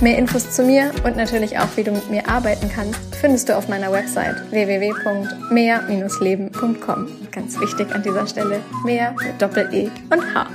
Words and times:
Mehr 0.00 0.18
Infos 0.18 0.50
zu 0.50 0.64
mir 0.64 0.90
und 1.04 1.16
natürlich 1.16 1.56
auch, 1.58 1.76
wie 1.76 1.84
du 1.84 1.92
mit 1.92 2.10
mir 2.10 2.28
arbeiten 2.28 2.68
kannst, 2.68 2.98
findest 3.16 3.48
du 3.48 3.56
auf 3.56 3.68
meiner 3.68 3.92
Website 3.92 4.50
www.mehr-leben.com. 4.50 7.08
Ganz 7.30 7.60
wichtig 7.60 7.94
an 7.94 8.02
dieser 8.02 8.26
Stelle, 8.26 8.60
mehr 8.84 9.14
mit 9.24 9.40
Doppel-E 9.40 9.88
und 10.10 10.34
H. 10.34 10.48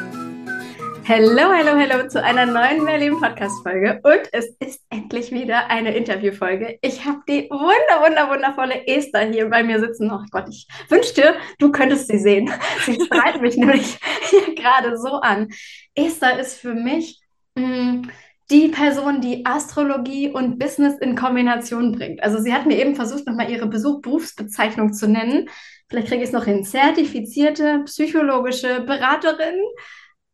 Hallo, 1.08 1.52
hallo, 1.52 1.72
hallo 1.72 2.08
zu 2.08 2.22
einer 2.22 2.46
neuen 2.46 2.84
Mehrleben 2.84 3.20
Podcast 3.20 3.64
Folge 3.64 4.00
und 4.04 4.22
es 4.32 4.56
ist 4.60 4.84
endlich 4.92 5.32
wieder 5.32 5.72
eine 5.72 5.96
Interviewfolge. 5.96 6.78
Ich 6.84 7.04
habe 7.04 7.22
die 7.28 7.50
wunder, 7.50 8.06
wunder, 8.06 8.30
wundervolle 8.30 8.86
Esther 8.86 9.22
hier 9.22 9.50
bei 9.50 9.64
mir 9.64 9.80
sitzen. 9.80 10.12
Oh 10.12 10.22
Gott, 10.30 10.50
ich 10.50 10.68
wünschte, 10.88 11.34
du 11.58 11.72
könntest 11.72 12.10
sie 12.10 12.20
sehen. 12.20 12.52
Sie 12.86 13.02
strahlt 13.04 13.42
mich 13.48 13.58
nämlich 13.58 13.98
hier 14.30 14.54
gerade 14.54 15.00
so 15.00 15.14
an. 15.14 15.48
Esther 15.96 16.38
ist 16.38 16.60
für 16.60 16.76
mich 16.76 17.20
mh, 17.56 17.66
mm, 17.66 18.04
die 18.52 18.70
Person, 18.70 19.22
die 19.22 19.46
Astrologie 19.46 20.30
und 20.30 20.58
Business 20.58 20.96
in 21.00 21.16
Kombination 21.16 21.92
bringt. 21.92 22.24
Also 22.24 22.40
sie 22.40 22.54
hat 22.54 22.66
mir 22.66 22.78
eben 22.78 22.96
versucht, 22.96 23.28
nochmal 23.28 23.50
ihre 23.50 23.68
Besuch 23.68 24.02
Berufsbezeichnung 24.02 24.94
zu 24.94 25.08
nennen. 25.08 25.50
Vielleicht 25.88 26.08
kriege 26.08 26.22
ich 26.22 26.30
es 26.30 26.34
noch 26.34 26.46
hin. 26.46 26.64
Zertifizierte 26.64 27.84
psychologische 27.86 28.82
Beraterin. 28.82 29.56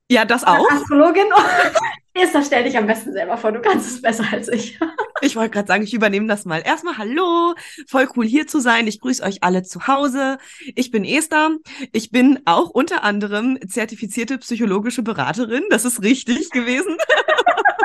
Ja, 0.10 0.24
das 0.24 0.44
auch. 0.44 0.70
Astrologin. 0.70 1.26
Esther, 2.14 2.44
stell 2.44 2.64
dich 2.64 2.78
am 2.78 2.88
besten 2.88 3.12
selber 3.12 3.38
vor, 3.38 3.52
du 3.52 3.60
kannst 3.60 3.90
es 3.90 4.02
besser 4.02 4.24
als 4.32 4.48
ich. 4.48 4.80
ich 5.22 5.36
wollte 5.36 5.50
gerade 5.52 5.68
sagen, 5.68 5.84
ich 5.84 5.94
übernehme 5.94 6.28
das 6.28 6.46
mal. 6.46 6.62
Erstmal 6.64 6.98
hallo, 6.98 7.56
voll 7.90 8.08
cool 8.16 8.26
hier 8.26 8.48
zu 8.48 8.62
sein. 8.62 8.88
Ich 8.88 9.02
grüße 9.02 9.22
euch 9.24 9.44
alle 9.44 9.64
zu 9.64 9.88
Hause. 9.88 10.38
Ich 10.76 10.92
bin 10.92 11.04
Esther. 11.04 11.58
Ich 11.92 12.12
bin 12.12 12.40
auch 12.46 12.70
unter 12.70 13.04
anderem 13.04 13.60
zertifizierte 13.68 14.38
psychologische 14.38 15.04
Beraterin. 15.04 15.64
Das 15.70 15.84
ist 15.84 16.04
richtig 16.04 16.52
gewesen. 16.52 16.96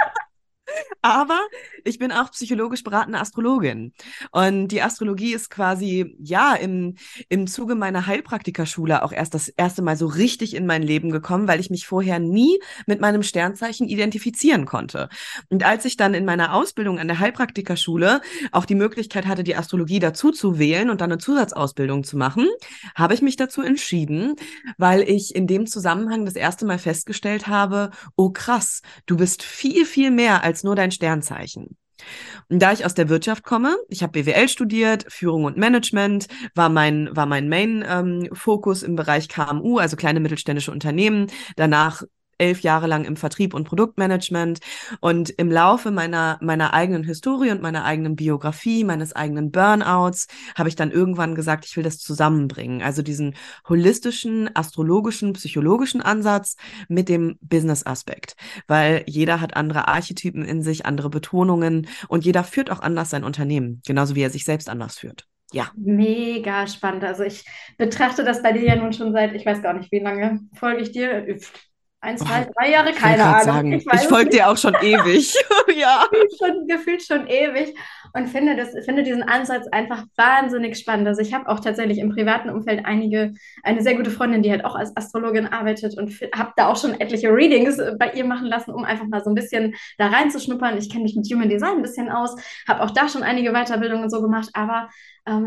Aber 1.02 1.38
ich 1.84 1.98
bin 1.98 2.12
auch 2.12 2.30
psychologisch 2.30 2.82
beratende 2.82 3.18
Astrologin. 3.18 3.92
Und 4.32 4.68
die 4.68 4.82
Astrologie 4.82 5.34
ist 5.34 5.50
quasi, 5.50 6.16
ja, 6.18 6.54
im, 6.54 6.96
im 7.28 7.46
Zuge 7.46 7.74
meiner 7.74 8.06
Heilpraktikerschule 8.06 9.02
auch 9.02 9.12
erst 9.12 9.34
das 9.34 9.48
erste 9.48 9.82
Mal 9.82 9.96
so 9.96 10.06
richtig 10.06 10.54
in 10.54 10.66
mein 10.66 10.82
Leben 10.82 11.10
gekommen, 11.10 11.48
weil 11.48 11.60
ich 11.60 11.70
mich 11.70 11.86
vorher 11.86 12.18
nie 12.18 12.60
mit 12.86 13.00
meinem 13.00 13.22
Sternzeichen 13.22 13.88
identifizieren 13.88 14.66
konnte. 14.66 15.08
Und 15.48 15.64
als 15.64 15.84
ich 15.84 15.96
dann 15.96 16.14
in 16.14 16.24
meiner 16.24 16.54
Ausbildung 16.54 16.98
an 16.98 17.08
der 17.08 17.18
Heilpraktikerschule 17.18 18.20
auch 18.52 18.64
die 18.64 18.74
Möglichkeit 18.74 19.26
hatte, 19.26 19.44
die 19.44 19.56
Astrologie 19.56 19.98
dazu 19.98 20.30
zu 20.30 20.58
wählen 20.58 20.90
und 20.90 21.00
dann 21.00 21.10
eine 21.10 21.18
Zusatzausbildung 21.18 22.04
zu 22.04 22.16
machen, 22.16 22.46
habe 22.94 23.14
ich 23.14 23.22
mich 23.22 23.36
dazu 23.36 23.62
entschieden, 23.62 24.36
weil 24.78 25.02
ich 25.02 25.34
in 25.34 25.46
dem 25.46 25.66
Zusammenhang 25.66 26.24
das 26.24 26.34
erste 26.34 26.66
Mal 26.66 26.78
festgestellt 26.78 27.46
habe, 27.46 27.90
oh 28.16 28.30
krass, 28.30 28.82
du 29.06 29.16
bist 29.16 29.42
viel, 29.42 29.84
viel 29.84 30.10
mehr 30.10 30.42
als 30.44 30.64
nur 30.64 30.69
dein 30.74 30.90
Sternzeichen. 30.90 31.76
Und 32.48 32.60
da 32.60 32.72
ich 32.72 32.84
aus 32.84 32.94
der 32.94 33.08
Wirtschaft 33.08 33.44
komme, 33.44 33.76
ich 33.88 34.02
habe 34.02 34.22
BWL 34.22 34.48
studiert, 34.48 35.04
Führung 35.08 35.44
und 35.44 35.56
Management, 35.56 36.28
war 36.54 36.68
mein, 36.68 37.10
war 37.12 37.26
mein 37.26 37.48
Main-Fokus 37.48 38.82
ähm, 38.82 38.90
im 38.90 38.96
Bereich 38.96 39.28
KMU, 39.28 39.78
also 39.78 39.96
kleine 39.96 40.20
mittelständische 40.20 40.72
Unternehmen. 40.72 41.26
Danach 41.56 42.02
elf 42.40 42.60
Jahre 42.60 42.86
lang 42.86 43.04
im 43.04 43.16
Vertrieb 43.16 43.54
und 43.54 43.64
Produktmanagement 43.64 44.60
und 45.00 45.30
im 45.30 45.50
Laufe 45.50 45.90
meiner, 45.90 46.38
meiner 46.40 46.74
eigenen 46.74 47.04
Historie 47.04 47.50
und 47.50 47.62
meiner 47.62 47.84
eigenen 47.84 48.16
Biografie, 48.16 48.84
meines 48.84 49.14
eigenen 49.14 49.50
Burnouts, 49.50 50.26
habe 50.56 50.68
ich 50.68 50.76
dann 50.76 50.90
irgendwann 50.90 51.34
gesagt, 51.34 51.64
ich 51.66 51.76
will 51.76 51.84
das 51.84 51.98
zusammenbringen. 51.98 52.82
Also 52.82 53.02
diesen 53.02 53.34
holistischen, 53.68 54.50
astrologischen, 54.54 55.32
psychologischen 55.34 56.00
Ansatz 56.00 56.56
mit 56.88 57.08
dem 57.08 57.38
Business-Aspekt, 57.40 58.36
weil 58.66 59.04
jeder 59.06 59.40
hat 59.40 59.56
andere 59.56 59.88
Archetypen 59.88 60.44
in 60.44 60.62
sich, 60.62 60.86
andere 60.86 61.10
Betonungen 61.10 61.86
und 62.08 62.24
jeder 62.24 62.44
führt 62.44 62.70
auch 62.70 62.80
anders 62.80 63.10
sein 63.10 63.24
Unternehmen, 63.24 63.82
genauso 63.86 64.14
wie 64.14 64.22
er 64.22 64.30
sich 64.30 64.44
selbst 64.44 64.68
anders 64.68 64.98
führt. 64.98 65.26
Ja. 65.52 65.70
Mega 65.76 66.66
spannend. 66.66 67.04
Also 67.04 67.24
ich 67.24 67.44
betrachte 67.76 68.24
das 68.24 68.42
bei 68.42 68.52
dir 68.52 68.62
ja 68.62 68.76
nun 68.76 68.92
schon 68.92 69.12
seit, 69.12 69.34
ich 69.34 69.44
weiß 69.44 69.62
gar 69.62 69.74
nicht, 69.74 69.90
wie 69.90 69.98
lange 69.98 70.40
folge 70.54 70.82
ich 70.82 70.92
dir? 70.92 71.26
Ein, 72.02 72.16
zwei, 72.16 72.48
drei 72.56 72.70
Jahre, 72.70 72.92
keine 72.92 73.24
Ahnung. 73.24 73.44
Sagen, 73.44 73.72
ich, 73.72 73.86
ich 73.86 74.08
folge 74.08 74.30
dir 74.30 74.48
auch 74.48 74.56
schon 74.56 74.74
ewig. 74.82 75.34
ja. 75.76 76.06
Gefühlt 76.10 76.38
schon, 76.38 76.66
gefühlt 76.66 77.02
schon 77.02 77.26
ewig 77.26 77.74
und 78.14 78.28
finde, 78.28 78.56
das, 78.56 78.70
finde 78.84 79.02
diesen 79.02 79.22
Ansatz 79.22 79.66
einfach 79.70 80.04
wahnsinnig 80.16 80.78
spannend. 80.78 81.06
Also 81.06 81.20
ich 81.20 81.34
habe 81.34 81.48
auch 81.48 81.60
tatsächlich 81.60 81.98
im 81.98 82.10
privaten 82.10 82.50
Umfeld 82.50 82.86
einige, 82.86 83.34
eine 83.62 83.82
sehr 83.82 83.96
gute 83.96 84.10
Freundin, 84.10 84.42
die 84.42 84.50
halt 84.50 84.64
auch 84.64 84.74
als 84.74 84.96
Astrologin 84.96 85.46
arbeitet 85.46 85.98
und 85.98 86.10
habe 86.34 86.52
da 86.56 86.68
auch 86.68 86.76
schon 86.76 86.98
etliche 86.98 87.28
Readings 87.28 87.78
äh, 87.78 87.94
bei 87.98 88.12
ihr 88.12 88.24
machen 88.24 88.46
lassen, 88.46 88.70
um 88.70 88.84
einfach 88.84 89.06
mal 89.06 89.22
so 89.22 89.30
ein 89.30 89.34
bisschen 89.34 89.74
da 89.98 90.08
reinzuschnuppern. 90.08 90.78
Ich 90.78 90.90
kenne 90.90 91.04
mich 91.04 91.16
mit 91.16 91.30
Human 91.30 91.48
Design 91.48 91.76
ein 91.76 91.82
bisschen 91.82 92.08
aus, 92.08 92.34
habe 92.66 92.82
auch 92.82 92.90
da 92.90 93.08
schon 93.08 93.22
einige 93.22 93.52
Weiterbildungen 93.52 94.08
so 94.08 94.22
gemacht, 94.22 94.48
aber 94.54 94.88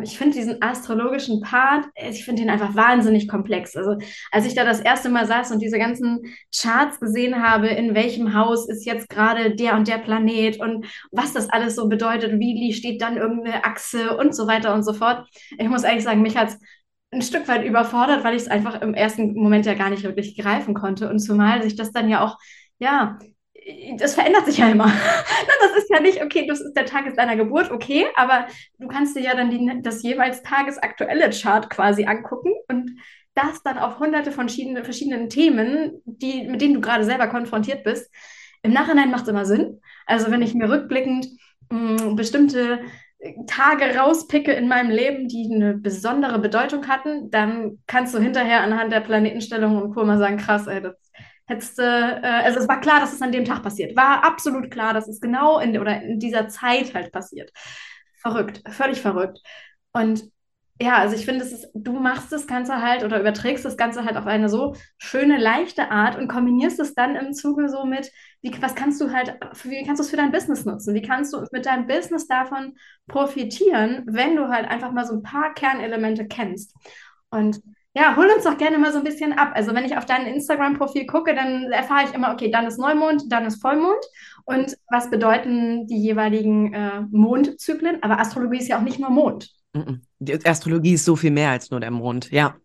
ich 0.03 0.17
finde 0.17 0.37
diesen 0.37 0.61
astrologischen 0.61 1.41
Part, 1.41 1.85
äh, 1.95 2.09
ich 2.09 2.25
finde 2.25 2.43
ihn 2.43 2.49
einfach 2.49 2.75
wahnsinnig 2.75 3.27
komplex. 3.27 3.75
Also 3.75 3.97
als 4.31 4.45
ich 4.45 4.55
da 4.55 4.63
das 4.63 4.79
erste 4.79 5.09
Mal 5.09 5.27
saß 5.27 5.51
und 5.51 5.59
diese 5.59 5.77
ganzen 5.77 6.21
Charts 6.55 6.99
gesehen 6.99 7.41
habe, 7.41 7.67
in 7.67 7.95
welchem 7.95 8.33
Haus 8.33 8.67
ist 8.67 8.85
jetzt 8.85 9.09
gerade 9.09 9.55
der 9.55 9.75
und 9.75 9.87
der 9.87 9.97
Planet 9.97 10.59
und 10.59 10.85
was 11.11 11.33
das 11.33 11.49
alles 11.49 11.75
so 11.75 11.87
bedeutet, 11.87 12.39
wie 12.39 12.73
steht 12.73 13.01
dann 13.01 13.17
irgendeine 13.17 13.65
Achse 13.65 14.17
und 14.17 14.35
so 14.35 14.47
weiter 14.47 14.73
und 14.73 14.83
so 14.83 14.93
fort. 14.93 15.27
Ich 15.57 15.67
muss 15.67 15.83
eigentlich 15.83 16.03
sagen, 16.03 16.21
mich 16.21 16.37
hat 16.37 16.49
es 16.49 16.59
ein 17.11 17.21
Stück 17.21 17.47
weit 17.47 17.63
überfordert, 17.63 18.23
weil 18.23 18.35
ich 18.35 18.43
es 18.43 18.47
einfach 18.47 18.81
im 18.81 18.93
ersten 18.93 19.33
Moment 19.35 19.65
ja 19.65 19.75
gar 19.75 19.89
nicht 19.89 20.03
wirklich 20.03 20.37
greifen 20.37 20.73
konnte. 20.73 21.09
Und 21.09 21.19
zumal 21.19 21.61
sich 21.63 21.75
das 21.75 21.91
dann 21.91 22.09
ja 22.09 22.23
auch, 22.23 22.37
ja, 22.79 23.19
das 23.97 24.15
verändert 24.15 24.45
sich 24.45 24.57
ja 24.57 24.69
immer. 24.69 24.85
das 25.61 25.77
ist 25.77 25.89
ja 25.89 25.99
nicht, 25.99 26.23
okay, 26.23 26.45
das 26.47 26.61
ist 26.61 26.73
der 26.73 26.85
Tag 26.85 27.13
deiner 27.15 27.35
Geburt, 27.35 27.71
okay, 27.71 28.07
aber 28.15 28.47
du 28.79 28.87
kannst 28.87 29.15
dir 29.15 29.21
ja 29.21 29.35
dann 29.35 29.49
die, 29.49 29.81
das 29.81 30.03
jeweils 30.03 30.43
tagesaktuelle 30.43 31.29
Chart 31.29 31.69
quasi 31.69 32.05
angucken 32.05 32.53
und 32.67 32.91
das 33.35 33.63
dann 33.63 33.77
auf 33.77 33.99
hunderte 33.99 34.31
von 34.31 34.47
verschiedenen, 34.47 34.83
verschiedenen 34.83 35.29
Themen, 35.29 36.01
die, 36.05 36.47
mit 36.47 36.61
denen 36.61 36.75
du 36.75 36.81
gerade 36.81 37.03
selber 37.03 37.27
konfrontiert 37.27 37.83
bist. 37.83 38.11
Im 38.61 38.73
Nachhinein 38.73 39.11
macht 39.11 39.23
es 39.23 39.29
immer 39.29 39.45
Sinn. 39.45 39.81
Also 40.05 40.29
wenn 40.31 40.41
ich 40.41 40.53
mir 40.53 40.69
rückblickend 40.69 41.27
mh, 41.69 42.03
mm, 42.11 42.15
bestimmte 42.15 42.79
Tage 43.47 43.97
rauspicke 43.97 44.51
in 44.51 44.67
meinem 44.67 44.91
Leben, 44.91 45.27
die 45.27 45.49
eine 45.51 45.75
besondere 45.75 46.39
Bedeutung 46.39 46.87
hatten, 46.87 47.31
dann 47.31 47.79
kannst 47.87 48.13
du 48.13 48.19
hinterher 48.19 48.61
anhand 48.61 48.91
der 48.91 48.99
Planetenstellung 48.99 49.81
und 49.81 49.93
Co. 49.93 50.03
mal 50.03 50.17
sagen, 50.17 50.37
krass, 50.37 50.67
ey, 50.67 50.81
das 50.81 50.95
hättest 51.45 51.77
du, 51.77 51.83
äh, 51.83 52.25
also 52.43 52.59
es 52.59 52.67
war 52.67 52.79
klar, 52.81 52.99
dass 52.99 53.13
es 53.13 53.21
an 53.21 53.31
dem 53.31 53.45
Tag 53.45 53.63
passiert. 53.63 53.95
War 53.95 54.23
absolut 54.23 54.71
klar, 54.71 54.93
dass 54.93 55.07
es 55.07 55.19
genau 55.21 55.59
in, 55.59 55.77
oder 55.79 56.01
in 56.01 56.19
dieser 56.19 56.47
Zeit 56.47 56.93
halt 56.93 57.11
passiert. 57.11 57.51
Verrückt, 58.21 58.61
völlig 58.71 59.01
verrückt. 59.01 59.39
Und 59.91 60.23
ja, 60.81 60.97
also 60.97 61.15
ich 61.15 61.25
finde, 61.25 61.45
du 61.75 61.93
machst 61.93 62.31
das 62.31 62.47
Ganze 62.47 62.81
halt 62.81 63.03
oder 63.03 63.19
überträgst 63.19 63.63
das 63.63 63.77
Ganze 63.77 64.05
halt 64.05 64.17
auf 64.17 64.25
eine 64.25 64.49
so 64.49 64.75
schöne, 64.97 65.37
leichte 65.37 65.91
Art 65.91 66.17
und 66.17 66.27
kombinierst 66.27 66.79
es 66.79 66.95
dann 66.95 67.15
im 67.15 67.33
Zuge 67.33 67.69
so 67.69 67.85
mit, 67.85 68.11
wie, 68.41 68.51
was 68.61 68.73
kannst 68.75 68.99
du 68.99 69.11
halt, 69.11 69.35
wie 69.63 69.83
kannst 69.85 69.99
du 69.99 70.03
es 70.03 70.09
für 70.09 70.17
dein 70.17 70.31
Business 70.31 70.65
nutzen? 70.65 70.95
Wie 70.95 71.01
kannst 71.01 71.31
du 71.33 71.45
mit 71.51 71.65
deinem 71.67 71.85
Business 71.87 72.27
davon 72.27 72.75
profitieren, 73.07 74.03
wenn 74.07 74.35
du 74.35 74.49
halt 74.49 74.67
einfach 74.67 74.91
mal 74.91 75.05
so 75.05 75.13
ein 75.13 75.23
paar 75.23 75.53
Kernelemente 75.53 76.27
kennst? 76.27 76.75
Und 77.29 77.61
ja, 77.95 78.15
hol 78.15 78.27
uns 78.35 78.43
doch 78.43 78.57
gerne 78.57 78.77
mal 78.77 78.91
so 78.91 78.97
ein 78.97 79.03
bisschen 79.03 79.33
ab. 79.33 79.51
Also 79.53 79.73
wenn 79.75 79.85
ich 79.85 79.97
auf 79.97 80.05
dein 80.05 80.25
Instagram-Profil 80.25 81.05
gucke, 81.05 81.35
dann 81.35 81.71
erfahre 81.71 82.05
ich 82.05 82.13
immer, 82.13 82.33
okay, 82.33 82.49
dann 82.49 82.65
ist 82.65 82.79
Neumond, 82.79 83.31
dann 83.31 83.45
ist 83.45 83.61
Vollmond. 83.61 84.03
Und 84.45 84.75
was 84.89 85.09
bedeuten 85.09 85.87
die 85.87 86.01
jeweiligen 86.01 86.73
äh, 86.73 87.01
Mondzyklen? 87.11 88.01
Aber 88.01 88.19
Astrologie 88.19 88.57
ist 88.57 88.67
ja 88.67 88.77
auch 88.77 88.83
nicht 88.83 88.99
nur 88.99 89.09
Mond. 89.09 89.49
Die 90.19 90.45
Astrologie 90.45 90.93
ist 90.93 91.05
so 91.05 91.15
viel 91.15 91.31
mehr 91.31 91.49
als 91.49 91.71
nur 91.71 91.79
der 91.79 91.91
Mond, 91.91 92.29
ja. 92.31 92.55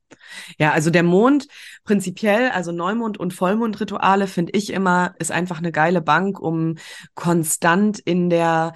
Ja, 0.59 0.73
also 0.73 0.91
der 0.91 1.03
Mond 1.03 1.47
prinzipiell, 1.85 2.51
also 2.51 2.71
Neumond- 2.71 3.19
und 3.19 3.33
Vollmondrituale 3.33 4.27
finde 4.27 4.53
ich 4.55 4.71
immer, 4.73 5.15
ist 5.19 5.33
einfach 5.33 5.59
eine 5.59 5.73
geile 5.73 6.03
Bank, 6.03 6.39
um 6.39 6.77
konstant 7.15 7.99
in 7.99 8.29
der 8.29 8.75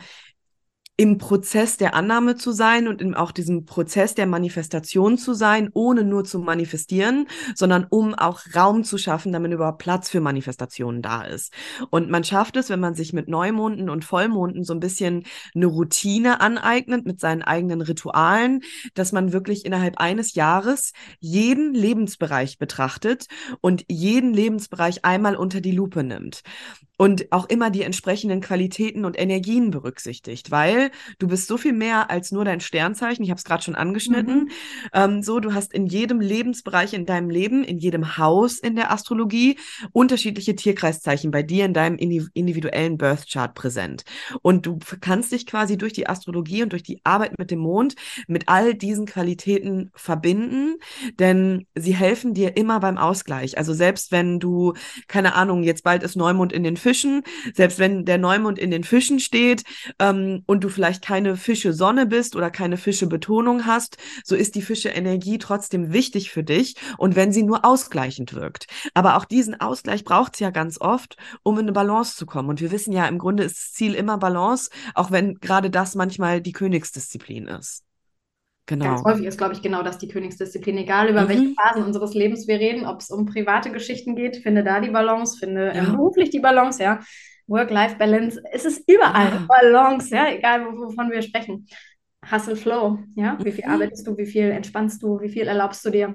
im 0.98 1.16
Prozess 1.16 1.78
der 1.78 1.94
Annahme 1.94 2.36
zu 2.36 2.52
sein 2.52 2.86
und 2.86 3.00
in 3.00 3.14
auch 3.14 3.32
diesem 3.32 3.64
Prozess 3.64 4.14
der 4.14 4.26
Manifestation 4.26 5.16
zu 5.16 5.32
sein, 5.32 5.70
ohne 5.72 6.04
nur 6.04 6.24
zu 6.24 6.38
manifestieren, 6.38 7.28
sondern 7.54 7.86
um 7.88 8.14
auch 8.14 8.40
Raum 8.54 8.84
zu 8.84 8.98
schaffen, 8.98 9.32
damit 9.32 9.52
überhaupt 9.52 9.78
Platz 9.78 10.10
für 10.10 10.20
Manifestationen 10.20 11.00
da 11.00 11.22
ist. 11.22 11.52
Und 11.90 12.10
man 12.10 12.24
schafft 12.24 12.56
es, 12.56 12.68
wenn 12.68 12.80
man 12.80 12.94
sich 12.94 13.14
mit 13.14 13.26
Neumonden 13.26 13.88
und 13.88 14.04
Vollmonden 14.04 14.64
so 14.64 14.74
ein 14.74 14.80
bisschen 14.80 15.24
eine 15.54 15.66
Routine 15.66 16.42
aneignet 16.42 17.06
mit 17.06 17.20
seinen 17.20 17.42
eigenen 17.42 17.80
Ritualen, 17.80 18.60
dass 18.94 19.12
man 19.12 19.32
wirklich 19.32 19.64
innerhalb 19.64 19.98
eines 19.98 20.34
Jahres 20.34 20.92
jeden 21.20 21.72
Lebensbereich 21.72 22.58
betrachtet 22.58 23.26
und 23.62 23.84
jeden 23.90 24.34
Lebensbereich 24.34 25.06
einmal 25.06 25.36
unter 25.36 25.62
die 25.62 25.72
Lupe 25.72 26.04
nimmt 26.04 26.42
und 27.02 27.32
auch 27.32 27.48
immer 27.48 27.70
die 27.70 27.82
entsprechenden 27.82 28.40
Qualitäten 28.40 29.04
und 29.04 29.18
Energien 29.18 29.72
berücksichtigt, 29.72 30.52
weil 30.52 30.92
du 31.18 31.26
bist 31.26 31.48
so 31.48 31.56
viel 31.56 31.72
mehr 31.72 32.12
als 32.12 32.30
nur 32.30 32.44
dein 32.44 32.60
Sternzeichen. 32.60 33.24
Ich 33.24 33.30
habe 33.30 33.38
es 33.38 33.44
gerade 33.44 33.64
schon 33.64 33.74
angeschnitten. 33.74 34.44
Mhm. 34.44 34.50
Ähm, 34.92 35.22
so, 35.24 35.40
du 35.40 35.52
hast 35.52 35.72
in 35.72 35.86
jedem 35.86 36.20
Lebensbereich 36.20 36.94
in 36.94 37.04
deinem 37.04 37.28
Leben, 37.28 37.64
in 37.64 37.78
jedem 37.78 38.18
Haus 38.18 38.60
in 38.60 38.76
der 38.76 38.92
Astrologie 38.92 39.58
unterschiedliche 39.90 40.54
Tierkreiszeichen 40.54 41.32
bei 41.32 41.42
dir 41.42 41.64
in 41.64 41.74
deinem 41.74 41.98
individuellen 41.98 42.98
Birth 42.98 43.26
Chart 43.28 43.52
präsent. 43.52 44.04
Und 44.40 44.66
du 44.66 44.78
kannst 45.00 45.32
dich 45.32 45.44
quasi 45.44 45.76
durch 45.76 45.94
die 45.94 46.08
Astrologie 46.08 46.62
und 46.62 46.70
durch 46.70 46.84
die 46.84 47.00
Arbeit 47.02 47.36
mit 47.36 47.50
dem 47.50 47.58
Mond 47.58 47.96
mit 48.28 48.44
all 48.46 48.74
diesen 48.74 49.06
Qualitäten 49.06 49.90
verbinden, 49.96 50.76
denn 51.18 51.66
sie 51.74 51.96
helfen 51.96 52.32
dir 52.32 52.56
immer 52.56 52.78
beim 52.78 52.96
Ausgleich. 52.96 53.58
Also 53.58 53.74
selbst 53.74 54.12
wenn 54.12 54.38
du, 54.38 54.74
keine 55.08 55.34
Ahnung, 55.34 55.64
jetzt 55.64 55.82
bald 55.82 56.04
ist 56.04 56.14
Neumond 56.14 56.52
in 56.52 56.62
den 56.62 56.76
Fischen, 56.92 57.22
selbst 57.54 57.78
wenn 57.78 58.04
der 58.04 58.18
Neumond 58.18 58.58
in 58.58 58.70
den 58.70 58.84
Fischen 58.84 59.18
steht 59.18 59.64
ähm, 59.98 60.42
und 60.44 60.62
du 60.62 60.68
vielleicht 60.68 61.02
keine 61.02 61.36
Fische 61.38 61.72
Sonne 61.72 62.04
bist 62.04 62.36
oder 62.36 62.50
keine 62.50 62.76
Fische 62.76 63.06
Betonung 63.06 63.64
hast, 63.64 63.96
so 64.24 64.36
ist 64.36 64.56
die 64.56 64.60
Fische 64.60 64.90
Energie 64.90 65.38
trotzdem 65.38 65.94
wichtig 65.94 66.30
für 66.30 66.44
dich 66.44 66.74
und 66.98 67.16
wenn 67.16 67.32
sie 67.32 67.44
nur 67.44 67.64
ausgleichend 67.64 68.34
wirkt. 68.34 68.66
Aber 68.92 69.16
auch 69.16 69.24
diesen 69.24 69.58
Ausgleich 69.58 70.04
braucht 70.04 70.34
es 70.34 70.40
ja 70.40 70.50
ganz 70.50 70.78
oft, 70.78 71.16
um 71.42 71.54
in 71.54 71.62
eine 71.62 71.72
Balance 71.72 72.14
zu 72.14 72.26
kommen. 72.26 72.50
Und 72.50 72.60
wir 72.60 72.70
wissen 72.70 72.92
ja, 72.92 73.06
im 73.06 73.16
Grunde 73.18 73.44
ist 73.44 73.56
das 73.56 73.72
Ziel 73.72 73.94
immer 73.94 74.18
Balance, 74.18 74.68
auch 74.94 75.10
wenn 75.10 75.36
gerade 75.36 75.70
das 75.70 75.94
manchmal 75.94 76.42
die 76.42 76.52
Königsdisziplin 76.52 77.46
ist. 77.48 77.84
Genau. 78.66 78.84
Ganz 78.84 79.04
häufig 79.04 79.26
ist, 79.26 79.38
glaube 79.38 79.54
ich, 79.54 79.62
genau 79.62 79.82
das 79.82 79.98
die 79.98 80.08
Königsdisziplin. 80.08 80.78
Egal 80.78 81.08
über 81.08 81.22
mhm. 81.22 81.28
welche 81.28 81.54
Phasen 81.54 81.84
unseres 81.84 82.14
Lebens 82.14 82.46
wir 82.46 82.60
reden, 82.60 82.86
ob 82.86 83.00
es 83.00 83.10
um 83.10 83.26
private 83.26 83.72
Geschichten 83.72 84.14
geht, 84.14 84.36
finde 84.36 84.62
da 84.62 84.80
die 84.80 84.90
Balance, 84.90 85.38
finde 85.38 85.66
ja. 85.66 85.82
ähm, 85.82 85.96
beruflich 85.96 86.30
die 86.30 86.40
Balance, 86.40 86.82
ja. 86.82 87.00
Work-Life-Balance, 87.48 88.40
es 88.52 88.64
ist 88.64 88.88
überall 88.88 89.26
ja. 89.26 89.46
Balance, 89.48 90.14
ja, 90.14 90.28
egal 90.28 90.64
wovon 90.64 91.10
wir 91.10 91.22
sprechen. 91.22 91.66
Hustle 92.30 92.54
Flow, 92.54 93.00
ja. 93.16 93.36
Wie 93.42 93.50
viel 93.50 93.66
mhm. 93.66 93.72
arbeitest 93.72 94.06
du, 94.06 94.16
wie 94.16 94.26
viel 94.26 94.50
entspannst 94.50 95.02
du, 95.02 95.20
wie 95.20 95.28
viel 95.28 95.48
erlaubst 95.48 95.84
du 95.84 95.90
dir? 95.90 96.14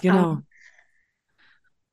Genau. 0.00 0.30
Um, 0.30 0.46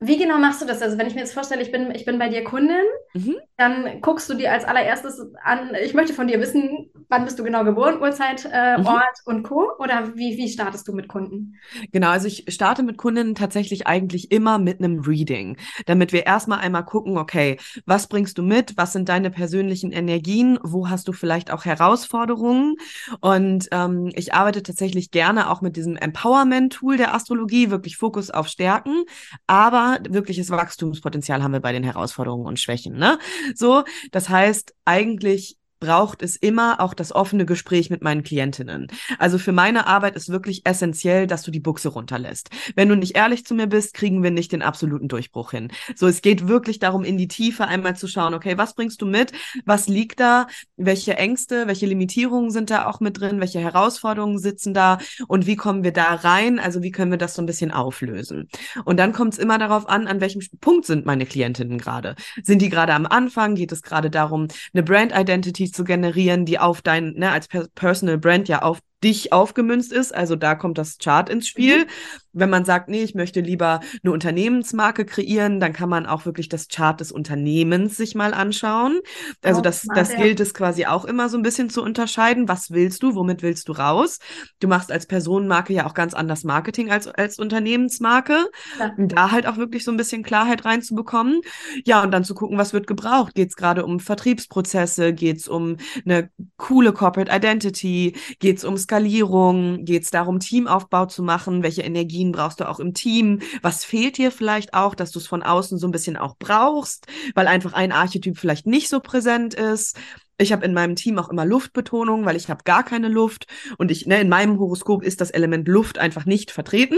wie 0.01 0.17
genau 0.17 0.37
machst 0.37 0.61
du 0.61 0.65
das? 0.65 0.81
Also 0.81 0.97
wenn 0.97 1.07
ich 1.07 1.15
mir 1.15 1.21
jetzt 1.21 1.33
vorstelle, 1.33 1.61
ich 1.61 1.73
bin, 1.73 1.93
ich 1.93 2.05
bin 2.05 2.19
bei 2.19 2.29
dir 2.29 2.45
Kundin, 2.45 2.85
mhm. 3.13 3.35
dann 3.57 3.99
guckst 4.01 4.29
du 4.29 4.33
dir 4.33 4.53
als 4.53 4.63
allererstes 4.63 5.19
an, 5.43 5.75
ich 5.83 5.93
möchte 5.93 6.13
von 6.13 6.27
dir 6.27 6.39
wissen, 6.39 6.89
wann 7.09 7.25
bist 7.25 7.37
du 7.37 7.43
genau 7.43 7.65
geboren, 7.65 8.01
Uhrzeit, 8.01 8.47
äh, 8.49 8.77
mhm. 8.77 8.85
Ort 8.85 9.19
und 9.25 9.43
Co. 9.43 9.71
Oder 9.77 10.15
wie, 10.15 10.37
wie 10.37 10.47
startest 10.47 10.87
du 10.87 10.93
mit 10.93 11.09
Kunden? 11.09 11.55
Genau, 11.91 12.09
also 12.11 12.27
ich 12.27 12.45
starte 12.47 12.81
mit 12.81 12.97
Kundinnen 12.97 13.35
tatsächlich 13.35 13.87
eigentlich 13.87 14.31
immer 14.31 14.57
mit 14.57 14.79
einem 14.79 15.01
Reading, 15.01 15.57
damit 15.85 16.13
wir 16.13 16.25
erstmal 16.25 16.59
einmal 16.59 16.85
gucken, 16.85 17.17
okay, 17.17 17.57
was 17.85 18.07
bringst 18.07 18.37
du 18.37 18.41
mit, 18.41 18.77
was 18.77 18.93
sind 18.93 19.09
deine 19.09 19.31
persönlichen 19.31 19.91
Energien, 19.91 20.59
wo 20.63 20.87
hast 20.89 21.09
du 21.09 21.11
vielleicht 21.11 21.51
auch 21.51 21.65
Herausforderungen? 21.65 22.75
Und 23.19 23.67
ähm, 23.71 24.11
ich 24.15 24.33
arbeite 24.33 24.63
tatsächlich 24.63 25.11
gerne 25.11 25.49
auch 25.49 25.59
mit 25.59 25.75
diesem 25.75 25.97
Empowerment-Tool 25.97 26.95
der 26.95 27.13
Astrologie, 27.13 27.69
wirklich 27.69 27.97
Fokus 27.97 28.31
auf 28.31 28.47
Stärken, 28.47 29.03
aber 29.45 29.88
wirkliches 30.09 30.50
Wachstumspotenzial 30.50 31.44
haben 31.44 31.53
wir 31.53 31.59
bei 31.59 31.71
den 31.71 31.83
Herausforderungen 31.83 32.45
und 32.45 32.59
Schwächen. 32.59 32.97
Ne? 32.97 33.19
So, 33.56 33.83
das 34.12 34.30
heißt, 34.30 34.74
eigentlich 34.86 35.58
braucht 35.79 36.21
es 36.21 36.35
immer 36.35 36.79
auch 36.79 36.93
das 36.93 37.13
offene 37.13 37.45
Gespräch 37.45 37.89
mit 37.89 38.01
meinen 38.01 38.23
Klientinnen. 38.23 38.87
Also 39.17 39.37
für 39.37 39.51
meine 39.51 39.87
Arbeit 39.87 40.15
ist 40.15 40.29
wirklich 40.29 40.65
essentiell, 40.65 41.27
dass 41.27 41.43
du 41.43 41.51
die 41.51 41.59
Buchse 41.59 41.89
runterlässt. 41.89 42.49
Wenn 42.75 42.89
du 42.89 42.95
nicht 42.95 43.15
ehrlich 43.15 43.45
zu 43.45 43.55
mir 43.55 43.67
bist, 43.67 43.93
kriegen 43.93 44.21
wir 44.23 44.31
nicht 44.31 44.51
den 44.51 44.61
absoluten 44.61 45.07
Durchbruch 45.07 45.51
hin. 45.51 45.71
So, 45.95 46.07
es 46.07 46.21
geht 46.21 46.47
wirklich 46.47 46.79
darum, 46.79 47.03
in 47.03 47.17
die 47.17 47.27
Tiefe 47.27 47.65
einmal 47.67 47.95
zu 47.95 48.07
schauen, 48.07 48.33
okay, 48.33 48.57
was 48.57 48.75
bringst 48.75 49.01
du 49.01 49.05
mit? 49.05 49.31
Was 49.65 49.87
liegt 49.87 50.19
da? 50.19 50.47
Welche 50.75 51.15
Ängste, 51.17 51.67
welche 51.67 51.85
Limitierungen 51.85 52.51
sind 52.51 52.69
da 52.69 52.85
auch 52.85 52.99
mit 52.99 53.19
drin? 53.19 53.39
Welche 53.39 53.59
Herausforderungen 53.59 54.39
sitzen 54.39 54.73
da? 54.73 54.99
Und 55.27 55.47
wie 55.47 55.55
kommen 55.55 55.83
wir 55.83 55.93
da 55.93 56.13
rein? 56.13 56.59
Also 56.59 56.81
wie 56.81 56.91
können 56.91 57.11
wir 57.11 57.17
das 57.17 57.35
so 57.35 57.41
ein 57.41 57.45
bisschen 57.45 57.71
auflösen? 57.71 58.49
Und 58.85 58.97
dann 58.97 59.13
kommt 59.13 59.33
es 59.33 59.39
immer 59.39 59.57
darauf 59.57 59.87
an, 59.87 60.07
an 60.07 60.19
welchem 60.21 60.41
Punkt 60.59 60.85
sind 60.85 61.05
meine 61.05 61.25
Klientinnen 61.25 61.77
gerade? 61.77 62.15
Sind 62.43 62.61
die 62.61 62.69
gerade 62.69 62.93
am 62.93 63.05
Anfang? 63.05 63.55
Geht 63.55 63.71
es 63.71 63.81
gerade 63.81 64.09
darum, 64.09 64.47
eine 64.73 64.83
Brand 64.83 65.13
Identity 65.15 65.69
zu 65.71 65.83
generieren, 65.83 66.45
die 66.45 66.60
auf 66.60 66.81
dein, 66.81 67.13
ne, 67.13 67.31
als 67.31 67.48
Personal 67.75 68.18
Brand 68.18 68.48
ja 68.48 68.62
auf 68.62 68.80
dich 69.03 69.31
aufgemünzt 69.31 69.93
ist. 69.93 70.13
Also 70.13 70.35
da 70.35 70.55
kommt 70.55 70.77
das 70.77 70.97
Chart 70.97 71.29
ins 71.29 71.47
Spiel. 71.47 71.79
Mhm. 71.79 71.89
Wenn 72.31 72.49
man 72.49 72.63
sagt, 72.63 72.89
nee, 72.89 73.01
ich 73.01 73.15
möchte 73.15 73.41
lieber 73.41 73.79
eine 74.03 74.11
Unternehmensmarke 74.11 75.05
kreieren, 75.05 75.59
dann 75.59 75.73
kann 75.73 75.89
man 75.89 76.05
auch 76.05 76.25
wirklich 76.25 76.47
das 76.47 76.67
Chart 76.67 76.99
des 76.99 77.11
Unternehmens 77.11 77.97
sich 77.97 78.13
mal 78.13 78.33
anschauen. 78.33 78.99
Also 79.41 79.59
oh, 79.59 79.63
das, 79.63 79.87
das 79.95 80.15
gilt 80.15 80.39
es 80.39 80.53
quasi 80.53 80.85
auch 80.85 81.05
immer 81.05 81.29
so 81.29 81.37
ein 81.37 81.43
bisschen 81.43 81.69
zu 81.69 81.81
unterscheiden. 81.81 82.47
Was 82.47 82.71
willst 82.71 83.03
du? 83.03 83.15
Womit 83.15 83.41
willst 83.41 83.67
du 83.67 83.71
raus? 83.71 84.19
Du 84.59 84.67
machst 84.67 84.91
als 84.91 85.07
Personenmarke 85.07 85.73
ja 85.73 85.87
auch 85.87 85.93
ganz 85.93 86.13
anders 86.13 86.43
Marketing 86.43 86.91
als 86.91 87.07
als 87.07 87.39
Unternehmensmarke. 87.39 88.47
Ja. 88.77 88.93
Da 88.97 89.31
halt 89.31 89.47
auch 89.47 89.57
wirklich 89.57 89.83
so 89.83 89.91
ein 89.91 89.97
bisschen 89.97 90.23
Klarheit 90.23 90.65
reinzubekommen. 90.65 91.41
Ja, 91.85 92.03
und 92.03 92.11
dann 92.11 92.23
zu 92.23 92.35
gucken, 92.35 92.57
was 92.57 92.73
wird 92.73 92.85
gebraucht? 92.85 93.33
Geht 93.33 93.49
es 93.49 93.55
gerade 93.55 93.85
um 93.85 93.99
Vertriebsprozesse? 93.99 95.13
Geht 95.13 95.37
es 95.37 95.47
um 95.47 95.77
eine 96.05 96.29
coole 96.57 96.93
Corporate 96.93 97.31
Identity? 97.35 98.15
Geht 98.39 98.57
es 98.57 98.63
um 98.63 98.77
Skalierung? 98.89 99.86
Geht 99.86 100.01
es 100.01 100.09
darum, 100.09 100.39
Teamaufbau 100.39 101.06
zu 101.06 101.21
machen? 101.21 101.62
Welche 101.62 101.83
Energien 101.83 102.31
brauchst 102.31 102.59
du 102.59 102.68
auch 102.68 102.80
im 102.80 102.95
Team? 102.95 103.39
Was 103.62 103.86
fehlt 103.86 104.18
dir 104.18 104.31
vielleicht 104.31 104.74
auch, 104.74 104.95
dass 104.95 105.12
du 105.12 105.19
es 105.19 105.27
von 105.27 105.44
außen 105.44 105.77
so 105.77 105.88
ein 105.88 105.91
bisschen 105.91 106.18
auch 106.18 106.36
brauchst, 106.39 107.06
weil 107.36 107.45
einfach 107.45 107.74
ein 107.74 107.91
Archetyp 107.91 108.39
vielleicht 108.39 108.65
nicht 108.65 108.89
so 108.89 109.00
präsent 109.00 109.53
ist? 109.53 109.95
Ich 110.39 110.51
habe 110.51 110.65
in 110.65 110.74
meinem 110.74 110.95
Team 110.95 111.19
auch 111.19 111.30
immer 111.30 111.45
Luftbetonung, 111.45 112.25
weil 112.25 112.36
ich 112.36 112.50
habe 112.50 112.63
gar 112.63 112.83
keine 112.83 113.09
Luft 113.09 113.45
und 113.77 113.91
ich 113.91 114.07
ne, 114.07 114.21
in 114.21 114.30
meinem 114.30 114.57
Horoskop 114.57 115.03
ist 115.03 115.21
das 115.21 115.30
Element 115.30 115.68
Luft 115.68 116.00
einfach 116.00 116.25
nicht 116.25 116.50
vertreten. 116.50 116.97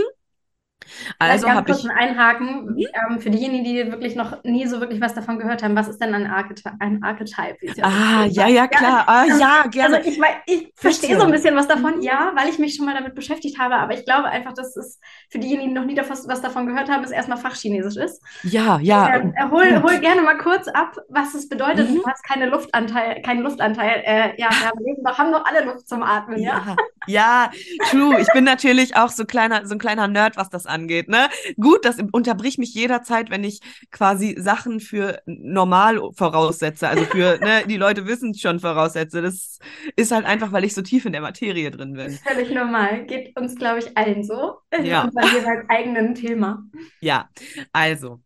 Also 1.19 1.49
habe 1.49 1.71
ich 1.71 1.89
einhaken 1.89 2.65
mhm. 2.65 2.85
ähm, 3.09 3.19
für 3.19 3.29
diejenigen, 3.29 3.63
die 3.63 3.91
wirklich 3.91 4.15
noch 4.15 4.43
nie 4.43 4.67
so 4.67 4.79
wirklich 4.79 5.01
was 5.01 5.13
davon 5.13 5.39
gehört 5.39 5.63
haben. 5.63 5.75
Was 5.75 5.87
ist 5.87 6.01
denn 6.01 6.13
ein, 6.13 6.27
Archety 6.27 6.63
ein 6.79 7.03
Archetype? 7.03 7.57
Ja 7.75 7.85
ah, 7.85 8.25
ja, 8.25 8.47
ja, 8.47 8.67
klar. 8.67 9.03
Ah, 9.07 9.25
ja, 9.25 9.37
ja, 9.37 9.63
gerne. 9.69 9.97
Also 9.97 10.09
ich, 10.09 10.19
ich 10.45 10.73
verstehe 10.75 11.17
so 11.17 11.25
ein 11.25 11.31
bisschen 11.31 11.55
was 11.55 11.67
davon, 11.67 11.97
mhm. 11.97 12.01
ja, 12.01 12.31
weil 12.35 12.49
ich 12.49 12.59
mich 12.59 12.75
schon 12.75 12.85
mal 12.85 12.95
damit 12.95 13.15
beschäftigt 13.15 13.59
habe. 13.59 13.75
Aber 13.75 13.93
ich 13.93 14.05
glaube 14.05 14.25
einfach, 14.25 14.53
dass 14.53 14.75
es 14.75 14.99
für 15.29 15.39
diejenigen, 15.39 15.69
die 15.69 15.75
noch 15.75 15.85
nie 15.85 15.97
was 15.97 16.41
davon 16.41 16.67
gehört 16.67 16.89
haben, 16.89 17.03
es 17.03 17.11
erstmal 17.11 17.37
Fachchinesisch 17.37 17.97
ist. 17.97 18.21
Ja, 18.43 18.79
ja. 18.81 19.15
Äh, 19.15 19.31
hol, 19.49 19.81
hol, 19.83 19.99
gerne 19.99 20.21
mal 20.21 20.37
kurz 20.37 20.67
ab, 20.67 20.97
was 21.09 21.33
es 21.33 21.47
bedeutet. 21.47 21.89
Mhm. 21.89 21.95
Du 21.95 22.05
hast 22.05 22.23
keine 22.23 22.47
Luftanteil, 22.47 23.21
keinen 23.21 23.41
Luftanteil. 23.41 24.01
Äh, 24.05 24.39
ja, 24.39 24.49
wir 24.49 24.67
haben 24.67 25.03
doch, 25.03 25.17
haben 25.17 25.31
doch 25.31 25.45
alle 25.45 25.65
Luft 25.65 25.87
zum 25.87 26.03
Atmen, 26.03 26.41
ja. 26.41 26.75
Ja, 27.07 27.51
ja 27.51 27.51
true. 27.89 28.19
Ich 28.19 28.27
bin 28.33 28.43
natürlich 28.43 28.95
auch 28.95 29.09
so 29.09 29.25
kleiner, 29.25 29.65
so 29.65 29.75
ein 29.75 29.79
kleiner 29.79 30.07
Nerd, 30.07 30.37
was 30.37 30.49
das 30.49 30.65
angeht. 30.71 31.07
Ne? 31.09 31.29
Gut, 31.57 31.85
das 31.85 31.97
unterbricht 32.11 32.57
mich 32.57 32.73
jederzeit, 32.73 33.29
wenn 33.29 33.43
ich 33.43 33.59
quasi 33.91 34.35
Sachen 34.39 34.79
für 34.79 35.21
normal 35.25 35.99
voraussetze. 36.13 36.87
Also 36.87 37.05
für, 37.05 37.39
ne, 37.41 37.63
die 37.67 37.77
Leute 37.77 38.07
wissen 38.07 38.31
es 38.31 38.41
schon 38.41 38.59
voraussetze. 38.59 39.21
Das 39.21 39.59
ist 39.95 40.11
halt 40.11 40.25
einfach, 40.25 40.51
weil 40.51 40.63
ich 40.63 40.73
so 40.73 40.81
tief 40.81 41.05
in 41.05 41.11
der 41.11 41.21
Materie 41.21 41.69
drin 41.71 41.93
bin. 41.93 42.11
Völlig 42.11 42.51
normal. 42.51 43.05
Geht 43.05 43.37
uns, 43.37 43.55
glaube 43.55 43.79
ich, 43.79 43.97
allen 43.97 44.23
so. 44.23 44.57
Ja. 44.81 45.09
Bei 45.13 45.25
jeweils 45.27 45.69
eigenen 45.69 46.15
Thema. 46.15 46.63
Ja, 47.01 47.29
also. 47.71 48.21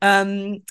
Ähm, 0.00 0.64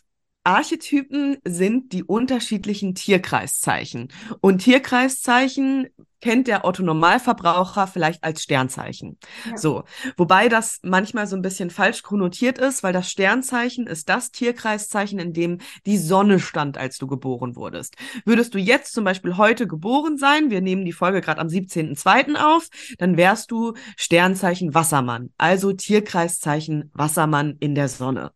Archetypen 0.48 1.38
sind 1.44 1.92
die 1.92 2.06
unterschiedlichen 2.06 2.96
Tierkreiszeichen. 2.96 4.08
Und 4.40 4.60
Tierkreiszeichen 4.60 5.90
kennt 6.22 6.48
der 6.48 6.66
Otto 6.66 6.84
Normalverbraucher 6.84 7.88
vielleicht 7.88 8.24
als 8.24 8.44
Sternzeichen. 8.44 9.18
Ja. 9.50 9.58
So, 9.58 9.84
wobei 10.16 10.50
das 10.50 10.80
manchmal 10.84 11.28
so 11.28 11.36
ein 11.36 11.42
bisschen 11.42 11.70
falsch 11.70 12.04
konnotiert 12.04 12.58
ist, 12.58 12.84
weil 12.84 12.94
das 12.94 13.10
Sternzeichen 13.10 13.88
ist 13.88 14.10
das 14.10 14.32
Tierkreiszeichen, 14.32 15.20
in 15.20 15.34
dem 15.34 15.60
die 15.86 15.98
Sonne 15.98 16.40
stand, 16.40 16.78
als 16.78 16.98
du 16.98 17.08
geboren 17.08 17.56
wurdest. 17.56 17.96
Würdest 18.26 18.54
du 18.54 18.60
jetzt 18.60 18.94
zum 18.94 19.04
Beispiel 19.04 19.38
heute 19.38 19.68
geboren 19.68 20.18
sein, 20.18 20.50
wir 20.50 20.62
nehmen 20.62 20.86
die 20.86 20.94
Folge 20.94 21.22
gerade 21.22 21.42
am 21.42 21.48
17.02. 21.48 22.36
auf, 22.36 22.68
dann 22.98 23.18
wärst 23.18 23.52
du 23.52 23.74
Sternzeichen 23.96 24.74
Wassermann, 24.74 25.32
also 25.38 25.74
Tierkreiszeichen 25.74 26.92
Wassermann 26.94 27.58
in 27.60 27.76
der 27.76 27.90
Sonne. 27.90 28.32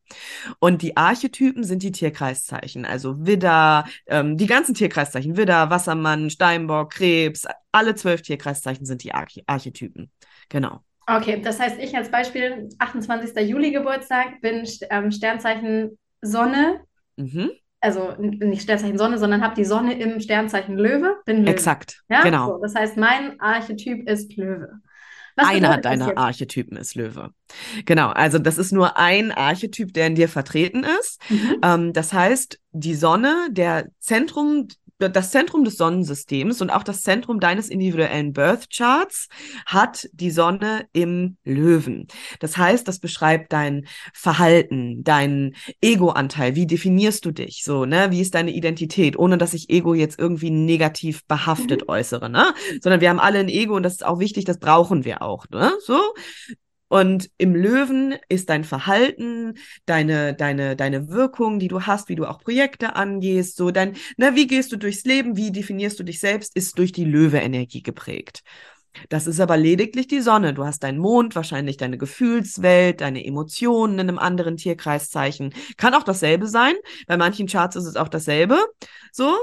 Und 0.59 0.81
die 0.81 0.97
Archetypen 0.97 1.63
sind 1.63 1.83
die 1.83 1.91
Tierkreiszeichen, 1.91 2.85
also 2.85 3.25
Widder, 3.25 3.85
ähm, 4.07 4.37
die 4.37 4.47
ganzen 4.47 4.75
Tierkreiszeichen, 4.75 5.37
Widder, 5.37 5.69
Wassermann, 5.69 6.29
Steinbock, 6.29 6.91
Krebs, 6.91 7.47
alle 7.71 7.95
zwölf 7.95 8.21
Tierkreiszeichen 8.21 8.85
sind 8.85 9.03
die 9.03 9.13
Arch 9.13 9.41
Archetypen. 9.47 10.11
Genau. 10.49 10.81
Okay, 11.07 11.41
das 11.41 11.59
heißt, 11.59 11.77
ich 11.79 11.95
als 11.95 12.09
Beispiel, 12.09 12.69
28. 12.79 13.35
Juli 13.47 13.71
Geburtstag, 13.71 14.41
bin 14.41 14.67
ähm, 14.89 15.11
Sternzeichen 15.11 15.97
Sonne. 16.21 16.81
Mhm. 17.17 17.51
Also 17.79 18.13
nicht 18.19 18.61
Sternzeichen 18.61 18.97
Sonne, 18.97 19.17
sondern 19.17 19.41
habe 19.41 19.55
die 19.55 19.65
Sonne 19.65 19.99
im 19.99 20.19
Sternzeichen 20.19 20.77
Löwe. 20.77 21.17
Bin 21.25 21.41
Löwe. 21.41 21.49
Exakt, 21.49 22.03
ja? 22.09 22.21
genau. 22.21 22.47
So, 22.47 22.61
das 22.61 22.75
heißt, 22.75 22.97
mein 22.97 23.39
Archetyp 23.39 24.07
ist 24.07 24.37
Löwe. 24.37 24.81
Was 25.35 25.47
Einer 25.47 25.77
deiner 25.77 26.17
Archetypen 26.17 26.77
ist 26.77 26.95
Löwe. 26.95 27.31
Genau, 27.85 28.09
also 28.09 28.37
das 28.37 28.57
ist 28.57 28.71
nur 28.71 28.97
ein 28.97 29.31
Archetyp, 29.31 29.93
der 29.93 30.07
in 30.07 30.15
dir 30.15 30.27
vertreten 30.29 30.83
ist. 30.99 31.21
Mhm. 31.29 31.55
Ähm, 31.63 31.93
das 31.93 32.13
heißt, 32.13 32.59
die 32.71 32.95
Sonne, 32.95 33.47
der 33.49 33.87
Zentrum 33.99 34.67
das 35.09 35.31
Zentrum 35.31 35.63
des 35.63 35.77
Sonnensystems 35.77 36.61
und 36.61 36.69
auch 36.69 36.83
das 36.83 37.01
Zentrum 37.01 37.39
deines 37.39 37.69
individuellen 37.69 38.33
Birth 38.33 38.69
Charts 38.69 39.27
hat 39.65 40.07
die 40.13 40.31
Sonne 40.31 40.87
im 40.93 41.37
Löwen. 41.43 42.07
Das 42.39 42.57
heißt, 42.57 42.87
das 42.87 42.99
beschreibt 42.99 43.53
dein 43.53 43.87
Verhalten, 44.13 45.03
dein 45.03 45.55
Ego-Anteil. 45.81 46.55
Wie 46.55 46.67
definierst 46.67 47.25
du 47.25 47.31
dich? 47.31 47.63
So, 47.63 47.85
ne? 47.85 48.11
Wie 48.11 48.21
ist 48.21 48.35
deine 48.35 48.51
Identität? 48.51 49.17
Ohne 49.17 49.37
dass 49.37 49.53
ich 49.53 49.69
Ego 49.69 49.93
jetzt 49.93 50.19
irgendwie 50.19 50.51
negativ 50.51 51.25
behaftet 51.25 51.81
mhm. 51.81 51.89
äußere, 51.89 52.29
ne? 52.29 52.53
Sondern 52.81 53.01
wir 53.01 53.09
haben 53.09 53.19
alle 53.19 53.39
ein 53.39 53.49
Ego 53.49 53.75
und 53.75 53.83
das 53.83 53.93
ist 53.93 54.05
auch 54.05 54.19
wichtig, 54.19 54.45
das 54.45 54.59
brauchen 54.59 55.05
wir 55.05 55.21
auch, 55.21 55.47
ne? 55.49 55.71
So. 55.85 55.99
Und 56.91 57.29
im 57.37 57.55
Löwen 57.55 58.15
ist 58.27 58.49
dein 58.49 58.65
Verhalten, 58.65 59.53
deine, 59.85 60.33
deine, 60.33 60.75
deine 60.75 61.07
Wirkung, 61.07 61.57
die 61.57 61.69
du 61.69 61.83
hast, 61.83 62.09
wie 62.09 62.15
du 62.15 62.25
auch 62.25 62.39
Projekte 62.39 62.97
angehst, 62.97 63.55
so 63.55 63.71
dein, 63.71 63.95
na, 64.17 64.35
wie 64.35 64.45
gehst 64.45 64.73
du 64.73 64.77
durchs 64.77 65.05
Leben, 65.05 65.37
wie 65.37 65.53
definierst 65.53 65.97
du 65.97 66.03
dich 66.03 66.19
selbst, 66.19 66.53
ist 66.53 66.77
durch 66.77 66.91
die 66.91 67.05
Löwe-Energie 67.05 67.81
geprägt. 67.81 68.43
Das 69.09 69.27
ist 69.27 69.39
aber 69.39 69.57
lediglich 69.57 70.07
die 70.07 70.21
Sonne. 70.21 70.53
Du 70.53 70.65
hast 70.65 70.83
deinen 70.83 70.97
Mond, 70.97 71.35
wahrscheinlich 71.35 71.77
deine 71.77 71.97
Gefühlswelt, 71.97 73.01
deine 73.01 73.25
Emotionen 73.25 73.93
in 73.93 74.09
einem 74.09 74.19
anderen 74.19 74.57
Tierkreiszeichen. 74.57 75.53
Kann 75.77 75.93
auch 75.93 76.03
dasselbe 76.03 76.47
sein. 76.47 76.73
Bei 77.07 77.17
manchen 77.17 77.47
Charts 77.47 77.75
ist 77.75 77.85
es 77.85 77.95
auch 77.95 78.09
dasselbe. 78.09 78.59
So. 79.11 79.33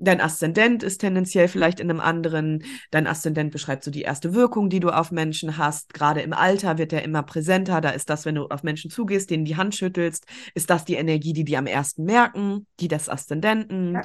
Dein 0.00 0.20
Aszendent 0.20 0.84
ist 0.84 0.98
tendenziell 0.98 1.48
vielleicht 1.48 1.80
in 1.80 1.90
einem 1.90 2.00
anderen. 2.00 2.64
Dein 2.90 3.06
Aszendent 3.06 3.50
beschreibt 3.50 3.82
so 3.82 3.90
die 3.90 4.02
erste 4.02 4.34
Wirkung, 4.34 4.70
die 4.70 4.80
du 4.80 4.90
auf 4.90 5.10
Menschen 5.10 5.58
hast. 5.58 5.92
Gerade 5.92 6.20
im 6.20 6.32
Alter 6.32 6.78
wird 6.78 6.92
er 6.92 7.02
immer 7.02 7.24
präsenter. 7.24 7.80
Da 7.80 7.90
ist 7.90 8.08
das, 8.08 8.24
wenn 8.24 8.36
du 8.36 8.46
auf 8.46 8.62
Menschen 8.62 8.90
zugehst, 8.90 9.30
denen 9.30 9.44
die 9.44 9.56
Hand 9.56 9.74
schüttelst, 9.74 10.26
ist 10.54 10.70
das 10.70 10.84
die 10.84 10.94
Energie, 10.94 11.32
die 11.32 11.44
die 11.44 11.56
am 11.56 11.66
ersten 11.66 12.04
merken, 12.04 12.66
die 12.78 12.88
des 12.88 13.08
Aszendenten. 13.08 13.94
Ja. 13.94 14.02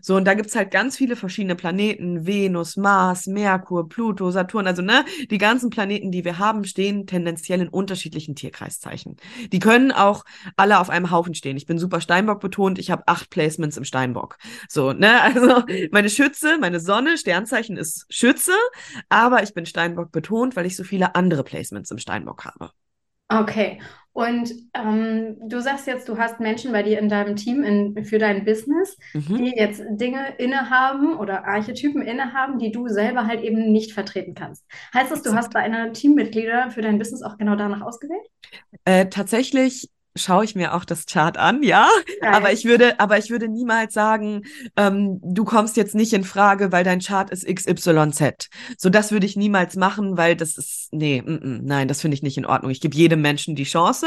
So, 0.00 0.16
und 0.16 0.24
da 0.24 0.34
gibt's 0.34 0.54
halt 0.54 0.70
ganz 0.70 0.96
viele 0.96 1.16
verschiedene 1.16 1.56
Planeten, 1.56 2.26
Venus, 2.26 2.76
Mars, 2.76 3.26
Merkur, 3.26 3.88
Pluto, 3.88 4.30
Saturn, 4.30 4.66
also 4.66 4.82
ne, 4.82 5.04
die 5.30 5.38
ganzen 5.38 5.70
Planeten, 5.70 6.10
die 6.10 6.24
wir 6.24 6.38
haben, 6.38 6.64
stehen 6.64 7.06
tendenziell 7.06 7.60
in 7.60 7.68
unterschiedlichen 7.68 8.34
Tierkreiszeichen. 8.34 9.16
Die 9.52 9.58
können 9.58 9.92
auch 9.92 10.24
alle 10.56 10.80
auf 10.80 10.90
einem 10.90 11.10
Haufen 11.10 11.34
stehen. 11.34 11.56
Ich 11.56 11.66
bin 11.66 11.78
super 11.78 12.00
Steinbock 12.00 12.40
betont, 12.40 12.78
ich 12.78 12.90
habe 12.90 13.04
acht 13.06 13.30
Placements 13.30 13.76
im 13.76 13.84
Steinbock. 13.84 14.38
So, 14.68 14.92
ne, 14.92 15.20
also 15.22 15.62
meine 15.90 16.10
Schütze, 16.10 16.58
meine 16.58 16.80
Sonne, 16.80 17.18
Sternzeichen 17.18 17.76
ist 17.76 18.06
Schütze, 18.08 18.52
aber 19.08 19.42
ich 19.42 19.54
bin 19.54 19.66
Steinbock 19.66 20.12
betont, 20.12 20.56
weil 20.56 20.66
ich 20.66 20.76
so 20.76 20.84
viele 20.84 21.14
andere 21.14 21.44
Placements 21.44 21.90
im 21.90 21.98
Steinbock 21.98 22.44
habe. 22.44 22.70
Okay. 23.28 23.80
Und 24.12 24.52
ähm, 24.74 25.36
du 25.48 25.60
sagst 25.60 25.86
jetzt, 25.86 26.08
du 26.08 26.18
hast 26.18 26.40
Menschen 26.40 26.72
bei 26.72 26.82
dir 26.82 26.98
in 26.98 27.08
deinem 27.08 27.36
Team 27.36 27.62
in, 27.62 28.04
für 28.04 28.18
dein 28.18 28.44
Business, 28.44 28.96
mhm. 29.14 29.38
die 29.38 29.52
jetzt 29.56 29.82
Dinge 29.90 30.34
innehaben 30.38 31.16
oder 31.16 31.46
Archetypen 31.46 32.02
innehaben, 32.02 32.58
die 32.58 32.72
du 32.72 32.88
selber 32.88 33.26
halt 33.26 33.42
eben 33.42 33.70
nicht 33.70 33.92
vertreten 33.92 34.34
kannst. 34.34 34.64
Heißt 34.92 35.10
das, 35.12 35.22
du 35.22 35.34
hast 35.34 35.54
deine 35.54 35.92
Teammitglieder 35.92 36.70
für 36.70 36.82
dein 36.82 36.98
Business 36.98 37.22
auch 37.22 37.38
genau 37.38 37.54
danach 37.54 37.82
ausgewählt? 37.82 38.26
Äh, 38.84 39.06
tatsächlich 39.06 39.88
schaue 40.16 40.44
ich 40.44 40.54
mir 40.54 40.74
auch 40.74 40.84
das 40.84 41.06
Chart 41.06 41.36
an, 41.36 41.62
ja. 41.62 41.88
Geil. 42.20 42.34
Aber 42.34 42.52
ich 42.52 42.64
würde, 42.64 42.98
aber 42.98 43.18
ich 43.18 43.30
würde 43.30 43.48
niemals 43.48 43.94
sagen, 43.94 44.42
ähm, 44.76 45.20
du 45.22 45.44
kommst 45.44 45.76
jetzt 45.76 45.94
nicht 45.94 46.12
in 46.12 46.24
Frage, 46.24 46.72
weil 46.72 46.84
dein 46.84 47.00
Chart 47.00 47.30
ist 47.30 47.46
XYZ. 47.46 48.48
So, 48.76 48.90
das 48.90 49.12
würde 49.12 49.26
ich 49.26 49.36
niemals 49.36 49.76
machen, 49.76 50.16
weil 50.16 50.36
das 50.36 50.58
ist, 50.58 50.88
nee, 50.92 51.18
m 51.18 51.38
-m, 51.38 51.60
nein, 51.62 51.88
das 51.88 52.00
finde 52.00 52.16
ich 52.16 52.22
nicht 52.22 52.36
in 52.36 52.46
Ordnung. 52.46 52.70
Ich 52.70 52.80
gebe 52.80 52.96
jedem 52.96 53.20
Menschen 53.20 53.54
die 53.54 53.64
Chance. 53.64 54.06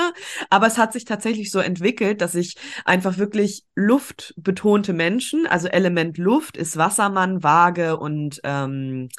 Aber 0.50 0.68
es 0.68 0.78
hat 0.78 0.94
sich 0.94 1.06
tatsächlich 1.06 1.52
so 1.52 1.60
entwickelt, 1.60 2.22
dass 2.22 2.36
ich 2.36 2.58
einfach 2.86 3.18
wirklich 3.18 3.64
luftbetonte 3.76 4.94
Menschen, 4.94 5.48
also 5.48 5.68
Element 5.68 6.18
Luft 6.18 6.58
ist 6.58 6.78
Wassermann, 6.78 7.44
Waage 7.44 7.98
und, 7.98 8.42
ähm, 8.44 9.10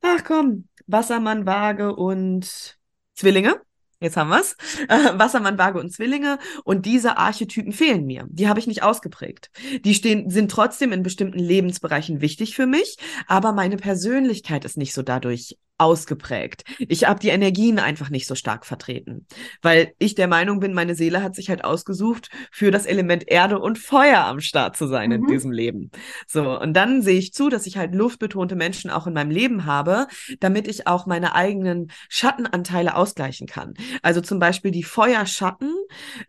ach 0.00 0.24
komm, 0.24 0.68
Wassermann, 0.86 1.46
Waage 1.46 1.94
und 1.94 2.76
Zwillinge 3.14 3.60
Jetzt 4.02 4.16
haben 4.16 4.30
wir's. 4.30 4.56
Äh, 4.88 5.18
Wassermann, 5.18 5.58
Waage 5.58 5.78
und 5.78 5.92
Zwillinge. 5.92 6.38
Und 6.64 6.86
diese 6.86 7.16
Archetypen 7.16 7.72
fehlen 7.72 8.04
mir. 8.04 8.26
Die 8.28 8.48
habe 8.48 8.58
ich 8.58 8.66
nicht 8.66 8.82
ausgeprägt. 8.82 9.50
Die 9.84 9.94
stehen, 9.94 10.28
sind 10.28 10.50
trotzdem 10.50 10.92
in 10.92 11.02
bestimmten 11.02 11.38
Lebensbereichen 11.38 12.20
wichtig 12.20 12.56
für 12.56 12.66
mich, 12.66 12.96
aber 13.26 13.52
meine 13.52 13.76
Persönlichkeit 13.76 14.64
ist 14.64 14.76
nicht 14.76 14.92
so 14.92 15.02
dadurch 15.02 15.56
ausgeprägt. 15.78 16.64
Ich 16.78 17.08
habe 17.08 17.18
die 17.18 17.30
Energien 17.30 17.78
einfach 17.78 18.08
nicht 18.08 18.26
so 18.26 18.34
stark 18.34 18.64
vertreten, 18.64 19.26
weil 19.62 19.94
ich 19.98 20.14
der 20.14 20.28
Meinung 20.28 20.60
bin, 20.60 20.74
meine 20.74 20.94
Seele 20.94 21.22
hat 21.22 21.34
sich 21.34 21.48
halt 21.48 21.64
ausgesucht, 21.64 22.30
für 22.52 22.70
das 22.70 22.86
Element 22.86 23.28
Erde 23.28 23.58
und 23.58 23.78
Feuer 23.78 24.24
am 24.24 24.40
Start 24.40 24.76
zu 24.76 24.86
sein 24.86 25.10
mhm. 25.10 25.16
in 25.16 25.26
diesem 25.26 25.50
Leben. 25.50 25.90
So, 26.26 26.58
und 26.58 26.74
dann 26.74 27.02
sehe 27.02 27.18
ich 27.18 27.32
zu, 27.32 27.48
dass 27.48 27.66
ich 27.66 27.78
halt 27.78 27.94
luftbetonte 27.94 28.54
Menschen 28.54 28.90
auch 28.90 29.06
in 29.06 29.14
meinem 29.14 29.30
Leben 29.30 29.64
habe, 29.64 30.06
damit 30.40 30.68
ich 30.68 30.86
auch 30.86 31.06
meine 31.06 31.34
eigenen 31.34 31.90
Schattenanteile 32.08 32.94
ausgleichen 32.94 33.46
kann. 33.46 33.74
Also 34.02 34.20
zum 34.20 34.38
Beispiel 34.38 34.70
die 34.70 34.84
Feuerschatten 34.84 35.74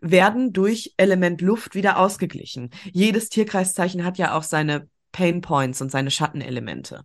werden 0.00 0.52
durch 0.52 0.94
Element 0.96 1.40
Luft 1.40 1.74
wieder 1.74 1.98
ausgeglichen. 1.98 2.70
Jedes 2.92 3.28
Tierkreiszeichen 3.28 4.04
hat 4.04 4.18
ja 4.18 4.36
auch 4.36 4.42
seine 4.42 4.88
Pain 5.12 5.40
Points 5.42 5.80
und 5.80 5.92
seine 5.92 6.10
Schattenelemente. 6.10 7.04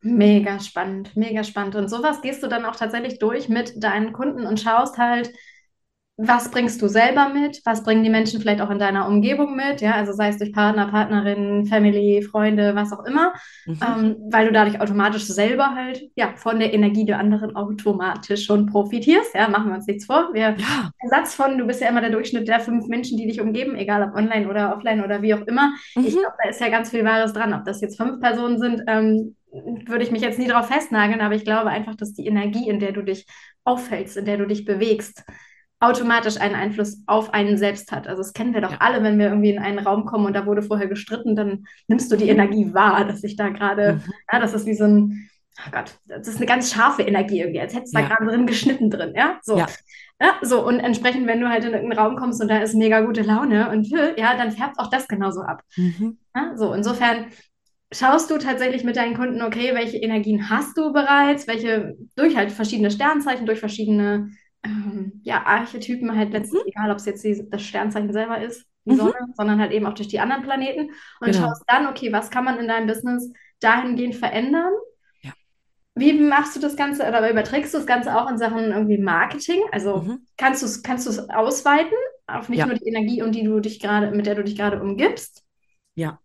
Mega 0.00 0.60
spannend, 0.60 1.16
mega 1.16 1.42
spannend. 1.42 1.74
Und 1.74 1.88
sowas 1.88 2.22
gehst 2.22 2.42
du 2.42 2.46
dann 2.46 2.64
auch 2.64 2.76
tatsächlich 2.76 3.18
durch 3.18 3.48
mit 3.48 3.82
deinen 3.82 4.12
Kunden 4.12 4.46
und 4.46 4.60
schaust 4.60 4.96
halt, 4.98 5.32
was 6.20 6.50
bringst 6.50 6.82
du 6.82 6.88
selber 6.88 7.28
mit? 7.28 7.60
Was 7.64 7.84
bringen 7.84 8.02
die 8.02 8.10
Menschen 8.10 8.40
vielleicht 8.40 8.60
auch 8.60 8.70
in 8.70 8.80
deiner 8.80 9.06
Umgebung 9.06 9.54
mit? 9.54 9.80
Ja, 9.80 9.92
also 9.92 10.12
sei 10.12 10.30
es 10.30 10.38
durch 10.38 10.52
Partner, 10.52 10.88
Partnerinnen, 10.88 11.66
Family, 11.66 12.22
Freunde, 12.22 12.74
was 12.74 12.92
auch 12.92 13.04
immer, 13.04 13.32
mhm. 13.66 13.78
ähm, 13.86 14.16
weil 14.28 14.46
du 14.46 14.52
dadurch 14.52 14.80
automatisch 14.80 15.26
selber 15.26 15.76
halt 15.76 16.02
ja 16.16 16.32
von 16.34 16.58
der 16.58 16.74
Energie 16.74 17.04
der 17.04 17.20
anderen 17.20 17.54
automatisch 17.54 18.44
schon 18.44 18.66
profitierst. 18.66 19.32
Ja, 19.32 19.48
machen 19.48 19.68
wir 19.68 19.76
uns 19.76 19.86
nichts 19.86 20.06
vor. 20.06 20.30
Wir 20.32 20.56
ja. 20.58 20.90
Satz 21.08 21.36
von, 21.36 21.56
du 21.56 21.66
bist 21.66 21.80
ja 21.80 21.88
immer 21.88 22.00
der 22.00 22.10
Durchschnitt 22.10 22.48
der 22.48 22.58
fünf 22.58 22.88
Menschen, 22.88 23.16
die 23.16 23.28
dich 23.28 23.40
umgeben, 23.40 23.76
egal 23.76 24.02
ob 24.02 24.16
online 24.16 24.48
oder 24.48 24.74
offline 24.74 25.04
oder 25.04 25.22
wie 25.22 25.34
auch 25.34 25.46
immer. 25.46 25.70
Mhm. 25.94 26.04
Ich 26.04 26.14
glaube, 26.14 26.34
da 26.42 26.48
ist 26.50 26.60
ja 26.60 26.68
ganz 26.68 26.90
viel 26.90 27.04
Wahres 27.04 27.32
dran. 27.32 27.54
Ob 27.54 27.64
das 27.64 27.80
jetzt 27.80 27.96
fünf 27.96 28.18
Personen 28.18 28.58
sind, 28.58 28.82
ähm, 28.88 29.36
würde 29.52 30.04
ich 30.04 30.10
mich 30.10 30.22
jetzt 30.22 30.38
nie 30.38 30.48
darauf 30.48 30.68
festnageln, 30.68 31.20
aber 31.20 31.34
ich 31.34 31.44
glaube 31.44 31.70
einfach, 31.70 31.94
dass 31.94 32.12
die 32.12 32.26
Energie, 32.26 32.68
in 32.68 32.80
der 32.80 32.92
du 32.92 33.02
dich 33.02 33.26
aufhältst, 33.64 34.16
in 34.16 34.24
der 34.24 34.36
du 34.36 34.46
dich 34.46 34.64
bewegst, 34.64 35.24
automatisch 35.80 36.38
einen 36.38 36.54
Einfluss 36.54 37.02
auf 37.06 37.32
einen 37.32 37.56
selbst 37.56 37.92
hat. 37.92 38.08
Also 38.08 38.22
das 38.22 38.32
kennen 38.32 38.52
wir 38.52 38.60
doch 38.60 38.72
ja. 38.72 38.78
alle, 38.80 39.02
wenn 39.02 39.18
wir 39.18 39.28
irgendwie 39.28 39.50
in 39.50 39.60
einen 39.60 39.78
Raum 39.78 40.06
kommen 40.06 40.26
und 40.26 40.34
da 40.34 40.44
wurde 40.44 40.62
vorher 40.62 40.88
gestritten, 40.88 41.36
dann 41.36 41.66
nimmst 41.86 42.10
du 42.10 42.16
die 42.16 42.28
Energie 42.28 42.74
wahr, 42.74 43.04
dass 43.04 43.20
sich 43.20 43.36
da 43.36 43.48
gerade, 43.48 43.94
mhm. 43.94 44.12
ja, 44.32 44.40
das 44.40 44.54
ist 44.54 44.66
wie 44.66 44.74
so 44.74 44.84
ein, 44.84 45.30
oh 45.66 45.70
Gott, 45.70 45.94
das 46.06 46.26
ist 46.26 46.38
eine 46.38 46.46
ganz 46.46 46.72
scharfe 46.72 47.02
Energie 47.02 47.40
irgendwie, 47.40 47.60
als 47.60 47.74
hättest 47.74 47.94
du 47.94 48.00
ja. 48.00 48.08
da 48.08 48.14
gerade 48.14 48.30
drin 48.30 48.46
geschnitten 48.46 48.90
drin, 48.90 49.12
ja, 49.14 49.38
so. 49.42 49.56
Ja. 49.56 49.66
Ja, 50.20 50.34
so, 50.42 50.66
und 50.66 50.80
entsprechend, 50.80 51.28
wenn 51.28 51.40
du 51.40 51.48
halt 51.48 51.64
in 51.64 51.72
irgendeinen 51.72 52.00
Raum 52.00 52.16
kommst 52.16 52.42
und 52.42 52.48
da 52.48 52.58
ist 52.58 52.74
mega 52.74 53.02
gute 53.02 53.22
Laune 53.22 53.70
und 53.70 53.86
ja, 54.16 54.36
dann 54.36 54.50
färbt 54.50 54.80
auch 54.80 54.90
das 54.90 55.06
genauso 55.06 55.42
ab. 55.42 55.62
Mhm. 55.76 56.18
Ja, 56.34 56.56
so, 56.56 56.74
insofern 56.74 57.26
schaust 57.92 58.30
du 58.30 58.38
tatsächlich 58.38 58.84
mit 58.84 58.96
deinen 58.96 59.16
Kunden, 59.16 59.42
okay, 59.42 59.74
welche 59.74 59.98
Energien 59.98 60.50
hast 60.50 60.76
du 60.76 60.92
bereits, 60.92 61.46
welche 61.46 61.96
durch 62.16 62.36
halt 62.36 62.52
verschiedene 62.52 62.90
Sternzeichen, 62.90 63.46
durch 63.46 63.60
verschiedene 63.60 64.30
ähm, 64.64 65.20
ja, 65.24 65.44
Archetypen 65.46 66.14
halt 66.14 66.32
letztlich, 66.32 66.62
mhm. 66.64 66.68
egal 66.68 66.90
ob 66.90 66.98
es 66.98 67.06
jetzt 67.06 67.24
die, 67.24 67.48
das 67.48 67.62
Sternzeichen 67.62 68.12
selber 68.12 68.40
ist, 68.42 68.66
die 68.84 68.92
mhm. 68.92 68.96
Sonne, 68.96 69.14
sondern 69.34 69.60
halt 69.60 69.72
eben 69.72 69.86
auch 69.86 69.94
durch 69.94 70.08
die 70.08 70.20
anderen 70.20 70.42
Planeten 70.42 70.90
und 71.20 71.32
genau. 71.32 71.48
schaust 71.48 71.64
dann, 71.66 71.86
okay, 71.86 72.12
was 72.12 72.30
kann 72.30 72.44
man 72.44 72.58
in 72.58 72.68
deinem 72.68 72.86
Business 72.86 73.32
dahingehend 73.60 74.16
verändern? 74.16 74.72
Ja. 75.22 75.32
Wie 75.94 76.12
machst 76.12 76.56
du 76.56 76.60
das 76.60 76.76
Ganze 76.76 77.08
oder 77.08 77.30
überträgst 77.30 77.72
du 77.72 77.78
das 77.78 77.86
Ganze 77.86 78.16
auch 78.16 78.28
in 78.30 78.38
Sachen 78.38 78.72
irgendwie 78.72 78.98
Marketing? 78.98 79.60
Also 79.72 80.02
mhm. 80.02 80.26
kannst 80.36 80.62
du 80.62 80.66
es 80.66 80.82
kannst 80.82 81.30
ausweiten 81.30 81.96
auf 82.26 82.50
nicht 82.50 82.58
ja. 82.58 82.66
nur 82.66 82.76
die 82.76 82.86
Energie, 82.86 83.22
um 83.22 83.32
die 83.32 83.44
du 83.44 83.60
dich 83.60 83.80
gerade, 83.80 84.10
mit 84.10 84.26
der 84.26 84.34
du 84.34 84.44
dich 84.44 84.56
gerade 84.56 84.82
umgibst? 84.82 85.44
Ja, 85.98 86.20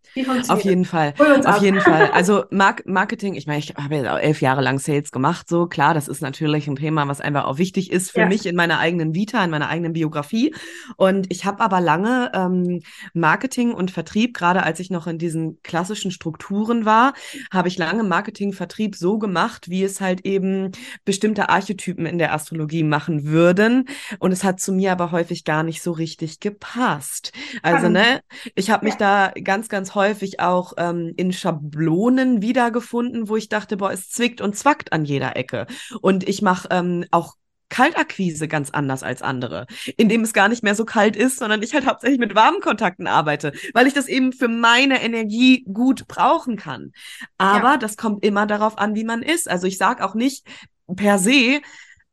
auf 0.46 0.62
jeden 0.62 0.84
Fall. 0.84 1.14
Auf 1.44 1.60
jeden 1.60 1.80
Fall. 1.80 2.04
Also 2.14 2.44
Mark 2.50 2.86
Marketing, 2.86 3.34
ich 3.34 3.48
meine, 3.48 3.58
ich 3.58 3.74
habe 3.74 3.96
ja 3.96 4.18
elf 4.18 4.40
Jahre 4.40 4.60
lang 4.60 4.78
Sales 4.78 5.10
gemacht, 5.10 5.48
so 5.48 5.66
klar, 5.66 5.94
das 5.94 6.06
ist 6.06 6.20
natürlich 6.20 6.68
ein 6.68 6.76
Thema, 6.76 7.08
was 7.08 7.20
einfach 7.20 7.46
auch 7.46 7.58
wichtig 7.58 7.90
ist 7.90 8.12
für 8.12 8.20
ja. 8.20 8.26
mich 8.26 8.46
in 8.46 8.54
meiner 8.54 8.78
eigenen 8.78 9.14
Vita, 9.14 9.42
in 9.42 9.50
meiner 9.50 9.68
eigenen 9.68 9.94
Biografie. 9.94 10.54
Und 10.96 11.26
ich 11.32 11.44
habe 11.44 11.60
aber 11.60 11.80
lange 11.80 12.30
ähm, 12.34 12.82
Marketing 13.14 13.72
und 13.72 13.90
Vertrieb, 13.90 14.34
gerade 14.34 14.62
als 14.62 14.78
ich 14.78 14.90
noch 14.90 15.08
in 15.08 15.18
diesen 15.18 15.60
klassischen 15.64 16.12
Strukturen 16.12 16.84
war, 16.84 17.14
habe 17.52 17.66
ich 17.66 17.76
lange 17.76 18.04
Marketing, 18.04 18.52
Vertrieb 18.52 18.94
so 18.94 19.18
gemacht, 19.18 19.68
wie 19.70 19.82
es 19.82 20.00
halt 20.00 20.24
eben 20.24 20.70
bestimmte 21.04 21.48
Archetypen 21.48 22.06
in 22.06 22.18
der 22.18 22.32
Astrologie 22.32 22.84
machen 22.84 23.24
würden. 23.24 23.88
Und 24.20 24.30
es 24.30 24.44
hat 24.44 24.60
zu 24.60 24.72
mir 24.72 24.92
aber 24.92 25.10
häufig 25.10 25.44
gar 25.44 25.64
nicht 25.64 25.82
so 25.82 25.90
richtig 25.90 26.38
gepasst. 26.38 27.32
Also, 27.62 27.88
ne, 27.88 28.20
ich 28.54 28.70
habe 28.70 28.84
mich 28.84 28.94
ja. 29.00 29.32
da 29.32 29.40
ganz 29.40 29.63
ganz, 29.64 29.68
ganz 29.68 29.94
häufig 29.94 30.40
auch 30.40 30.74
ähm, 30.76 31.14
in 31.16 31.32
Schablonen 31.32 32.42
wiedergefunden, 32.42 33.28
wo 33.28 33.36
ich 33.36 33.48
dachte, 33.48 33.76
boah, 33.76 33.92
es 33.92 34.10
zwickt 34.10 34.40
und 34.40 34.56
zwackt 34.56 34.92
an 34.92 35.04
jeder 35.04 35.36
Ecke. 35.36 35.66
Und 36.00 36.28
ich 36.28 36.42
mache 36.42 36.68
ähm, 36.70 37.04
auch 37.10 37.34
Kaltakquise 37.70 38.46
ganz 38.46 38.70
anders 38.70 39.02
als 39.02 39.22
andere, 39.22 39.66
indem 39.96 40.20
es 40.20 40.32
gar 40.32 40.48
nicht 40.48 40.62
mehr 40.62 40.74
so 40.74 40.84
kalt 40.84 41.16
ist, 41.16 41.38
sondern 41.38 41.62
ich 41.62 41.72
halt 41.72 41.86
hauptsächlich 41.86 42.20
mit 42.20 42.34
warmen 42.34 42.60
Kontakten 42.60 43.06
arbeite, 43.06 43.52
weil 43.72 43.86
ich 43.86 43.94
das 43.94 44.06
eben 44.06 44.32
für 44.32 44.48
meine 44.48 45.02
Energie 45.02 45.64
gut 45.64 46.06
brauchen 46.06 46.56
kann. 46.56 46.92
Aber 47.38 47.72
ja. 47.72 47.76
das 47.78 47.96
kommt 47.96 48.24
immer 48.24 48.46
darauf 48.46 48.78
an, 48.78 48.94
wie 48.94 49.04
man 49.04 49.22
ist. 49.22 49.50
Also 49.50 49.66
ich 49.66 49.78
sage 49.78 50.04
auch 50.04 50.14
nicht 50.14 50.46
per 50.94 51.18
se, 51.18 51.62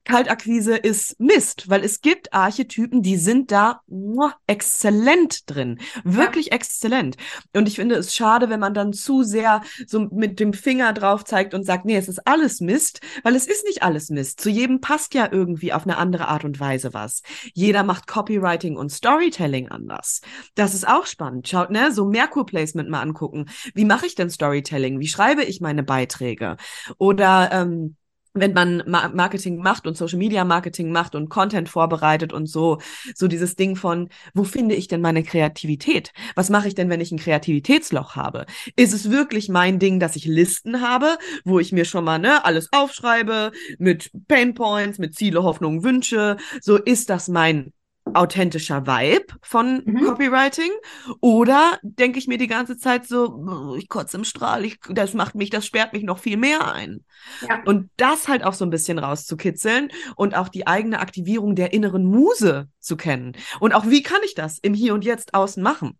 Kaltakquise 0.04 0.76
ist 0.76 1.20
Mist, 1.20 1.70
weil 1.70 1.84
es 1.84 2.02
gibt 2.02 2.34
Archetypen, 2.34 3.02
die 3.02 3.18
sind 3.18 3.52
da 3.52 3.82
muah, 3.88 4.34
exzellent 4.48 5.50
drin. 5.50 5.80
Wirklich 6.04 6.48
ja. 6.48 6.54
exzellent. 6.54 7.18
Und 7.54 7.68
ich 7.68 7.76
finde 7.76 7.96
es 7.96 8.16
schade, 8.16 8.50
wenn 8.50 8.60
man 8.60 8.74
dann 8.74 8.94
zu 8.94 9.24
sehr 9.24 9.62
so 9.86 10.08
mit 10.12 10.40
dem 10.40 10.54
Finger 10.54 10.94
drauf 10.94 11.24
zeigt 11.24 11.54
und 11.54 11.66
sagt, 11.66 11.86
nee, 11.86 11.98
es 11.98 12.08
ist 12.08 12.28
alles 12.28 12.62
Mist, 12.62 13.02
weil 13.24 13.36
es 13.36 13.48
ist 13.48 13.66
nicht 13.66 13.84
alles 13.84 14.10
Mist. 14.10 14.42
Zu 14.42 14.50
jedem 14.50 14.82
passt 14.82 15.14
ja 15.14 15.30
irgendwie 15.32 15.74
auf 15.74 15.84
eine 15.84 15.98
andere 15.98 16.28
Art 16.28 16.46
und 16.46 16.60
Weise 16.60 16.94
was. 16.94 17.22
Jeder 17.54 17.84
macht 17.84 18.08
Copywriting 18.08 18.78
und 18.78 18.92
Storytelling 18.92 19.70
anders. 19.70 20.22
Das 20.56 20.74
ist 20.74 20.88
auch 20.88 21.06
spannend. 21.06 21.48
Schaut, 21.48 21.70
ne, 21.70 21.92
so 21.92 22.06
Merkur-Placement 22.06 22.90
mal 22.90 23.02
angucken. 23.02 23.46
Wie 23.74 23.86
mache 23.86 24.08
ich 24.08 24.16
denn 24.16 24.30
Storytelling? 24.30 25.00
Wie 25.00 25.08
schreibe 25.08 25.44
ich 25.44 25.62
meine 25.62 25.84
Beiträge? 25.84 26.58
Oder 26.98 27.50
ähm, 27.52 27.98
wenn 28.34 28.54
man 28.54 28.84
Marketing 28.88 29.58
macht 29.58 29.88
und 29.88 29.98
Social 29.98 30.18
Media 30.18 30.46
Marketing 30.46 30.92
macht 30.92 31.16
und 31.16 31.30
Content 31.30 31.70
vorbereitet 31.70 32.34
und 32.34 32.48
so, 32.48 32.80
so 33.14 33.28
dieses 33.28 33.56
Ding 33.56 33.76
von, 33.76 34.10
wo 34.34 34.44
finde 34.44 34.76
ich 34.76 34.88
denn 34.88 35.02
meine 35.02 35.24
Kreativität? 35.24 36.14
Was 36.36 36.50
mache 36.50 36.68
ich 36.68 36.76
denn, 36.76 36.90
wenn 36.90 37.02
ich 37.02 37.12
ein 37.12 37.20
Kreativitätsloch 37.20 38.16
habe? 38.16 38.46
Ist 38.76 38.94
es 38.94 39.12
wirklich 39.12 39.50
mein 39.50 39.80
Ding, 39.80 40.00
dass 40.00 40.16
ich 40.16 40.26
Listen 40.26 40.82
habe, 40.82 41.18
wo 41.44 41.60
ich 41.60 41.72
mir 41.72 41.86
schon 41.86 42.06
mal 42.06 42.20
ne, 42.20 42.46
alles 42.46 42.70
aufschreibe 42.72 43.52
mit 43.78 44.12
Painpoints, 44.28 44.98
mit 44.98 45.16
Ziele, 45.16 45.44
Hoffnungen, 45.44 45.84
Wünsche? 45.84 46.38
So 46.62 46.78
ist 46.78 47.10
das 47.10 47.28
mein 47.28 47.74
authentischer 48.14 48.86
Vibe 48.88 49.34
von 49.42 49.84
mhm. 49.86 50.06
Copywriting? 50.06 50.72
Oder 51.20 51.80
denke 51.82 52.20
ich 52.20 52.28
mir 52.28 52.38
die 52.38 52.48
ganze 52.48 52.78
Zeit 52.78 53.08
so, 53.08 53.76
ich 53.78 53.90
kotze 53.90 54.18
im 54.18 54.24
Strahl, 54.24 54.66
ich, 54.66 54.80
das 54.90 55.14
macht 55.14 55.36
mich, 55.36 55.50
das 55.50 55.66
sperrt 55.66 55.94
mich 55.94 56.04
noch 56.04 56.20
viel 56.20 56.38
mehr 56.38 56.74
ein. 56.74 57.06
Ja. 57.48 57.62
Und 57.66 57.90
das 57.98 58.28
halt 58.28 58.44
auch 58.44 58.54
so 58.54 58.66
ein 58.66 58.72
bisschen 58.72 59.00
rauszukitzeln 59.00 59.90
und 60.16 60.36
auch 60.36 60.50
die 60.50 60.68
eigene 60.68 61.00
Aktivierung 61.00 61.56
der 61.56 61.74
inneren 61.74 62.06
Muse 62.06 62.68
zu 62.80 62.98
kennen. 62.98 63.34
Und 63.60 63.74
auch, 63.74 63.88
wie 63.88 64.04
kann 64.04 64.22
ich 64.26 64.36
das 64.36 64.60
im 64.60 64.74
Hier 64.74 64.94
und 64.94 65.06
Jetzt 65.06 65.34
außen 65.34 65.62
machen? 65.62 65.98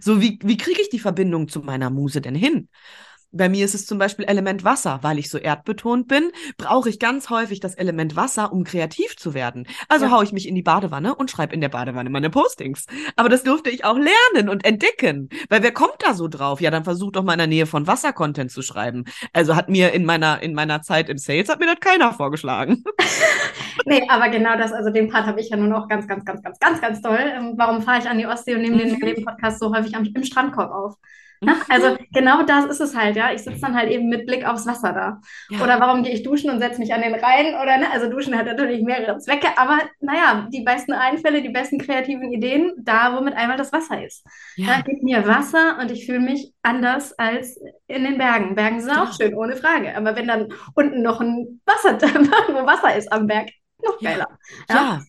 So, 0.00 0.20
wie, 0.20 0.38
wie 0.42 0.56
kriege 0.56 0.80
ich 0.80 0.90
die 0.90 0.98
Verbindung 0.98 1.48
zu 1.48 1.60
meiner 1.60 1.90
Muse 1.90 2.20
denn 2.20 2.34
hin? 2.34 2.68
Bei 3.32 3.48
mir 3.48 3.64
ist 3.64 3.74
es 3.74 3.86
zum 3.86 3.98
Beispiel 3.98 4.24
Element 4.24 4.64
Wasser, 4.64 4.98
weil 5.02 5.18
ich 5.18 5.30
so 5.30 5.38
erdbetont 5.38 6.08
bin, 6.08 6.32
brauche 6.56 6.88
ich 6.88 6.98
ganz 6.98 7.30
häufig 7.30 7.60
das 7.60 7.74
Element 7.76 8.16
Wasser, 8.16 8.52
um 8.52 8.64
kreativ 8.64 9.16
zu 9.16 9.34
werden. 9.34 9.66
Also 9.88 10.06
ja. 10.06 10.10
haue 10.10 10.24
ich 10.24 10.32
mich 10.32 10.48
in 10.48 10.54
die 10.56 10.62
Badewanne 10.62 11.14
und 11.14 11.30
schreibe 11.30 11.54
in 11.54 11.60
der 11.60 11.68
Badewanne 11.68 12.10
meine 12.10 12.30
Postings. 12.30 12.86
Aber 13.14 13.28
das 13.28 13.44
durfte 13.44 13.70
ich 13.70 13.84
auch 13.84 13.96
lernen 13.96 14.48
und 14.48 14.64
entdecken, 14.64 15.28
weil 15.48 15.62
wer 15.62 15.72
kommt 15.72 15.96
da 16.00 16.14
so 16.14 16.26
drauf? 16.26 16.60
Ja, 16.60 16.70
dann 16.70 16.84
versucht 16.84 17.16
doch 17.16 17.22
mal 17.22 17.34
in 17.34 17.38
der 17.38 17.46
Nähe 17.46 17.66
von 17.66 17.86
Wasser 17.86 18.12
Content 18.12 18.50
zu 18.50 18.62
schreiben. 18.62 19.04
Also 19.32 19.54
hat 19.54 19.68
mir 19.68 19.92
in 19.92 20.04
meiner 20.04 20.42
in 20.42 20.54
meiner 20.54 20.82
Zeit 20.82 21.08
im 21.08 21.18
Sales 21.18 21.48
hat 21.48 21.60
mir 21.60 21.66
das 21.66 21.80
keiner 21.80 22.12
vorgeschlagen. 22.12 22.82
nee, 23.86 24.02
aber 24.08 24.28
genau 24.28 24.56
das, 24.56 24.72
also 24.72 24.90
den 24.90 25.08
Part 25.08 25.26
habe 25.26 25.40
ich 25.40 25.50
ja 25.50 25.56
nur 25.56 25.68
noch 25.68 25.88
ganz, 25.88 26.08
ganz, 26.08 26.24
ganz, 26.24 26.42
ganz, 26.42 26.58
ganz, 26.58 26.80
ganz 26.80 27.00
toll. 27.00 27.18
Ähm, 27.20 27.54
warum 27.56 27.82
fahre 27.82 28.00
ich 28.00 28.08
an 28.08 28.18
die 28.18 28.26
Ostsee 28.26 28.54
und 28.54 28.62
nehme 28.62 28.78
den 28.78 28.94
mhm. 28.94 29.00
Leben 29.00 29.24
Podcast 29.24 29.60
so 29.60 29.74
häufig 29.74 29.94
am, 29.94 30.04
im 30.04 30.24
Strandkorb 30.24 30.70
auf? 30.72 30.94
Ja, 31.42 31.56
also 31.70 31.96
genau 32.12 32.42
das 32.42 32.66
ist 32.66 32.80
es 32.80 32.94
halt, 32.94 33.16
ja. 33.16 33.32
Ich 33.32 33.42
sitze 33.42 33.60
dann 33.60 33.74
halt 33.74 33.90
eben 33.90 34.08
mit 34.08 34.26
Blick 34.26 34.46
aufs 34.46 34.66
Wasser 34.66 34.92
da. 34.92 35.20
Ja. 35.48 35.62
Oder 35.62 35.80
warum 35.80 36.02
gehe 36.02 36.12
ich 36.12 36.22
duschen 36.22 36.50
und 36.50 36.58
setze 36.58 36.78
mich 36.78 36.92
an 36.92 37.00
den 37.00 37.14
Rhein? 37.14 37.54
Oder 37.54 37.78
ne? 37.78 37.90
Also 37.90 38.10
duschen 38.10 38.36
hat 38.36 38.44
natürlich 38.44 38.82
mehrere 38.82 39.18
Zwecke, 39.18 39.48
aber 39.56 39.78
naja, 40.00 40.48
die 40.52 40.60
besten 40.60 40.92
Einfälle, 40.92 41.40
die 41.40 41.48
besten 41.48 41.78
kreativen 41.78 42.30
Ideen, 42.30 42.72
da, 42.78 43.16
womit 43.16 43.34
einmal 43.34 43.56
das 43.56 43.72
Wasser 43.72 44.04
ist. 44.04 44.26
Ja. 44.56 44.66
Da 44.76 44.80
gibt 44.82 45.02
mir 45.02 45.26
Wasser 45.26 45.78
und 45.80 45.90
ich 45.90 46.04
fühle 46.04 46.20
mich 46.20 46.52
anders 46.62 47.18
als 47.18 47.58
in 47.86 48.04
den 48.04 48.18
Bergen. 48.18 48.54
Bergen 48.54 48.80
sind 48.80 48.96
auch 48.96 49.12
schön, 49.14 49.34
ohne 49.34 49.56
Frage. 49.56 49.96
Aber 49.96 50.16
wenn 50.16 50.28
dann 50.28 50.48
unten 50.74 51.00
noch 51.00 51.20
ein 51.22 51.62
Wasser, 51.64 51.98
wo 52.52 52.66
Wasser 52.66 52.94
ist 52.96 53.10
am 53.10 53.26
Berg, 53.26 53.48
noch 53.82 53.98
geiler. 53.98 54.28
ja. 54.68 55.00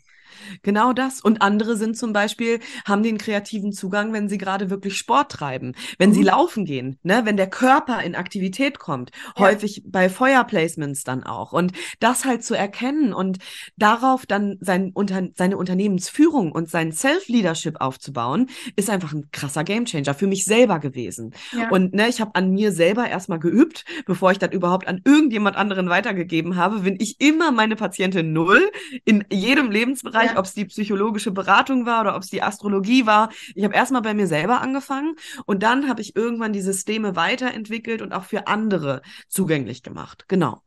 Genau 0.64 0.94
das. 0.94 1.22
Und 1.22 1.42
andere 1.42 1.78
sind 1.78 1.98
zum 1.98 2.14
Beispiel, 2.14 2.60
haben 2.86 3.04
den 3.04 3.18
kreativen 3.18 3.72
Zugang, 3.72 4.14
wenn 4.14 4.30
sie 4.30 4.38
gerade 4.38 4.70
wirklich 4.70 4.98
Sport 4.98 5.32
treiben, 5.32 5.74
wenn 5.98 6.10
mhm. 6.10 6.14
sie 6.14 6.24
laufen 6.24 6.66
gehen, 6.66 7.00
ne? 7.04 7.22
wenn 7.26 7.38
der 7.38 7.50
Körper 7.50 8.02
in 8.04 8.16
Aktivität 8.16 8.80
kommt. 8.80 9.12
Ja. 9.38 9.46
Häufig 9.46 9.84
bei 9.86 10.10
Feuerplacements 10.10 11.04
dann 11.04 11.24
auch. 11.24 11.54
Und 11.54 11.74
das 12.00 12.26
halt 12.26 12.44
zu 12.44 12.56
erkennen 12.56 13.14
und 13.14 13.38
darauf 13.78 14.26
dann 14.26 14.58
sein, 14.62 14.92
unter, 14.94 15.28
seine 15.36 15.58
Unternehmensführung 15.58 16.52
und 16.52 16.70
sein 16.70 16.92
Self-Leadership 16.92 17.80
aufzubauen, 17.80 18.48
ist 18.76 18.90
einfach 18.90 19.14
ein 19.14 19.30
krasser 19.32 19.64
Gamechanger 19.64 20.14
für 20.14 20.28
mich 20.28 20.46
selber 20.46 20.80
gewesen. 20.80 21.34
Ja. 21.52 21.70
Und 21.70 21.94
ne, 21.94 22.08
ich 22.08 22.22
habe 22.22 22.36
an 22.36 22.52
mir 22.52 22.72
selber 22.72 23.08
erstmal 23.08 23.40
geübt, 23.40 23.86
bevor 24.06 24.32
ich 24.32 24.40
das 24.40 24.52
überhaupt 24.52 24.88
an 24.88 25.02
irgendjemand 25.06 25.56
anderen 25.56 25.90
weitergegeben 25.90 26.56
habe, 26.56 26.80
bin 26.80 26.98
ich 27.00 27.20
immer 27.22 27.52
meine 27.52 27.76
Patientin 27.76 28.34
null 28.34 28.72
in 29.06 29.26
jedem 29.32 29.72
Lebensbereich, 29.72 30.32
ja 30.32 30.41
ob 30.42 30.48
es 30.48 30.56
die 30.56 30.66
psychologische 30.66 31.32
Beratung 31.32 31.86
war 31.86 32.02
oder 32.02 32.16
ob 32.16 32.24
es 32.24 32.30
die 32.30 32.42
Astrologie 32.42 33.06
war. 33.06 33.30
Ich 33.54 33.64
habe 33.64 33.76
erstmal 33.76 34.02
bei 34.02 34.16
mir 34.16 34.26
selber 34.26 34.60
angefangen 34.60 35.16
und 35.46 35.62
dann 35.62 35.88
habe 35.88 36.02
ich 36.02 36.16
irgendwann 36.16 36.52
die 36.52 36.62
Systeme 36.62 37.16
weiterentwickelt 37.16 38.02
und 38.02 38.12
auch 38.12 38.24
für 38.24 38.48
andere 38.48 39.04
zugänglich 39.28 39.84
gemacht. 39.84 40.26
Genau. 40.28 40.64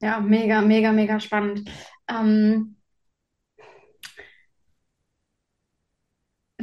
Ja, 0.00 0.18
mega, 0.18 0.62
mega, 0.62 0.92
mega 0.92 1.20
spannend. 1.20 1.70
Ähm, 2.08 2.76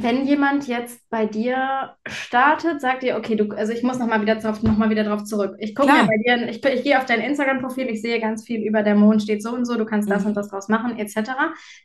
wenn 0.02 0.26
jemand 0.26 0.66
jetzt 0.66 1.08
bei 1.10 1.26
dir 1.26 1.96
startet, 2.06 2.80
sagt 2.80 3.02
dir, 3.02 3.16
okay, 3.16 3.36
du, 3.36 3.50
also 3.54 3.72
ich 3.72 3.82
muss 3.82 3.98
nochmal 3.98 4.20
wieder 4.20 4.36
drauf, 4.36 4.62
noch 4.62 4.76
mal 4.76 4.90
wieder 4.90 5.04
drauf 5.04 5.24
zurück. 5.24 5.56
Ich 5.58 5.74
gucke 5.74 5.92
mir 5.92 6.06
bei 6.06 6.16
dir, 6.24 6.48
ich, 6.48 6.64
ich 6.64 6.82
gehe 6.82 6.98
auf 6.98 7.06
dein 7.06 7.20
Instagram-Profil, 7.20 7.88
ich 7.88 8.02
sehe 8.02 8.20
ganz 8.20 8.44
viel 8.44 8.62
über 8.62 8.82
der 8.82 8.94
Mond 8.94 9.22
steht 9.22 9.42
so 9.42 9.52
und 9.54 9.64
so, 9.64 9.76
du 9.76 9.84
kannst 9.84 10.10
das 10.10 10.22
mhm. 10.22 10.28
und 10.28 10.36
das 10.36 10.48
draus 10.48 10.68
machen, 10.68 10.98
etc. 10.98 11.30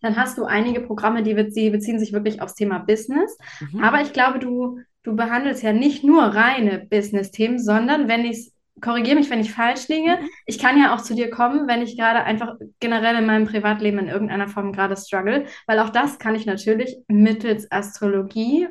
Dann 0.02 0.16
hast 0.16 0.38
du 0.38 0.46
einige 0.46 0.82
Programme, 0.82 1.24
die, 1.24 1.36
die 1.52 1.70
beziehen 1.70 2.00
sich 2.00 2.14
wirklich 2.14 2.42
aufs 2.42 2.56
Thema 2.56 2.80
Business. 2.80 3.38
Mhm. 3.72 3.84
Aber 3.84 4.02
ich 4.02 4.14
glaube, 4.14 4.40
du, 4.40 4.80
du 5.04 5.16
behandelst 5.16 5.64
ja 5.64 5.74
nicht 5.74 6.04
nur 6.04 6.24
reine 6.24 6.86
Business-Themen, 6.90 7.60
sondern 7.60 8.08
wenn 8.08 8.26
ich 8.26 8.38
es 8.38 8.55
korrigiere 8.82 9.16
mich, 9.16 9.30
wenn 9.30 9.40
ich 9.40 9.54
falsch 9.54 9.88
liege. 9.88 10.18
Mhm. 10.22 10.30
Ich 10.46 10.60
kann 10.60 10.80
ja 10.80 10.94
auch 10.94 11.02
zu 11.02 11.16
dir 11.16 11.30
kommen, 11.30 11.68
wenn 11.68 11.82
ich 11.82 11.98
gerade 11.98 12.24
einfach 12.24 12.56
generell 12.80 13.16
in 13.16 13.26
meinem 13.26 13.46
Privatleben 13.46 14.00
in 14.00 14.08
irgendeiner 14.08 14.48
Form 14.48 14.74
gerade 14.74 14.98
struggle, 14.98 15.46
weil 15.68 15.80
auch 15.80 15.90
das 15.90 16.20
kann 16.20 16.36
ich 16.36 16.46
natürlich 16.46 16.98
mittels 17.08 17.72
Astrologie 17.72 18.68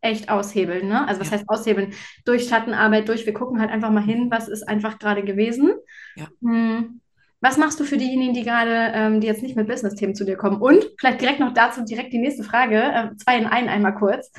echt 0.00 0.28
aushebeln. 0.28 0.88
Ne? 0.88 1.06
Also 1.06 1.20
was 1.20 1.30
ja. 1.30 1.36
heißt 1.36 1.48
aushebeln? 1.48 1.92
Durch 2.24 2.48
Schattenarbeit, 2.48 3.08
durch, 3.08 3.24
wir 3.24 3.32
gucken 3.32 3.60
halt 3.60 3.70
einfach 3.70 3.90
mal 3.90 4.02
hin, 4.02 4.30
was 4.30 4.48
ist 4.48 4.68
einfach 4.68 4.98
gerade 4.98 5.22
gewesen. 5.22 5.72
Ja. 6.16 6.26
Hm. 6.42 7.00
Was 7.40 7.56
machst 7.56 7.80
du 7.80 7.84
für 7.84 7.96
diejenigen, 7.96 8.34
die 8.34 8.44
gerade, 8.44 8.92
ähm, 8.94 9.20
die 9.20 9.26
jetzt 9.26 9.42
nicht 9.42 9.56
mit 9.56 9.66
Business-Themen 9.66 10.14
zu 10.14 10.24
dir 10.24 10.36
kommen? 10.36 10.60
Und 10.60 10.84
vielleicht 10.98 11.20
direkt 11.20 11.40
noch 11.40 11.52
dazu 11.52 11.84
direkt 11.84 12.12
die 12.12 12.20
nächste 12.20 12.44
Frage, 12.44 12.80
äh, 12.80 13.16
zwei 13.16 13.36
in 13.36 13.46
einen 13.46 13.68
einmal 13.68 13.96
kurz. 13.96 14.30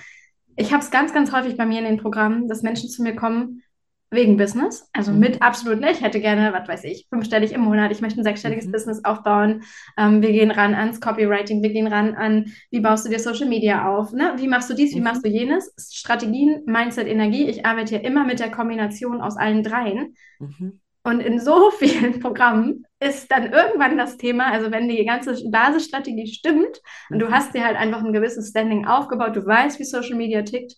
Ich 0.55 0.71
habe 0.71 0.83
es 0.83 0.91
ganz, 0.91 1.13
ganz 1.13 1.33
häufig 1.33 1.57
bei 1.57 1.65
mir 1.65 1.79
in 1.79 1.85
den 1.85 1.97
Programmen, 1.97 2.47
dass 2.47 2.61
Menschen 2.61 2.89
zu 2.89 3.03
mir 3.03 3.15
kommen, 3.15 3.63
wegen 4.13 4.37
Business. 4.37 4.89
Also 4.93 5.11
mhm. 5.11 5.19
mit 5.19 5.41
absolut 5.41 5.79
nicht. 5.79 5.95
Ich 5.95 6.01
hätte 6.01 6.19
gerne, 6.19 6.53
was 6.53 6.67
weiß 6.67 6.83
ich, 6.85 7.07
fünfstellig 7.09 7.51
im 7.51 7.61
Monat. 7.61 7.91
Ich 7.91 8.01
möchte 8.01 8.21
ein 8.21 8.23
sechsstelliges 8.23 8.67
mhm. 8.67 8.71
Business 8.71 9.03
aufbauen. 9.03 9.63
Ähm, 9.97 10.21
wir 10.21 10.31
gehen 10.31 10.51
ran 10.51 10.75
ans 10.75 11.01
Copywriting. 11.01 11.61
Wir 11.61 11.71
gehen 11.71 11.87
ran 11.87 12.15
an, 12.15 12.53
wie 12.71 12.79
baust 12.79 13.05
du 13.05 13.09
dir 13.09 13.19
Social 13.19 13.47
Media 13.47 13.89
auf? 13.89 14.13
Ne? 14.13 14.33
Wie 14.37 14.47
machst 14.47 14.69
du 14.69 14.73
dies? 14.73 14.93
Wie 14.93 14.99
mhm. 14.99 15.03
machst 15.05 15.25
du 15.25 15.29
jenes? 15.29 15.73
Strategien, 15.77 16.63
Mindset, 16.65 17.07
Energie. 17.07 17.49
Ich 17.49 17.65
arbeite 17.65 17.95
ja 17.95 18.01
immer 18.01 18.23
mit 18.23 18.39
der 18.39 18.51
Kombination 18.51 19.21
aus 19.21 19.37
allen 19.37 19.63
dreien. 19.63 20.15
Mhm. 20.39 20.79
Und 21.03 21.19
in 21.19 21.39
so 21.39 21.69
vielen 21.77 22.19
Programmen 22.19 22.85
ist 22.99 23.31
dann 23.31 23.51
irgendwann 23.51 23.97
das 23.97 24.17
Thema, 24.17 24.51
also 24.51 24.71
wenn 24.71 24.87
die 24.87 25.03
ganze 25.05 25.37
Basisstrategie 25.49 26.27
stimmt 26.27 26.81
und 27.09 27.19
du 27.19 27.27
mhm. 27.27 27.31
hast 27.31 27.53
dir 27.53 27.65
halt 27.65 27.77
einfach 27.77 28.03
ein 28.03 28.13
gewisses 28.13 28.49
Standing 28.49 28.85
aufgebaut, 28.87 29.35
du 29.35 29.45
weißt, 29.45 29.79
wie 29.79 29.83
Social 29.83 30.15
Media 30.15 30.41
tickt, 30.43 30.75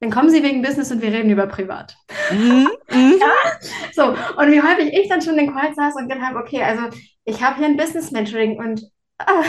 dann 0.00 0.10
kommen 0.10 0.30
Sie 0.30 0.42
wegen 0.42 0.62
Business 0.62 0.92
und 0.92 1.02
wir 1.02 1.12
reden 1.12 1.30
über 1.30 1.46
privat. 1.46 1.96
Mhm. 2.30 2.68
Mhm. 2.90 3.14
Ja, 3.20 3.58
so, 3.92 4.08
und 4.08 4.52
wie 4.52 4.60
häufig 4.62 4.92
ich 4.92 5.08
dann 5.08 5.22
schon 5.22 5.36
den 5.36 5.52
Call 5.52 5.74
saß 5.74 5.94
und 5.96 6.08
gedacht 6.08 6.26
habe, 6.26 6.38
okay, 6.38 6.62
also 6.62 6.82
ich 7.24 7.42
habe 7.42 7.56
hier 7.56 7.66
ein 7.66 7.76
Business-Mentoring 7.76 8.58
und 8.58 8.82
ah, 9.18 9.42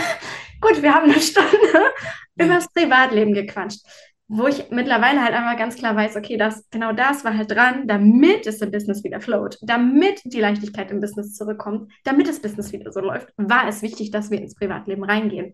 gut, 0.61 0.81
wir 0.81 0.93
haben 0.93 1.11
eine 1.11 1.19
Stunde 1.19 1.91
über 2.35 2.55
das 2.55 2.71
Privatleben 2.73 3.33
gequatscht 3.33 3.81
wo 4.29 4.47
ich 4.47 4.69
mittlerweile 4.71 5.23
halt 5.23 5.33
einfach 5.33 5.57
ganz 5.57 5.75
klar 5.75 5.95
weiß, 5.95 6.17
okay, 6.17 6.37
das, 6.37 6.69
genau 6.69 6.91
das 6.91 7.23
war 7.23 7.37
halt 7.37 7.49
dran, 7.49 7.87
damit 7.87 8.45
es 8.45 8.61
im 8.61 8.71
Business 8.71 9.03
wieder 9.03 9.21
float, 9.21 9.57
damit 9.61 10.21
die 10.25 10.41
Leichtigkeit 10.41 10.91
im 10.91 10.99
Business 10.99 11.33
zurückkommt, 11.33 11.91
damit 12.03 12.27
das 12.27 12.41
Business 12.41 12.73
wieder 12.73 12.91
so 12.91 12.99
läuft, 12.99 13.29
war 13.37 13.67
es 13.67 13.81
wichtig, 13.81 14.11
dass 14.11 14.29
wir 14.29 14.41
ins 14.41 14.55
Privatleben 14.55 15.05
reingehen. 15.05 15.53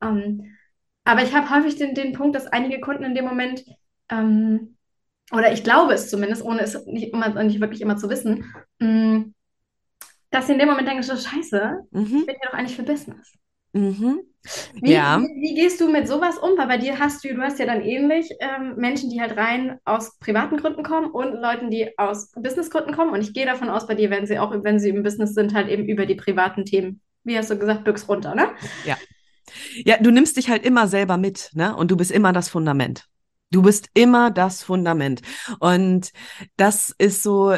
Ähm, 0.00 0.56
aber 1.04 1.24
ich 1.24 1.34
habe 1.34 1.50
häufig 1.50 1.76
den, 1.76 1.94
den 1.96 2.12
Punkt, 2.12 2.36
dass 2.36 2.46
einige 2.46 2.80
Kunden 2.80 3.02
in 3.02 3.16
dem 3.16 3.24
Moment, 3.24 3.64
ähm, 4.12 4.76
oder 5.32 5.52
ich 5.52 5.64
glaube 5.64 5.94
es 5.94 6.10
zumindest, 6.10 6.42
ohne 6.42 6.60
es 6.60 6.84
nicht, 6.86 7.12
immer, 7.12 7.42
nicht 7.42 7.60
wirklich 7.60 7.80
immer 7.80 7.96
zu 7.96 8.10
wissen, 8.10 8.44
mh, 8.78 8.88
mm, 8.88 9.34
dass 10.30 10.46
sie 10.46 10.52
in 10.54 10.58
dem 10.58 10.68
Moment 10.68 10.88
denken, 10.88 11.02
so 11.02 11.16
scheiße, 11.16 11.86
mhm. 11.90 12.04
ich 12.04 12.26
bin 12.26 12.36
ja 12.42 12.50
doch 12.50 12.54
eigentlich 12.54 12.76
für 12.76 12.82
Business. 12.82 13.32
Mhm. 13.74 14.20
Wie, 14.74 14.92
ja. 14.92 15.20
wie, 15.20 15.40
wie, 15.40 15.54
gehst 15.54 15.80
du 15.80 15.90
mit 15.90 16.08
sowas 16.08 16.36
um? 16.36 16.58
Weil 16.58 16.66
bei 16.66 16.76
dir 16.78 16.98
hast 16.98 17.24
du, 17.24 17.34
du 17.34 17.40
hast 17.40 17.58
ja 17.58 17.66
dann 17.66 17.82
ähnlich 17.82 18.28
ähm, 18.40 18.74
Menschen, 18.76 19.08
die 19.08 19.20
halt 19.20 19.36
rein 19.36 19.78
aus 19.84 20.18
privaten 20.18 20.56
Gründen 20.56 20.82
kommen 20.82 21.10
und 21.10 21.34
Leuten, 21.40 21.70
die 21.70 21.96
aus 21.96 22.32
Businessgründen 22.32 22.94
kommen. 22.94 23.12
Und 23.12 23.20
ich 23.20 23.32
gehe 23.32 23.46
davon 23.46 23.70
aus, 23.70 23.86
bei 23.86 23.94
dir 23.94 24.10
werden 24.10 24.26
sie 24.26 24.38
auch, 24.38 24.52
wenn 24.64 24.80
sie 24.80 24.90
im 24.90 25.02
Business 25.02 25.34
sind, 25.34 25.54
halt 25.54 25.68
eben 25.68 25.86
über 25.86 26.06
die 26.06 26.16
privaten 26.16 26.64
Themen, 26.64 27.00
wie 27.24 27.38
hast 27.38 27.50
du 27.50 27.58
gesagt, 27.58 27.84
büchs 27.84 28.08
runter, 28.08 28.34
ne? 28.34 28.48
Ja. 28.84 28.96
Ja, 29.84 29.96
du 29.98 30.10
nimmst 30.10 30.36
dich 30.36 30.48
halt 30.48 30.64
immer 30.64 30.88
selber 30.88 31.16
mit, 31.16 31.50
ne? 31.54 31.76
Und 31.76 31.90
du 31.90 31.96
bist 31.96 32.10
immer 32.10 32.32
das 32.32 32.48
Fundament. 32.48 33.06
Du 33.52 33.62
bist 33.62 33.90
immer 33.94 34.30
das 34.30 34.62
Fundament. 34.62 35.20
Und 35.60 36.10
das 36.56 36.94
ist 36.96 37.22
so 37.22 37.54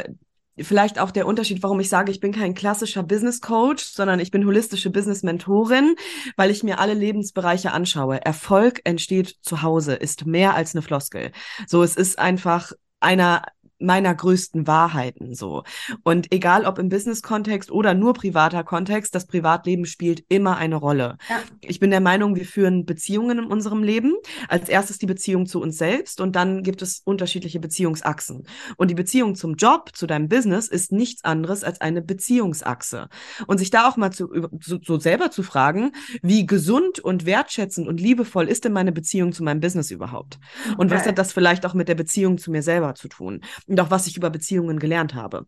vielleicht 0.58 0.98
auch 0.98 1.10
der 1.10 1.26
Unterschied, 1.26 1.62
warum 1.62 1.80
ich 1.80 1.88
sage, 1.88 2.10
ich 2.10 2.20
bin 2.20 2.32
kein 2.32 2.54
klassischer 2.54 3.02
Business 3.02 3.40
Coach, 3.40 3.84
sondern 3.84 4.20
ich 4.20 4.30
bin 4.30 4.44
holistische 4.44 4.90
Business 4.90 5.22
Mentorin, 5.22 5.94
weil 6.36 6.50
ich 6.50 6.62
mir 6.62 6.78
alle 6.80 6.94
Lebensbereiche 6.94 7.72
anschaue. 7.72 8.24
Erfolg 8.24 8.80
entsteht 8.84 9.36
zu 9.40 9.62
Hause, 9.62 9.94
ist 9.94 10.26
mehr 10.26 10.54
als 10.54 10.74
eine 10.74 10.82
Floskel. 10.82 11.32
So, 11.66 11.82
es 11.82 11.96
ist 11.96 12.18
einfach 12.18 12.72
einer 13.00 13.44
meiner 13.78 14.14
größten 14.14 14.66
Wahrheiten 14.66 15.34
so. 15.34 15.64
Und 16.02 16.32
egal 16.32 16.64
ob 16.64 16.78
im 16.78 16.88
Business-Kontext 16.88 17.70
oder 17.70 17.94
nur 17.94 18.14
privater 18.14 18.64
Kontext, 18.64 19.14
das 19.14 19.26
Privatleben 19.26 19.84
spielt 19.84 20.24
immer 20.28 20.56
eine 20.56 20.76
Rolle. 20.76 21.16
Ja. 21.28 21.42
Ich 21.60 21.80
bin 21.80 21.90
der 21.90 22.00
Meinung, 22.00 22.36
wir 22.36 22.44
führen 22.44 22.86
Beziehungen 22.86 23.38
in 23.38 23.44
unserem 23.44 23.82
Leben. 23.82 24.14
Als 24.48 24.68
erstes 24.68 24.98
die 24.98 25.06
Beziehung 25.06 25.46
zu 25.46 25.60
uns 25.60 25.76
selbst 25.76 26.20
und 26.20 26.36
dann 26.36 26.62
gibt 26.62 26.82
es 26.82 27.02
unterschiedliche 27.04 27.60
Beziehungsachsen. 27.60 28.46
Und 28.76 28.90
die 28.90 28.94
Beziehung 28.94 29.34
zum 29.34 29.54
Job, 29.54 29.90
zu 29.94 30.06
deinem 30.06 30.28
Business 30.28 30.68
ist 30.68 30.92
nichts 30.92 31.24
anderes 31.24 31.64
als 31.64 31.80
eine 31.80 32.02
Beziehungsachse. 32.02 33.08
Und 33.46 33.58
sich 33.58 33.70
da 33.70 33.88
auch 33.88 33.96
mal 33.96 34.10
zu, 34.10 34.28
so, 34.60 34.78
so 34.82 34.98
selber 34.98 35.30
zu 35.30 35.42
fragen, 35.42 35.92
wie 36.22 36.46
gesund 36.46 37.00
und 37.00 37.26
wertschätzend 37.26 37.88
und 37.88 38.00
liebevoll 38.00 38.48
ist 38.48 38.64
denn 38.64 38.72
meine 38.72 38.92
Beziehung 38.92 39.32
zu 39.32 39.42
meinem 39.42 39.60
Business 39.60 39.90
überhaupt? 39.90 40.38
Und 40.76 40.86
okay. 40.86 40.94
was 40.94 41.06
hat 41.06 41.18
das 41.18 41.32
vielleicht 41.32 41.66
auch 41.66 41.74
mit 41.74 41.88
der 41.88 41.94
Beziehung 41.94 42.38
zu 42.38 42.50
mir 42.50 42.62
selber 42.62 42.94
zu 42.94 43.08
tun? 43.08 43.40
Und 43.74 43.80
auch 43.80 43.90
was 43.90 44.06
ich 44.06 44.16
über 44.16 44.30
Beziehungen 44.30 44.78
gelernt 44.78 45.14
habe. 45.14 45.46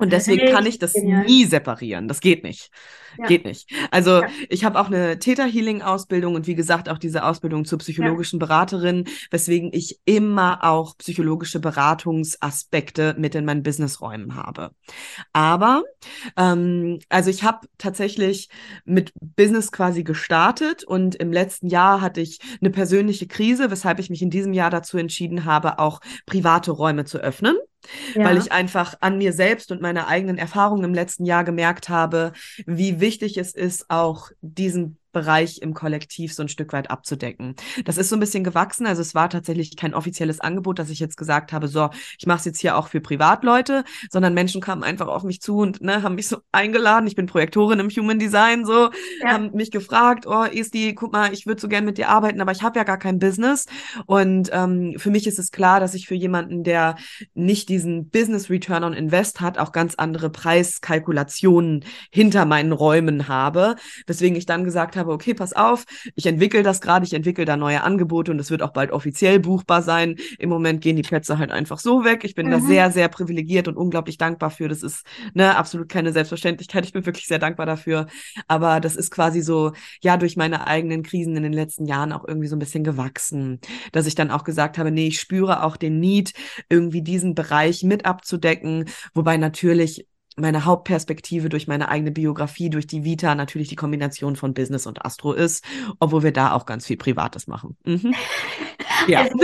Und 0.00 0.12
deswegen 0.12 0.52
kann 0.52 0.66
ich 0.66 0.78
das 0.78 0.94
Genial. 0.94 1.24
nie 1.26 1.44
separieren. 1.44 2.08
Das 2.08 2.20
geht 2.20 2.42
nicht. 2.42 2.70
Ja. 3.18 3.26
Geht 3.26 3.44
nicht. 3.44 3.70
Also 3.90 4.22
ja. 4.22 4.28
ich 4.48 4.64
habe 4.64 4.80
auch 4.80 4.86
eine 4.86 5.18
Täter-Healing-Ausbildung 5.18 6.34
und 6.34 6.46
wie 6.46 6.54
gesagt 6.54 6.88
auch 6.88 6.98
diese 6.98 7.24
Ausbildung 7.24 7.64
zur 7.64 7.78
psychologischen 7.78 8.40
ja. 8.40 8.46
Beraterin, 8.46 9.04
weswegen 9.30 9.70
ich 9.72 10.00
immer 10.04 10.64
auch 10.64 10.96
psychologische 10.98 11.60
Beratungsaspekte 11.60 13.14
mit 13.18 13.34
in 13.34 13.44
meinen 13.44 13.62
Businessräumen 13.62 14.36
habe. 14.36 14.70
Aber 15.32 15.82
ähm, 16.36 17.00
also 17.08 17.30
ich 17.30 17.42
habe 17.42 17.66
tatsächlich 17.78 18.48
mit 18.84 19.12
Business 19.20 19.72
quasi 19.72 20.02
gestartet 20.02 20.84
und 20.84 21.14
im 21.16 21.32
letzten 21.32 21.66
Jahr 21.66 22.00
hatte 22.00 22.20
ich 22.20 22.38
eine 22.60 22.70
persönliche 22.70 23.26
Krise, 23.26 23.70
weshalb 23.70 23.98
ich 23.98 24.10
mich 24.10 24.22
in 24.22 24.30
diesem 24.30 24.52
Jahr 24.52 24.70
dazu 24.70 24.98
entschieden 24.98 25.44
habe, 25.44 25.78
auch 25.78 26.00
private 26.26 26.70
Räume 26.70 27.04
zu 27.04 27.18
öffnen 27.18 27.56
ja. 28.14 28.24
weil 28.24 28.38
ich 28.38 28.52
einfach 28.52 28.94
an 29.00 29.18
mir 29.18 29.32
selbst 29.32 29.72
und 29.72 29.80
meiner 29.80 30.06
eigenen 30.08 30.38
Erfahrungen 30.38 30.84
im 30.84 30.94
letzten 30.94 31.24
Jahr 31.24 31.44
gemerkt 31.44 31.88
habe, 31.88 32.32
wie 32.66 33.00
wichtig 33.00 33.36
es 33.36 33.54
ist, 33.54 33.90
auch 33.90 34.30
diesen 34.40 34.99
Bereich 35.12 35.60
im 35.62 35.74
Kollektiv 35.74 36.34
so 36.34 36.42
ein 36.42 36.48
Stück 36.48 36.72
weit 36.72 36.90
abzudecken. 36.90 37.56
Das 37.84 37.96
ist 37.96 38.08
so 38.08 38.16
ein 38.16 38.20
bisschen 38.20 38.44
gewachsen. 38.44 38.86
Also 38.86 39.02
es 39.02 39.14
war 39.14 39.28
tatsächlich 39.28 39.76
kein 39.76 39.94
offizielles 39.94 40.40
Angebot, 40.40 40.78
dass 40.78 40.90
ich 40.90 41.00
jetzt 41.00 41.16
gesagt 41.16 41.52
habe, 41.52 41.68
so, 41.68 41.90
ich 42.18 42.26
mache 42.26 42.38
es 42.38 42.44
jetzt 42.44 42.60
hier 42.60 42.76
auch 42.76 42.88
für 42.88 43.00
Privatleute, 43.00 43.84
sondern 44.10 44.34
Menschen 44.34 44.60
kamen 44.60 44.82
einfach 44.82 45.08
auf 45.08 45.22
mich 45.22 45.40
zu 45.40 45.58
und 45.58 45.80
ne, 45.80 46.02
haben 46.02 46.14
mich 46.14 46.28
so 46.28 46.38
eingeladen. 46.52 47.06
Ich 47.06 47.16
bin 47.16 47.26
Projektorin 47.26 47.80
im 47.80 47.90
Human 47.90 48.18
Design, 48.18 48.64
so, 48.64 48.90
ja. 49.20 49.28
haben 49.32 49.50
mich 49.52 49.70
gefragt, 49.70 50.26
oh, 50.26 50.44
Esti, 50.44 50.94
guck 50.94 51.12
mal, 51.12 51.32
ich 51.32 51.46
würde 51.46 51.60
so 51.60 51.68
gern 51.68 51.84
mit 51.84 51.98
dir 51.98 52.08
arbeiten, 52.08 52.40
aber 52.40 52.52
ich 52.52 52.62
habe 52.62 52.78
ja 52.78 52.84
gar 52.84 52.98
kein 52.98 53.18
Business. 53.18 53.66
Und 54.06 54.50
ähm, 54.52 54.94
für 54.96 55.10
mich 55.10 55.26
ist 55.26 55.38
es 55.38 55.50
klar, 55.50 55.80
dass 55.80 55.94
ich 55.94 56.06
für 56.06 56.14
jemanden, 56.14 56.64
der 56.64 56.96
nicht 57.34 57.68
diesen 57.68 58.10
Business 58.10 58.50
Return 58.50 58.84
on 58.84 58.92
Invest 58.92 59.40
hat, 59.40 59.58
auch 59.58 59.72
ganz 59.72 59.94
andere 59.96 60.30
Preiskalkulationen 60.30 61.84
hinter 62.10 62.44
meinen 62.44 62.72
Räumen 62.72 63.28
habe. 63.28 63.76
Weswegen 64.06 64.36
ich 64.36 64.46
dann 64.46 64.64
gesagt 64.64 64.96
habe, 64.96 64.99
habe, 65.00 65.12
okay, 65.12 65.34
pass 65.34 65.52
auf, 65.52 65.84
ich 66.14 66.26
entwickle 66.26 66.62
das 66.62 66.80
gerade, 66.80 67.04
ich 67.04 67.12
entwickle 67.12 67.44
da 67.44 67.56
neue 67.56 67.82
Angebote 67.82 68.30
und 68.30 68.38
es 68.38 68.50
wird 68.50 68.62
auch 68.62 68.72
bald 68.72 68.92
offiziell 68.92 69.40
buchbar 69.40 69.82
sein. 69.82 70.16
Im 70.38 70.48
Moment 70.48 70.80
gehen 70.80 70.96
die 70.96 71.02
Plätze 71.02 71.38
halt 71.38 71.50
einfach 71.50 71.80
so 71.80 72.04
weg. 72.04 72.24
Ich 72.24 72.34
bin 72.34 72.46
mhm. 72.46 72.50
da 72.52 72.60
sehr, 72.60 72.90
sehr 72.92 73.08
privilegiert 73.08 73.66
und 73.66 73.76
unglaublich 73.76 74.18
dankbar 74.18 74.50
für. 74.50 74.68
Das 74.68 74.82
ist 74.82 75.04
ne, 75.34 75.56
absolut 75.56 75.88
keine 75.88 76.12
Selbstverständlichkeit. 76.12 76.84
Ich 76.84 76.92
bin 76.92 77.04
wirklich 77.04 77.26
sehr 77.26 77.38
dankbar 77.38 77.66
dafür. 77.66 78.06
Aber 78.46 78.80
das 78.80 78.94
ist 78.94 79.10
quasi 79.10 79.40
so, 79.40 79.72
ja, 80.02 80.16
durch 80.16 80.36
meine 80.36 80.66
eigenen 80.66 81.02
Krisen 81.02 81.36
in 81.36 81.42
den 81.42 81.52
letzten 81.52 81.86
Jahren 81.86 82.12
auch 82.12 82.26
irgendwie 82.26 82.48
so 82.48 82.56
ein 82.56 82.60
bisschen 82.60 82.84
gewachsen, 82.84 83.60
dass 83.92 84.06
ich 84.06 84.14
dann 84.14 84.30
auch 84.30 84.44
gesagt 84.44 84.78
habe, 84.78 84.90
nee, 84.90 85.08
ich 85.08 85.20
spüre 85.20 85.64
auch 85.64 85.76
den 85.76 85.98
Need, 85.98 86.32
irgendwie 86.68 87.02
diesen 87.02 87.34
Bereich 87.34 87.82
mit 87.82 88.04
abzudecken, 88.04 88.86
wobei 89.14 89.36
natürlich 89.36 90.06
meine 90.36 90.64
Hauptperspektive 90.64 91.48
durch 91.48 91.66
meine 91.68 91.88
eigene 91.88 92.10
Biografie, 92.10 92.70
durch 92.70 92.86
die 92.86 93.04
Vita 93.04 93.34
natürlich 93.34 93.68
die 93.68 93.76
Kombination 93.76 94.36
von 94.36 94.54
Business 94.54 94.86
und 94.86 95.04
Astro 95.04 95.32
ist, 95.32 95.64
obwohl 95.98 96.22
wir 96.22 96.32
da 96.32 96.52
auch 96.52 96.66
ganz 96.66 96.86
viel 96.86 96.96
Privates 96.96 97.46
machen. 97.46 97.76
Mhm. 97.84 98.14
Ja. 99.06 99.22
Also, 99.22 99.38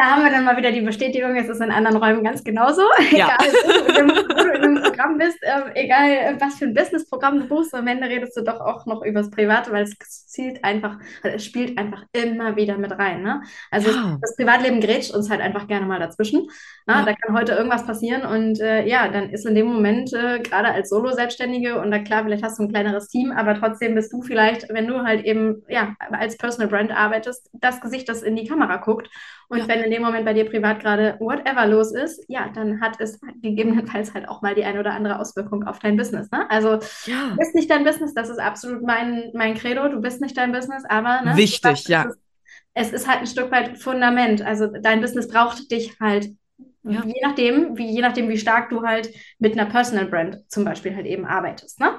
da 0.00 0.12
haben 0.12 0.24
wir 0.24 0.30
dann 0.30 0.44
mal 0.44 0.56
wieder 0.56 0.72
die 0.72 0.80
Bestätigung, 0.80 1.36
es 1.36 1.50
ist 1.50 1.60
in 1.60 1.70
anderen 1.70 1.98
Räumen 1.98 2.24
ganz 2.24 2.42
genauso. 2.42 2.82
Ja. 3.10 3.36
Egal, 3.40 4.06
wo 4.36 4.44
du 4.44 4.50
in 4.54 4.64
einem 4.64 4.82
Programm 4.82 5.18
bist, 5.18 5.42
äh, 5.42 5.62
egal 5.74 6.36
was 6.38 6.54
für 6.54 6.66
ein 6.66 6.74
Businessprogramm 6.74 7.40
du 7.40 7.48
buchst, 7.48 7.74
am 7.74 7.86
Ende 7.86 8.08
redest 8.08 8.36
du 8.36 8.42
doch 8.42 8.60
auch 8.60 8.86
noch 8.86 9.02
über 9.02 9.20
das 9.20 9.30
Private, 9.30 9.72
weil 9.72 9.82
es 9.82 10.26
zielt 10.26 10.64
einfach, 10.64 10.96
also 11.22 11.36
es 11.36 11.44
spielt 11.44 11.76
einfach 11.76 12.04
immer 12.12 12.56
wieder 12.56 12.78
mit 12.78 12.92
rein. 12.92 13.22
Ne? 13.22 13.42
Also 13.70 13.90
ja. 13.90 14.16
das 14.20 14.36
Privatleben 14.36 14.80
grätscht 14.80 15.12
uns 15.12 15.28
halt 15.28 15.40
einfach 15.40 15.66
gerne 15.66 15.86
mal 15.86 15.98
dazwischen. 15.98 16.42
Ne? 16.86 16.94
Ja. 16.94 17.04
Da 17.04 17.14
kann 17.14 17.36
heute 17.36 17.52
irgendwas 17.52 17.84
passieren 17.84 18.22
und 18.22 18.60
äh, 18.60 18.86
ja, 18.86 19.08
dann 19.08 19.30
ist 19.30 19.44
in 19.44 19.54
dem 19.54 19.66
Moment, 19.66 20.12
äh, 20.12 20.38
gerade 20.38 20.68
als 20.68 20.88
Solo-Selbstständige, 20.88 21.80
und 21.80 21.90
da 21.90 21.98
klar, 21.98 22.24
vielleicht 22.24 22.44
hast 22.44 22.58
du 22.58 22.62
ein 22.62 22.70
kleineres 22.70 23.08
Team, 23.08 23.32
aber 23.32 23.54
trotzdem 23.54 23.94
bist 23.94 24.12
du 24.12 24.22
vielleicht, 24.22 24.68
wenn 24.70 24.86
du 24.86 25.02
halt 25.02 25.24
eben 25.24 25.62
ja, 25.68 25.94
als 25.98 26.38
Personal 26.38 26.68
Brand 26.68 26.92
arbeitest, 26.92 27.50
das 27.52 27.80
Gesicht, 27.80 28.08
das 28.08 28.22
in 28.22 28.36
die 28.36 28.46
Kamera 28.46 28.76
guckt. 28.76 29.10
Und 29.50 29.58
ja. 29.58 29.68
wenn 29.68 29.89
in 29.90 29.96
dem 29.96 30.02
Moment 30.02 30.24
bei 30.24 30.34
dir 30.34 30.48
privat 30.48 30.78
gerade 30.80 31.16
whatever 31.18 31.66
los 31.66 31.92
ist, 31.92 32.24
ja, 32.28 32.48
dann 32.54 32.80
hat 32.80 33.00
es 33.00 33.20
gegebenenfalls 33.42 34.14
halt 34.14 34.28
auch 34.28 34.40
mal 34.40 34.54
die 34.54 34.64
eine 34.64 34.78
oder 34.78 34.92
andere 34.92 35.18
Auswirkung 35.18 35.66
auf 35.66 35.80
dein 35.80 35.96
Business. 35.96 36.30
Ne? 36.30 36.48
Also 36.48 36.78
ja. 37.06 37.30
du 37.30 37.36
bist 37.36 37.56
nicht 37.56 37.68
dein 37.68 37.82
Business, 37.82 38.14
das 38.14 38.28
ist 38.28 38.38
absolut 38.38 38.82
mein, 38.82 39.32
mein 39.34 39.54
Credo, 39.54 39.88
du 39.88 40.00
bist 40.00 40.20
nicht 40.20 40.36
dein 40.36 40.52
Business, 40.52 40.84
aber 40.88 41.22
ne, 41.22 41.36
Wichtig, 41.36 41.88
ja. 41.88 42.04
Es 42.04 42.12
ist, 42.12 42.20
es 42.74 42.92
ist 42.92 43.08
halt 43.08 43.20
ein 43.20 43.26
Stück 43.26 43.50
weit 43.50 43.78
Fundament. 43.78 44.42
Also 44.42 44.68
dein 44.68 45.00
Business 45.00 45.26
braucht 45.26 45.72
dich 45.72 45.98
halt 45.98 46.30
ja. 46.82 47.04
Je 47.04 47.20
nachdem, 47.22 47.76
wie, 47.76 47.90
je 47.90 48.00
nachdem, 48.00 48.30
wie 48.30 48.38
stark 48.38 48.70
du 48.70 48.82
halt 48.82 49.10
mit 49.38 49.52
einer 49.52 49.68
Personal 49.68 50.06
Brand 50.06 50.38
zum 50.48 50.64
Beispiel 50.64 50.96
halt 50.96 51.04
eben 51.04 51.26
arbeitest. 51.26 51.78
Ne? 51.78 51.98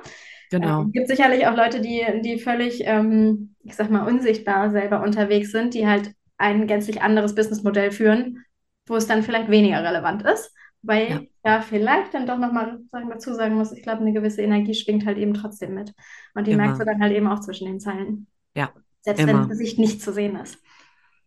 Genau. 0.50 0.80
Es 0.80 0.86
ähm, 0.86 0.92
gibt 0.92 1.08
sicherlich 1.08 1.46
auch 1.46 1.56
Leute, 1.56 1.82
die, 1.82 2.04
die 2.24 2.40
völlig, 2.40 2.82
ähm, 2.86 3.54
ich 3.64 3.76
sag 3.76 3.92
mal, 3.92 4.08
unsichtbar 4.08 4.72
selber 4.72 5.04
unterwegs 5.04 5.52
sind, 5.52 5.76
die 5.76 5.86
halt 5.86 6.14
ein 6.42 6.68
gänzlich 6.68 7.02
anderes 7.02 7.36
Businessmodell 7.36 7.92
führen, 7.92 8.44
wo 8.88 8.96
es 8.96 9.08
dann 9.08 9.24
vielleicht 9.24 9.50
weniger 9.50 9.84
relevant 9.84 10.24
ist. 10.24 10.54
Weil 10.84 11.10
ja, 11.10 11.22
ja 11.46 11.62
vielleicht 11.62 12.14
dann 12.14 12.26
doch 12.26 12.40
nochmal 12.40 12.80
dazu 12.92 13.34
sagen 13.34 13.56
muss, 13.56 13.72
ich 13.72 13.84
glaube, 13.84 14.02
eine 14.02 14.14
gewisse 14.14 14.42
Energie 14.42 14.74
schwingt 14.74 15.06
halt 15.06 15.18
eben 15.18 15.36
trotzdem 15.36 15.76
mit. 15.76 15.94
Und 16.34 16.48
die 16.48 16.52
Immer. 16.52 16.64
merkst 16.64 16.82
du 16.82 16.86
dann 16.86 17.02
halt 17.02 17.14
eben 17.14 17.28
auch 17.28 17.40
zwischen 17.40 17.68
den 17.68 17.80
Zeilen. 17.80 18.28
Ja. 18.56 18.72
Selbst 19.02 19.22
Immer. 19.22 19.34
wenn 19.34 19.40
das 19.40 19.50
Gesicht 19.50 19.78
nicht 19.78 20.02
zu 20.02 20.12
sehen 20.12 20.36
ist. 20.38 20.58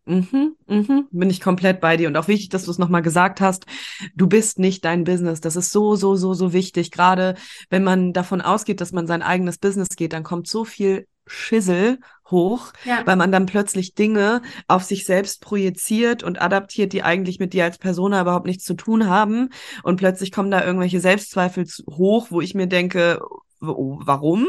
Mhm, 0.06 0.56
mhm, 0.66 1.08
bin 1.12 1.30
ich 1.30 1.40
komplett 1.40 1.80
bei 1.80 1.96
dir. 1.96 2.08
Und 2.08 2.16
auch 2.16 2.28
wichtig, 2.28 2.50
dass 2.50 2.64
du 2.64 2.70
es 2.70 2.78
nochmal 2.78 3.00
gesagt 3.00 3.40
hast. 3.40 3.64
Du 4.14 4.26
bist 4.26 4.58
nicht 4.58 4.84
dein 4.84 5.04
Business. 5.04 5.40
Das 5.40 5.56
ist 5.56 5.72
so, 5.72 5.96
so, 5.96 6.14
so, 6.14 6.34
so 6.34 6.52
wichtig. 6.52 6.90
Gerade 6.90 7.36
wenn 7.70 7.84
man 7.84 8.12
davon 8.12 8.42
ausgeht, 8.42 8.80
dass 8.80 8.92
man 8.92 9.06
sein 9.06 9.22
eigenes 9.22 9.56
Business 9.56 9.88
geht, 9.96 10.12
dann 10.12 10.22
kommt 10.22 10.46
so 10.46 10.64
viel 10.64 11.06
Schissel 11.26 12.00
hoch, 12.30 12.72
Ja. 12.84 13.02
weil 13.04 13.16
man 13.16 13.30
dann 13.32 13.46
plötzlich 13.46 13.94
Dinge 13.94 14.42
auf 14.68 14.82
sich 14.82 15.04
selbst 15.04 15.40
projiziert 15.40 16.22
und 16.22 16.40
adaptiert, 16.40 16.92
die 16.92 17.02
eigentlich 17.02 17.38
mit 17.38 17.52
dir 17.52 17.64
als 17.64 17.78
Persona 17.78 18.20
überhaupt 18.20 18.46
nichts 18.46 18.64
zu 18.64 18.74
tun 18.74 19.08
haben. 19.08 19.50
Und 19.82 19.96
plötzlich 19.96 20.32
kommen 20.32 20.50
da 20.50 20.64
irgendwelche 20.64 21.00
Selbstzweifel 21.00 21.66
hoch, 21.90 22.28
wo 22.30 22.40
ich 22.40 22.54
mir 22.54 22.66
denke, 22.66 23.20
w- 23.60 23.74
warum? 24.04 24.46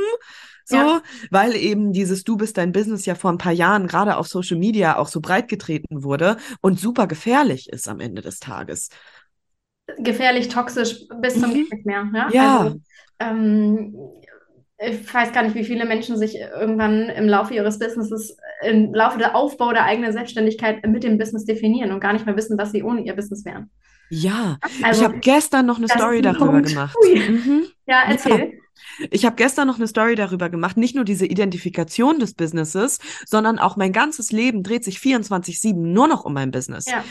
So, 0.67 0.77
Ja. 0.77 1.01
weil 1.29 1.55
eben 1.55 1.91
dieses 1.93 2.23
Du 2.23 2.37
bist 2.37 2.57
dein 2.57 2.71
Business 2.71 3.05
ja 3.05 3.13
vor 3.13 3.31
ein 3.31 3.37
paar 3.37 3.51
Jahren 3.51 3.85
gerade 3.85 4.17
auf 4.17 4.27
Social 4.27 4.57
Media 4.57 4.97
auch 4.97 5.07
so 5.07 5.21
breit 5.21 5.47
getreten 5.47 6.03
wurde 6.03 6.37
und 6.61 6.79
super 6.79 7.05
gefährlich 7.05 7.69
ist 7.69 7.87
am 7.87 7.99
Ende 7.99 8.21
des 8.21 8.39
Tages. 8.39 8.89
gefährlich, 9.99 10.47
toxisch 10.47 11.01
bis 11.21 11.39
zum 11.39 11.51
Mhm. 11.51 11.67
nicht 11.71 11.85
mehr. 11.85 12.09
Ja. 12.13 12.29
Ja. 12.31 12.59
Also, 12.61 12.79
ähm, 13.19 13.95
ich 14.77 15.13
weiß 15.13 15.31
gar 15.31 15.43
nicht, 15.43 15.55
wie 15.55 15.63
viele 15.63 15.85
Menschen 15.85 16.17
sich 16.17 16.35
irgendwann 16.35 17.09
im 17.09 17.27
Laufe 17.27 17.53
ihres 17.53 17.79
Businesses, 17.79 18.37
im 18.61 18.93
Laufe 18.93 19.17
der 19.17 19.35
Aufbau 19.35 19.71
der 19.71 19.85
eigenen 19.85 20.11
Selbstständigkeit 20.11 20.85
mit 20.85 21.03
dem 21.03 21.17
Business 21.17 21.45
definieren 21.45 21.91
und 21.91 21.99
gar 22.01 22.13
nicht 22.13 22.25
mehr 22.25 22.35
wissen, 22.35 22.57
was 22.57 22.71
sie 22.71 22.83
ohne 22.83 23.01
ihr 23.01 23.15
Business 23.15 23.45
wären. 23.45 23.69
Ja, 24.09 24.57
Also, 24.83 25.01
ich 25.01 25.07
habe 25.07 25.19
gestern 25.19 25.65
noch 25.65 25.77
eine 25.77 25.87
Story 25.87 26.17
ein 26.17 26.23
darüber 26.23 26.51
Punkt. 26.51 26.69
gemacht. 26.69 26.95
Mhm. 27.03 27.65
ja, 27.87 28.03
erzähl. 28.07 28.59
Ich 29.09 29.25
habe 29.25 29.35
gestern 29.35 29.67
noch 29.67 29.77
eine 29.77 29.87
Story 29.87 30.15
darüber 30.15 30.49
gemacht, 30.49 30.77
nicht 30.77 30.95
nur 30.95 31.05
diese 31.05 31.25
Identifikation 31.25 32.19
des 32.19 32.33
Businesses, 32.33 32.99
sondern 33.25 33.57
auch 33.57 33.77
mein 33.77 33.91
ganzes 33.91 34.31
Leben 34.31 34.63
dreht 34.63 34.83
sich 34.83 34.99
24/7 34.99 35.91
nur 35.91 36.07
noch 36.07 36.23
um 36.23 36.33
mein 36.33 36.51
Business. 36.51 36.85
Ja. 36.85 37.03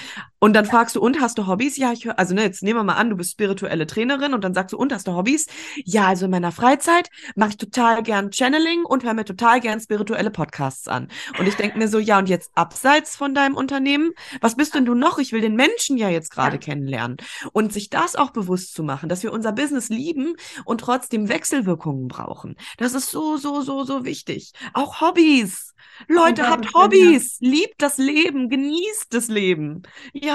Und 0.44 0.52
dann 0.52 0.66
fragst 0.66 0.94
du, 0.94 1.00
und 1.00 1.22
hast 1.22 1.38
du 1.38 1.46
Hobbys? 1.46 1.78
Ja, 1.78 1.90
ich 1.94 2.04
höre, 2.04 2.18
also 2.18 2.34
ne, 2.34 2.42
jetzt 2.42 2.62
nehmen 2.62 2.78
wir 2.78 2.84
mal 2.84 2.96
an, 2.96 3.08
du 3.08 3.16
bist 3.16 3.30
spirituelle 3.32 3.86
Trainerin 3.86 4.34
und 4.34 4.44
dann 4.44 4.52
sagst 4.52 4.74
du, 4.74 4.76
und 4.76 4.92
hast 4.92 5.06
du 5.06 5.14
Hobbys? 5.14 5.46
Ja, 5.86 6.08
also 6.08 6.26
in 6.26 6.30
meiner 6.32 6.52
Freizeit 6.52 7.08
mache 7.34 7.48
ich 7.52 7.56
total 7.56 8.02
gern 8.02 8.30
Channeling 8.30 8.84
und 8.84 9.04
höre 9.04 9.14
mir 9.14 9.24
total 9.24 9.60
gern 9.60 9.80
spirituelle 9.80 10.30
Podcasts 10.30 10.86
an. 10.86 11.08
Und 11.38 11.48
ich 11.48 11.54
denke 11.56 11.78
mir 11.78 11.88
so, 11.88 11.98
ja, 11.98 12.18
und 12.18 12.28
jetzt 12.28 12.50
abseits 12.56 13.16
von 13.16 13.32
deinem 13.34 13.54
Unternehmen, 13.56 14.10
was 14.42 14.54
bist 14.54 14.74
denn 14.74 14.84
du 14.84 14.94
noch? 14.94 15.18
Ich 15.18 15.32
will 15.32 15.40
den 15.40 15.54
Menschen 15.56 15.96
ja 15.96 16.10
jetzt 16.10 16.30
gerade 16.30 16.56
Ja. 16.56 16.58
kennenlernen. 16.58 17.16
Und 17.52 17.72
sich 17.72 17.88
das 17.88 18.14
auch 18.14 18.30
bewusst 18.30 18.74
zu 18.74 18.82
machen, 18.82 19.08
dass 19.08 19.22
wir 19.22 19.32
unser 19.32 19.52
Business 19.52 19.88
lieben 19.88 20.36
und 20.66 20.82
trotzdem 20.82 21.30
Wechselwirkungen 21.30 22.06
brauchen. 22.06 22.56
Das 22.76 22.92
ist 22.92 23.10
so, 23.10 23.38
so, 23.38 23.62
so, 23.62 23.84
so 23.84 24.04
wichtig. 24.04 24.52
Auch 24.74 25.00
Hobbys. 25.00 25.72
Leute, 26.08 26.48
habt 26.50 26.66
ja. 26.66 26.74
Hobbys. 26.74 27.38
Liebt 27.40 27.80
das 27.80 27.96
Leben. 27.96 28.50
Genießt 28.50 29.06
das 29.08 29.28
Leben. 29.28 29.82
Ja. 30.12 30.33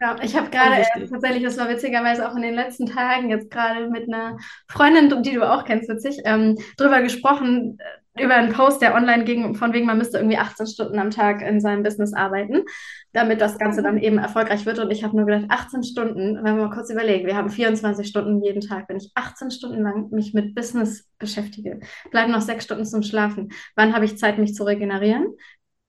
Ja, 0.00 0.16
ich 0.22 0.36
habe 0.36 0.50
gerade 0.50 0.82
äh, 0.82 1.06
tatsächlich, 1.06 1.42
das 1.42 1.58
war 1.58 1.68
witzigerweise 1.68 2.28
auch 2.28 2.36
in 2.36 2.42
den 2.42 2.54
letzten 2.54 2.86
Tagen 2.86 3.30
jetzt 3.30 3.50
gerade 3.50 3.88
mit 3.88 4.08
einer 4.08 4.38
Freundin, 4.68 5.22
die 5.22 5.34
du 5.34 5.50
auch 5.50 5.64
kennst, 5.64 5.88
witzig, 5.88 6.20
ähm, 6.24 6.56
drüber 6.76 7.02
gesprochen, 7.02 7.78
äh, 7.78 8.22
über 8.22 8.34
einen 8.34 8.52
Post, 8.52 8.82
der 8.82 8.94
online 8.94 9.24
ging, 9.24 9.54
von 9.54 9.72
wegen, 9.72 9.86
man 9.86 9.98
müsste 9.98 10.18
irgendwie 10.18 10.38
18 10.38 10.66
Stunden 10.66 10.98
am 10.98 11.10
Tag 11.10 11.42
in 11.42 11.60
seinem 11.60 11.82
Business 11.82 12.12
arbeiten, 12.12 12.64
damit 13.12 13.40
das 13.40 13.58
Ganze 13.58 13.82
dann 13.82 13.98
eben 13.98 14.18
erfolgreich 14.18 14.66
wird. 14.66 14.78
Und 14.78 14.90
ich 14.90 15.04
habe 15.04 15.16
nur 15.16 15.26
gedacht, 15.26 15.46
18 15.48 15.82
Stunden, 15.82 16.36
wenn 16.36 16.56
wir 16.56 16.66
mal 16.66 16.74
kurz 16.74 16.90
überlegen, 16.90 17.26
wir 17.26 17.36
haben 17.36 17.50
24 17.50 18.06
Stunden 18.06 18.42
jeden 18.42 18.60
Tag. 18.60 18.88
Wenn 18.88 18.96
ich 18.96 19.10
18 19.14 19.50
Stunden 19.50 19.82
lang 19.82 20.10
mich 20.10 20.34
mit 20.34 20.54
Business 20.54 21.08
beschäftige, 21.18 21.80
bleiben 22.10 22.32
noch 22.32 22.42
sechs 22.42 22.64
Stunden 22.64 22.84
zum 22.84 23.02
Schlafen. 23.02 23.50
Wann 23.76 23.94
habe 23.94 24.04
ich 24.04 24.18
Zeit, 24.18 24.38
mich 24.38 24.54
zu 24.54 24.64
regenerieren? 24.64 25.34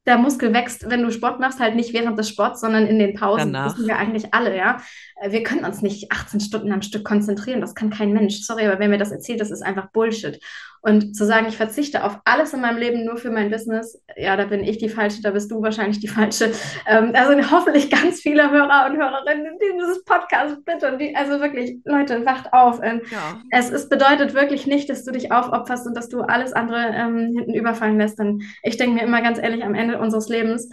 Der 0.10 0.18
Muskel 0.18 0.52
wächst, 0.54 0.90
wenn 0.90 1.04
du 1.04 1.12
Sport 1.12 1.40
machst, 1.40 1.60
halt 1.60 1.76
nicht 1.76 1.94
während 1.94 2.18
des 2.18 2.28
Sports, 2.30 2.60
sondern 2.62 2.88
in 2.88 2.98
den 3.00 3.14
Pausen. 3.16 3.54
Danach. 3.54 3.68
Das 3.70 3.78
wissen 3.78 3.88
wir 3.88 3.98
eigentlich 3.98 4.34
alle, 4.34 4.58
ja. 4.58 4.78
Äh, 5.22 5.32
Wir 5.32 5.44
können 5.44 5.64
uns 5.64 5.82
nicht 5.82 6.12
18 6.12 6.40
Stunden 6.40 6.72
am 6.72 6.82
Stück 6.82 7.06
konzentrieren. 7.06 7.62
Das 7.62 7.76
kann 7.76 7.92
kein 7.92 8.12
Mensch. 8.12 8.42
Sorry, 8.42 8.66
aber 8.66 8.80
wer 8.80 8.90
mir 8.90 8.98
das 8.98 9.12
erzählt, 9.12 9.40
das 9.40 9.52
ist 9.52 9.62
einfach 9.62 9.92
Bullshit. 9.92 10.40
Und 10.82 11.14
zu 11.14 11.26
sagen, 11.26 11.46
ich 11.50 11.58
verzichte 11.58 12.06
auf 12.06 12.20
alles 12.24 12.54
in 12.54 12.62
meinem 12.62 12.78
Leben 12.78 13.04
nur 13.04 13.18
für 13.18 13.30
mein 13.30 13.52
Business, 13.52 14.02
ja, 14.16 14.38
da 14.38 14.46
bin 14.46 14.64
ich 14.64 14.78
die 14.78 14.88
Falsche, 14.88 15.22
da 15.22 15.32
bist 15.32 15.52
du 15.52 15.62
wahrscheinlich 15.62 16.00
die 16.00 16.08
Falsche. 16.08 16.54
Ähm, 16.88 17.12
da 17.12 17.28
sind 17.28 17.52
hoffentlich 17.52 17.92
ganz 17.92 18.22
viele 18.22 18.50
Hörer 18.50 18.88
und 18.90 18.96
Hörerinnen 18.96 19.58
dieses 19.62 20.06
Podcasts, 20.06 20.58
bitte. 20.64 20.98
Die, 20.98 21.14
also 21.18 21.42
wirklich, 21.42 21.80
Leute, 21.84 22.26
wacht 22.26 22.54
auf. 22.54 22.80
Ähm, 22.82 23.02
Ja. 23.12 23.42
es 23.52 23.70
ist, 23.72 23.90
bedeutet 23.90 24.34
wirklich 24.34 24.68
nicht, 24.68 24.90
dass 24.90 25.04
du 25.04 25.12
dich 25.12 25.34
aufopferst 25.34 25.86
und 25.86 25.98
dass 25.98 26.08
du 26.08 26.22
alles 26.22 26.54
andere 26.54 26.80
ähm, 26.96 27.34
hinten 27.36 27.54
überfallen 27.54 27.98
lässt. 27.98 28.18
Denn 28.18 28.42
ich 28.64 28.78
denke 28.78 28.96
mir 28.96 29.04
immer 29.04 29.22
ganz 29.22 29.38
ehrlich, 29.38 29.66
am 29.66 29.76
Ende 29.76 29.99
unseres 30.00 30.30
Lebens, 30.30 30.70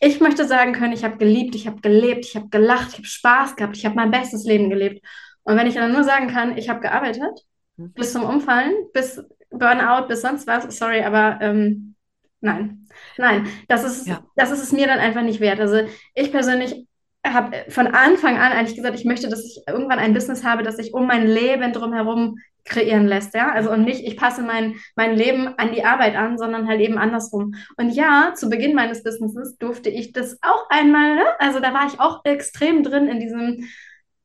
ich 0.00 0.20
möchte 0.20 0.44
sagen 0.46 0.72
können, 0.72 0.92
ich 0.92 1.04
habe 1.04 1.16
geliebt, 1.16 1.54
ich 1.54 1.66
habe 1.66 1.80
gelebt, 1.80 2.26
ich 2.26 2.36
habe 2.36 2.48
gelacht, 2.48 2.88
ich 2.90 2.96
habe 2.96 3.06
Spaß 3.06 3.56
gehabt, 3.56 3.76
ich 3.76 3.86
habe 3.86 3.94
mein 3.96 4.10
bestes 4.10 4.44
Leben 4.44 4.68
gelebt. 4.70 5.04
Und 5.44 5.56
wenn 5.56 5.66
ich 5.66 5.74
dann 5.74 5.92
nur 5.92 6.04
sagen 6.04 6.28
kann, 6.28 6.56
ich 6.58 6.68
habe 6.68 6.80
gearbeitet, 6.80 7.40
Mhm. 7.76 7.92
bis 7.94 8.12
zum 8.12 8.22
Umfallen, 8.24 8.72
bis 8.92 9.20
Burnout, 9.50 10.06
bis 10.06 10.20
sonst 10.22 10.46
was, 10.46 10.76
sorry, 10.78 11.02
aber 11.02 11.38
ähm, 11.40 11.96
nein, 12.40 12.86
nein, 13.18 13.48
das 13.68 13.82
ist, 13.84 14.06
Ja. 14.06 14.22
das 14.36 14.50
ist 14.52 14.62
es 14.62 14.70
mir 14.72 14.86
dann 14.86 15.00
einfach 15.00 15.22
nicht 15.22 15.40
wert. 15.40 15.58
Also 15.60 15.80
ich 16.14 16.30
persönlich 16.30 16.86
habe 17.26 17.64
von 17.70 17.88
Anfang 17.88 18.36
an 18.36 18.52
eigentlich 18.52 18.76
gesagt, 18.76 18.96
ich 18.98 19.04
möchte, 19.04 19.28
dass 19.28 19.44
ich 19.44 19.62
irgendwann 19.66 19.98
ein 19.98 20.14
Business 20.14 20.44
habe, 20.44 20.62
das 20.62 20.76
sich 20.76 20.92
um 20.94 21.06
mein 21.06 21.26
Leben 21.26 21.72
drumherum 21.72 22.36
kreieren 22.64 23.06
lässt, 23.06 23.34
ja. 23.34 23.52
Also 23.52 23.70
und 23.70 23.84
nicht, 23.84 24.04
ich 24.06 24.16
passe 24.16 24.42
mein, 24.42 24.76
mein 24.96 25.16
Leben 25.16 25.48
an 25.58 25.72
die 25.72 25.84
Arbeit 25.84 26.16
an, 26.16 26.38
sondern 26.38 26.66
halt 26.68 26.80
eben 26.80 26.98
andersrum. 26.98 27.54
Und 27.76 27.90
ja, 27.90 28.32
zu 28.34 28.48
Beginn 28.48 28.74
meines 28.74 29.02
Businesses 29.02 29.58
durfte 29.58 29.90
ich 29.90 30.12
das 30.12 30.38
auch 30.42 30.66
einmal, 30.70 31.16
ne? 31.16 31.24
Also 31.38 31.60
da 31.60 31.74
war 31.74 31.86
ich 31.86 32.00
auch 32.00 32.24
extrem 32.24 32.82
drin 32.82 33.08
in 33.08 33.20
diesem, 33.20 33.64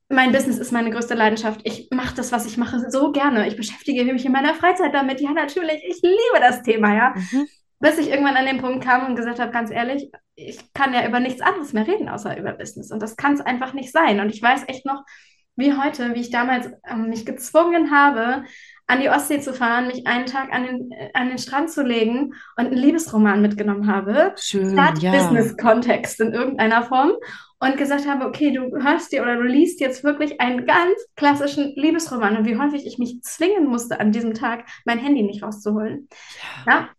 mein 0.10 0.32
Business 0.32 0.58
ist 0.58 0.72
meine 0.72 0.90
größte 0.90 1.14
Leidenschaft. 1.14 1.62
Ich 1.66 1.90
mache 1.92 2.16
das, 2.16 2.32
was 2.32 2.46
ich 2.46 2.58
mache, 2.58 2.90
so 2.90 3.12
gerne. 3.12 3.48
Ich 3.48 3.56
beschäftige 3.56 4.04
mich 4.12 4.26
in 4.26 4.32
meiner 4.32 4.56
Freizeit 4.56 4.94
damit. 4.94 5.22
Ja, 5.22 5.32
natürlich, 5.34 5.84
ich 5.88 6.02
liebe 6.02 6.40
das 6.40 6.64
Thema, 6.64 6.96
ja 6.96 7.14
Mhm. 7.16 7.48
bis 7.80 7.98
ich 7.98 8.10
irgendwann 8.10 8.36
an 8.36 8.46
den 8.46 8.60
Punkt 8.60 8.84
kam 8.84 9.06
und 9.06 9.16
gesagt 9.16 9.40
habe, 9.40 9.52
ganz 9.52 9.70
ehrlich, 9.72 10.10
ich 10.36 10.74
kann 10.74 10.94
ja 10.94 11.06
über 11.08 11.20
nichts 11.20 11.42
anderes 11.42 11.74
mehr 11.74 11.88
reden, 11.88 12.10
außer 12.10 12.38
über 12.38 12.54
Business. 12.54 12.92
Und 12.92 13.02
das 13.02 13.16
kann 13.18 13.34
es 13.34 13.42
einfach 13.42 13.74
nicht 13.74 13.92
sein. 13.92 14.20
Und 14.20 14.30
ich 14.30 14.42
weiß 14.42 14.64
echt 14.68 14.86
noch, 14.86 15.04
wie 15.60 15.74
heute, 15.74 16.16
wie 16.16 16.22
ich 16.22 16.32
damals 16.32 16.70
ähm, 16.90 17.10
mich 17.10 17.26
gezwungen 17.26 17.92
habe, 17.92 18.44
an 18.88 19.02
die 19.02 19.10
Ostsee 19.10 19.40
zu 19.40 19.54
fahren, 19.54 19.88
mich 19.88 20.08
einen 20.08 20.26
Tag 20.26 20.52
an 20.52 20.64
den, 20.64 20.92
äh, 20.92 21.10
an 21.14 21.30
den 21.30 21.38
Strand 21.38 21.70
zu 21.70 21.84
legen 21.84 22.34
und 22.58 22.68
einen 22.68 22.74
Liebesroman 22.74 23.42
mitgenommen 23.42 23.92
habe, 23.92 24.34
Schön, 24.38 24.72
statt 24.72 25.00
ja. 25.00 25.12
Business-Kontext 25.12 26.20
in 26.22 26.34
irgendeiner 26.34 26.84
Form 26.84 27.12
und 27.60 27.78
gesagt 27.78 28.08
habe, 28.08 28.26
okay, 28.26 28.52
du 28.52 28.82
hörst 28.82 29.12
dir 29.12 29.22
oder 29.22 29.36
du 29.36 29.44
liest 29.44 29.80
jetzt 29.80 30.04
wirklich 30.04 30.42
einen 30.42 30.66
ganz 30.66 30.96
klassischen 31.16 31.74
Liebesroman 31.76 32.38
und 32.38 32.46
wie 32.46 32.58
häufig 32.58 32.88
ich 32.88 32.98
mich 32.98 33.22
zwingen 33.22 33.68
musste, 33.68 34.00
an 34.00 34.12
diesem 34.12 34.34
Tag 34.34 34.66
mein 34.86 34.98
Handy 34.98 35.22
nicht 35.22 35.44
rauszuholen. 35.44 36.08
Ja, 36.66 36.90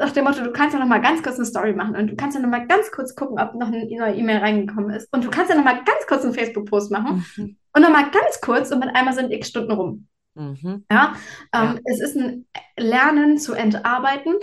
nach 0.00 0.12
dem 0.12 0.24
Motto, 0.24 0.42
du 0.42 0.52
kannst 0.52 0.74
ja 0.74 0.80
noch 0.80 0.86
mal 0.88 1.00
ganz 1.00 1.22
kurz 1.22 1.36
eine 1.36 1.44
Story 1.46 1.72
machen 1.72 1.96
und 1.96 2.06
du 2.08 2.16
kannst 2.16 2.36
ja 2.36 2.42
noch 2.42 2.48
mal 2.50 2.66
ganz 2.66 2.90
kurz 2.90 3.14
gucken, 3.14 3.38
ob 3.38 3.54
noch 3.54 3.68
eine 3.68 3.84
neue 3.84 4.14
E-Mail 4.14 4.38
reingekommen 4.38 4.90
ist 4.90 5.08
und 5.12 5.24
du 5.24 5.30
kannst 5.30 5.50
ja 5.50 5.56
noch 5.56 5.64
mal 5.64 5.76
ganz 5.84 6.06
kurz 6.08 6.24
einen 6.24 6.34
Facebook-Post 6.34 6.90
machen 6.90 7.24
Mhm. 7.36 7.56
und 7.74 7.82
noch 7.82 7.90
mal 7.90 8.10
ganz 8.10 8.40
kurz 8.42 8.70
und 8.70 8.80
mit 8.80 8.94
einmal 8.94 9.14
sind 9.14 9.30
x 9.30 9.48
Stunden 9.48 9.72
rum. 9.72 10.06
Mhm. 10.34 10.84
Ja, 10.90 11.14
Ja. 11.54 11.62
ähm, 11.72 11.80
es 11.84 12.00
ist 12.00 12.16
ein 12.16 12.46
Lernen 12.78 13.38
zu 13.38 13.54
entarbeiten 13.54 14.34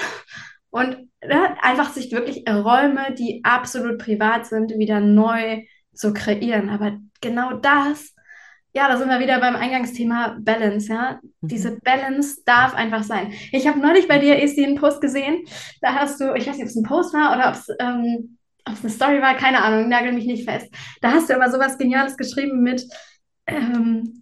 und 0.70 1.10
ne, 1.26 1.56
einfach 1.62 1.90
sich 1.92 2.12
wirklich 2.12 2.44
Räume, 2.50 3.14
die 3.18 3.42
absolut 3.44 3.98
privat 4.00 4.46
sind, 4.46 4.78
wieder 4.78 5.00
neu 5.00 5.64
zu 5.94 6.14
kreieren. 6.14 6.70
Aber 6.70 6.98
genau 7.22 7.54
das, 7.54 8.14
ja, 8.76 8.90
da 8.90 8.98
sind 8.98 9.10
wir 9.10 9.20
wieder 9.20 9.40
beim 9.40 9.56
Eingangsthema 9.56 10.38
Balance, 10.40 10.92
ja. 10.92 11.20
Mhm. 11.42 11.48
Diese 11.48 11.78
Balance 11.82 12.42
darf 12.46 12.74
einfach 12.76 13.04
sein. 13.04 13.32
Ich 13.52 13.68
habe 13.68 13.80
neulich 13.80 14.08
bei 14.08 14.20
dir, 14.20 14.42
Esti, 14.42 14.66
einen 14.66 14.76
Post 14.76 15.00
gesehen. 15.02 15.46
Da 15.82 15.94
hast 15.96 16.20
du, 16.20 16.34
ich 16.36 16.46
weiß 16.46 16.56
nicht, 16.58 16.64
ob 16.64 16.70
es 16.70 16.76
ein 16.76 16.84
Post 16.84 17.14
war 17.14 17.36
oder 17.36 17.50
ob 17.50 17.56
es 17.56 17.68
ähm, 17.80 18.38
eine 18.66 18.90
Story 18.92 19.22
war, 19.22 19.36
keine 19.36 19.64
Ahnung, 19.64 19.88
nagel 19.90 20.12
mich 20.12 20.26
nicht 20.26 20.50
fest. 20.50 20.68
Da 21.02 21.12
hast 21.12 21.30
du 21.30 21.36
aber 21.36 21.50
sowas 21.50 21.78
Geniales 21.78 22.18
geschrieben 22.18 22.62
mit 22.62 22.84
ähm, 23.48 24.22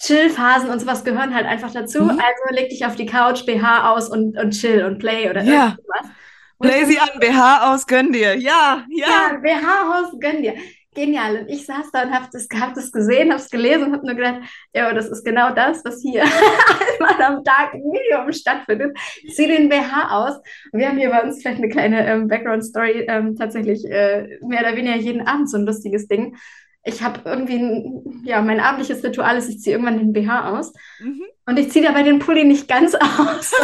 Chill-Phasen 0.00 0.70
und 0.70 0.80
sowas 0.80 1.04
gehören 1.04 1.34
halt 1.34 1.46
einfach 1.46 1.72
dazu. 1.72 2.02
Mhm. 2.04 2.10
Also 2.10 2.54
leg 2.54 2.68
dich 2.68 2.84
auf 2.86 2.96
die 2.96 3.06
Couch, 3.06 3.44
BH 3.46 3.90
aus 3.92 4.08
und, 4.08 4.36
und 4.38 4.50
chill 4.52 4.84
und 4.84 4.98
play 4.98 5.30
oder 5.30 5.42
Ja. 5.42 5.76
irgendwas. 5.76 6.12
Play 6.60 6.84
sie 6.86 6.98
an, 6.98 7.08
BH 7.20 7.72
aus, 7.72 7.86
gönn 7.86 8.12
dir. 8.12 8.36
Ja, 8.36 8.84
ja. 8.90 9.06
Ja, 9.06 9.36
BH-Haus, 9.40 10.18
gönn 10.18 10.42
dir. 10.42 10.54
Genial. 10.98 11.42
Und 11.42 11.48
ich 11.48 11.64
saß 11.64 11.92
da 11.92 12.02
und 12.02 12.12
habe 12.12 12.26
das, 12.32 12.48
hab 12.60 12.74
das 12.74 12.90
gesehen, 12.90 13.30
habe 13.30 13.40
es 13.40 13.50
gelesen 13.50 13.84
und 13.84 13.92
habe 13.92 14.06
nur 14.06 14.16
gedacht, 14.16 14.40
ja, 14.74 14.92
das 14.92 15.08
ist 15.08 15.24
genau 15.24 15.54
das, 15.54 15.84
was 15.84 16.02
hier 16.02 16.24
einmal 17.00 17.22
am 17.22 17.44
Tag 17.44 17.74
im 17.74 17.88
Medium 17.88 18.32
stattfindet. 18.32 18.98
Zieh 19.32 19.46
den 19.46 19.68
BH 19.68 20.10
aus. 20.10 20.36
Und 20.72 20.80
wir 20.80 20.88
haben 20.88 20.98
hier 20.98 21.10
bei 21.10 21.22
uns 21.22 21.40
vielleicht 21.40 21.58
eine 21.58 21.68
kleine 21.68 22.04
ähm, 22.04 22.26
Background-Story, 22.26 23.06
ähm, 23.08 23.36
tatsächlich 23.36 23.84
äh, 23.88 24.40
mehr 24.40 24.62
oder 24.62 24.74
weniger 24.76 24.96
jeden 24.96 25.20
Abend 25.20 25.48
so 25.48 25.56
ein 25.56 25.66
lustiges 25.66 26.08
Ding. 26.08 26.36
Ich 26.82 27.00
habe 27.00 27.20
irgendwie, 27.24 27.58
ein, 27.58 28.22
ja, 28.24 28.42
mein 28.42 28.58
abendliches 28.58 29.04
Ritual 29.04 29.36
ist, 29.36 29.48
ich 29.48 29.60
ziehe 29.60 29.76
irgendwann 29.76 29.98
den 29.98 30.12
BH 30.12 30.58
aus. 30.58 30.72
Mhm. 30.98 31.22
Und 31.48 31.58
ich 31.58 31.72
ziehe 31.72 31.82
dabei 31.82 32.02
den 32.02 32.18
Pulli 32.18 32.44
nicht 32.44 32.68
ganz 32.68 32.94
aus. 32.94 33.54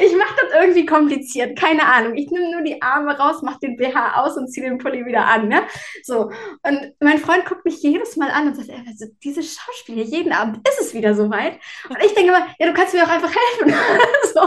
ich 0.00 0.16
mache 0.16 0.34
das 0.40 0.62
irgendwie 0.62 0.86
kompliziert, 0.86 1.58
keine 1.58 1.84
Ahnung. 1.84 2.14
Ich 2.14 2.30
nehme 2.30 2.50
nur 2.50 2.62
die 2.62 2.80
Arme 2.80 3.18
raus, 3.18 3.42
mache 3.42 3.58
den 3.60 3.76
BH 3.76 4.22
aus 4.22 4.38
und 4.38 4.48
ziehe 4.48 4.66
den 4.66 4.78
Pulli 4.78 5.04
wieder 5.04 5.26
an. 5.26 5.48
Ne? 5.48 5.64
So. 6.04 6.30
Und 6.62 6.94
mein 7.00 7.18
Freund 7.18 7.44
guckt 7.44 7.66
mich 7.66 7.82
jedes 7.82 8.16
Mal 8.16 8.30
an 8.30 8.46
und 8.46 8.56
sagt, 8.56 8.70
also 8.70 9.04
diese 9.22 9.42
Schauspieler, 9.42 10.04
jeden 10.04 10.32
Abend 10.32 10.66
ist 10.66 10.80
es 10.80 10.94
wieder 10.94 11.14
soweit. 11.14 11.58
Und 11.90 12.02
ich 12.02 12.14
denke 12.14 12.32
immer, 12.32 12.46
ja, 12.58 12.66
du 12.66 12.72
kannst 12.72 12.94
mir 12.94 13.04
auch 13.04 13.10
einfach 13.10 13.34
helfen. 13.34 13.74
so, 14.32 14.40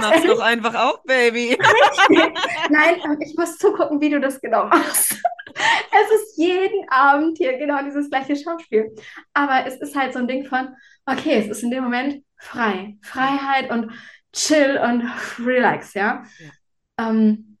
Mach's 0.00 0.24
doch 0.24 0.40
einfach 0.40 0.74
auch, 0.74 1.04
Baby. 1.04 1.56
Nein, 2.68 2.96
ich 3.20 3.36
muss 3.36 3.58
zugucken, 3.58 4.00
wie 4.00 4.10
du 4.10 4.18
das 4.18 4.40
genau 4.40 4.64
machst. 4.66 5.22
Es 5.54 6.20
ist 6.20 6.36
jeden 6.36 6.88
Abend 6.90 7.38
hier 7.38 7.58
genau 7.58 7.82
dieses 7.84 8.10
gleiche 8.10 8.34
Schauspiel. 8.34 8.92
Aber 9.34 9.66
es 9.66 9.76
ist 9.76 9.94
halt 9.94 10.12
so 10.12 10.18
ein 10.18 10.26
Ding 10.28 10.44
von, 10.44 10.74
okay, 11.06 11.38
es 11.38 11.48
ist 11.48 11.62
in 11.62 11.70
dem 11.70 11.84
Moment 11.84 12.24
frei. 12.36 12.96
Freiheit 13.02 13.70
und 13.70 13.92
chill 14.32 14.80
und 14.82 15.04
relax, 15.44 15.94
ja. 15.94 16.24
ja. 16.38 16.50
Ähm, 17.10 17.58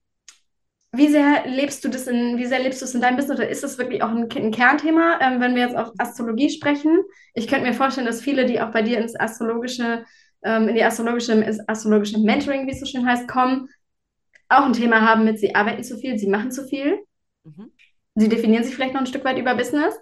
wie 0.92 1.08
sehr 1.08 1.46
lebst 1.46 1.84
du 1.84 1.88
das 1.88 2.08
in, 2.08 2.36
wie 2.36 2.46
sehr 2.46 2.58
lebst 2.58 2.80
du 2.80 2.84
es 2.84 2.94
in 2.94 3.00
deinem 3.00 3.16
Business 3.16 3.38
oder 3.38 3.48
ist 3.48 3.62
das 3.62 3.78
wirklich 3.78 4.02
auch 4.02 4.10
ein, 4.10 4.28
ein 4.34 4.50
Kernthema, 4.50 5.20
ähm, 5.20 5.40
wenn 5.40 5.54
wir 5.54 5.62
jetzt 5.62 5.76
auf 5.76 5.92
Astrologie 5.98 6.50
sprechen? 6.50 6.98
Ich 7.34 7.46
könnte 7.46 7.66
mir 7.66 7.74
vorstellen, 7.74 8.06
dass 8.06 8.20
viele, 8.20 8.44
die 8.44 8.60
auch 8.60 8.72
bei 8.72 8.82
dir 8.82 8.98
ins 8.98 9.14
astrologische, 9.14 10.04
ähm, 10.42 10.68
in 10.68 10.74
die 10.74 10.82
astrologische, 10.82 11.32
ins 11.32 11.60
astrologische 11.68 12.18
Mentoring, 12.18 12.66
wie 12.66 12.72
es 12.72 12.80
so 12.80 12.86
schön 12.86 13.06
heißt, 13.06 13.28
kommen, 13.28 13.68
auch 14.48 14.64
ein 14.64 14.72
Thema 14.72 15.02
haben 15.02 15.24
mit, 15.24 15.38
sie 15.38 15.54
arbeiten 15.54 15.84
zu 15.84 15.96
viel, 15.96 16.18
sie 16.18 16.28
machen 16.28 16.50
zu 16.50 16.66
viel. 16.66 16.98
Mhm. 17.44 17.70
Sie 18.16 18.28
definieren 18.28 18.64
sich 18.64 18.74
vielleicht 18.74 18.94
noch 18.94 19.00
ein 19.00 19.06
Stück 19.06 19.24
weit 19.24 19.38
über 19.38 19.54
Business. 19.54 19.94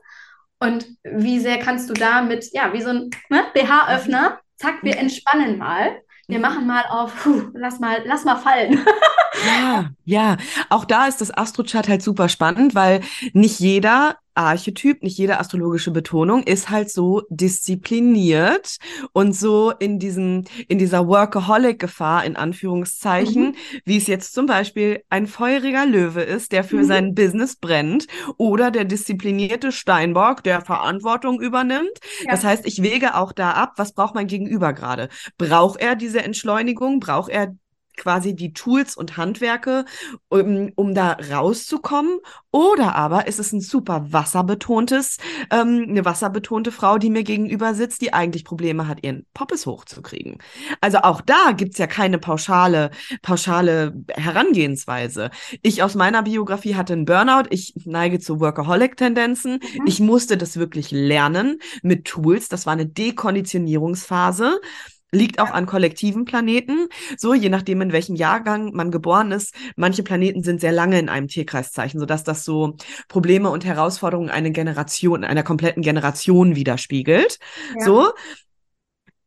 Und 0.60 0.86
wie 1.04 1.38
sehr 1.38 1.58
kannst 1.58 1.88
du 1.88 1.94
da 1.94 2.22
mit, 2.22 2.52
ja, 2.52 2.72
wie 2.72 2.82
so 2.82 2.90
ein 2.90 3.10
ne, 3.28 3.44
BH-Öffner, 3.54 4.40
zack, 4.56 4.82
wir 4.82 4.94
mhm. 4.94 5.00
entspannen 5.02 5.58
mal. 5.58 6.02
Wir 6.26 6.38
mhm. 6.38 6.42
machen 6.42 6.66
mal 6.66 6.84
auf, 6.88 7.14
puh, 7.22 7.50
lass 7.54 7.78
mal, 7.80 8.02
lass 8.04 8.24
mal 8.24 8.36
fallen. 8.36 8.84
ja, 9.46 9.90
ja. 10.04 10.36
Auch 10.68 10.84
da 10.84 11.06
ist 11.06 11.20
das 11.20 11.36
Astrochart 11.36 11.88
halt 11.88 12.02
super 12.02 12.28
spannend, 12.28 12.74
weil 12.74 13.02
nicht 13.32 13.60
jeder 13.60 14.18
Archetyp, 14.38 15.02
nicht 15.02 15.18
jede 15.18 15.40
astrologische 15.40 15.90
Betonung 15.90 16.44
ist 16.44 16.70
halt 16.70 16.90
so 16.90 17.22
diszipliniert 17.28 18.76
und 19.12 19.34
so 19.34 19.72
in 19.78 19.98
diesem, 19.98 20.44
in 20.68 20.78
dieser 20.78 21.08
Workaholic-Gefahr, 21.08 22.24
in 22.24 22.36
Anführungszeichen, 22.36 23.48
mhm. 23.48 23.54
wie 23.84 23.96
es 23.96 24.06
jetzt 24.06 24.34
zum 24.34 24.46
Beispiel 24.46 25.02
ein 25.10 25.26
feuriger 25.26 25.84
Löwe 25.84 26.22
ist, 26.22 26.52
der 26.52 26.62
für 26.62 26.78
mhm. 26.78 26.84
sein 26.84 27.14
Business 27.14 27.56
brennt 27.56 28.06
oder 28.36 28.70
der 28.70 28.84
disziplinierte 28.84 29.72
Steinbock, 29.72 30.44
der 30.44 30.60
Verantwortung 30.60 31.40
übernimmt. 31.40 31.98
Ja. 32.24 32.30
Das 32.30 32.44
heißt, 32.44 32.66
ich 32.66 32.82
wege 32.82 33.16
auch 33.16 33.32
da 33.32 33.52
ab, 33.52 33.74
was 33.76 33.92
braucht 33.92 34.14
mein 34.14 34.28
Gegenüber 34.28 34.72
gerade? 34.72 35.08
Braucht 35.36 35.80
er 35.80 35.96
diese 35.96 36.22
Entschleunigung? 36.22 37.00
Braucht 37.00 37.30
er 37.30 37.56
quasi 37.98 38.34
die 38.34 38.52
Tools 38.52 38.96
und 38.96 39.16
Handwerke, 39.16 39.84
um, 40.28 40.72
um 40.74 40.94
da 40.94 41.12
rauszukommen. 41.12 42.18
Oder 42.50 42.94
aber 42.94 43.26
ist 43.26 43.38
es 43.38 43.52
ein 43.52 43.60
super 43.60 44.06
wasserbetontes, 44.10 45.18
ähm, 45.50 45.86
eine 45.88 46.04
wasserbetonte 46.04 46.72
Frau, 46.72 46.96
die 46.96 47.10
mir 47.10 47.24
gegenüber 47.24 47.74
sitzt, 47.74 48.00
die 48.00 48.14
eigentlich 48.14 48.44
Probleme 48.44 48.88
hat, 48.88 49.04
ihren 49.04 49.26
Poppes 49.34 49.66
hochzukriegen. 49.66 50.38
Also 50.80 50.98
auch 50.98 51.20
da 51.20 51.52
gibt's 51.52 51.78
ja 51.78 51.86
keine 51.86 52.18
pauschale, 52.18 52.90
pauschale 53.20 53.94
Herangehensweise. 54.10 55.30
Ich 55.62 55.82
aus 55.82 55.94
meiner 55.94 56.22
Biografie 56.22 56.74
hatte 56.74 56.94
einen 56.94 57.04
Burnout. 57.04 57.48
Ich 57.50 57.74
neige 57.84 58.18
zu 58.18 58.40
Workaholic-Tendenzen. 58.40 59.60
Mhm. 59.60 59.86
Ich 59.86 60.00
musste 60.00 60.36
das 60.36 60.56
wirklich 60.56 60.90
lernen 60.90 61.58
mit 61.82 62.06
Tools. 62.06 62.48
Das 62.48 62.64
war 62.64 62.72
eine 62.72 62.86
Dekonditionierungsphase. 62.86 64.60
Liegt 65.10 65.40
auch 65.40 65.50
an 65.50 65.66
kollektiven 65.66 66.24
Planeten, 66.24 66.88
so 67.16 67.34
je 67.34 67.48
nachdem, 67.48 67.80
in 67.80 67.92
welchem 67.92 68.14
Jahrgang 68.14 68.72
man 68.74 68.90
geboren 68.90 69.32
ist. 69.32 69.54
Manche 69.76 70.02
Planeten 70.02 70.42
sind 70.42 70.60
sehr 70.60 70.72
lange 70.72 70.98
in 70.98 71.08
einem 71.08 71.28
Tierkreiszeichen, 71.28 71.98
sodass 71.98 72.24
das 72.24 72.44
so 72.44 72.76
Probleme 73.08 73.50
und 73.50 73.64
Herausforderungen 73.64 74.30
einer 74.30 74.50
Generation, 74.50 75.24
einer 75.24 75.42
kompletten 75.42 75.82
Generation 75.82 76.56
widerspiegelt. 76.56 77.38
Ja. 77.78 77.84
So. 77.84 78.12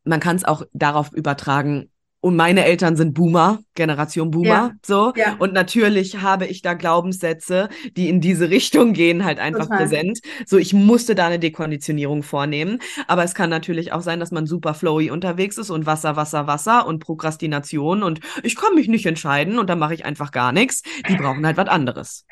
Man 0.04 0.18
kann 0.18 0.34
es 0.34 0.44
auch 0.44 0.64
darauf 0.72 1.12
übertragen, 1.12 1.91
und 2.22 2.36
meine 2.36 2.64
Eltern 2.64 2.94
sind 2.94 3.14
Boomer, 3.14 3.58
Generation 3.74 4.30
Boomer, 4.30 4.46
ja, 4.46 4.70
so. 4.86 5.12
Ja. 5.16 5.34
Und 5.40 5.52
natürlich 5.52 6.22
habe 6.22 6.46
ich 6.46 6.62
da 6.62 6.74
Glaubenssätze, 6.74 7.68
die 7.96 8.08
in 8.08 8.20
diese 8.20 8.48
Richtung 8.48 8.92
gehen, 8.92 9.24
halt 9.24 9.40
einfach 9.40 9.64
Total. 9.64 9.78
präsent. 9.78 10.20
So, 10.46 10.56
ich 10.56 10.72
musste 10.72 11.16
da 11.16 11.26
eine 11.26 11.40
Dekonditionierung 11.40 12.22
vornehmen. 12.22 12.78
Aber 13.08 13.24
es 13.24 13.34
kann 13.34 13.50
natürlich 13.50 13.92
auch 13.92 14.02
sein, 14.02 14.20
dass 14.20 14.30
man 14.30 14.46
super 14.46 14.72
flowy 14.72 15.10
unterwegs 15.10 15.58
ist 15.58 15.70
und 15.70 15.84
Wasser, 15.84 16.14
Wasser, 16.14 16.46
Wasser 16.46 16.86
und 16.86 17.00
Prokrastination 17.00 18.04
und 18.04 18.20
ich 18.44 18.54
kann 18.54 18.76
mich 18.76 18.86
nicht 18.86 19.04
entscheiden 19.04 19.58
und 19.58 19.68
dann 19.68 19.80
mache 19.80 19.94
ich 19.94 20.04
einfach 20.04 20.30
gar 20.30 20.52
nichts. 20.52 20.82
Die 21.08 21.16
brauchen 21.16 21.44
halt 21.44 21.56
was 21.56 21.68
anderes. 21.68 22.24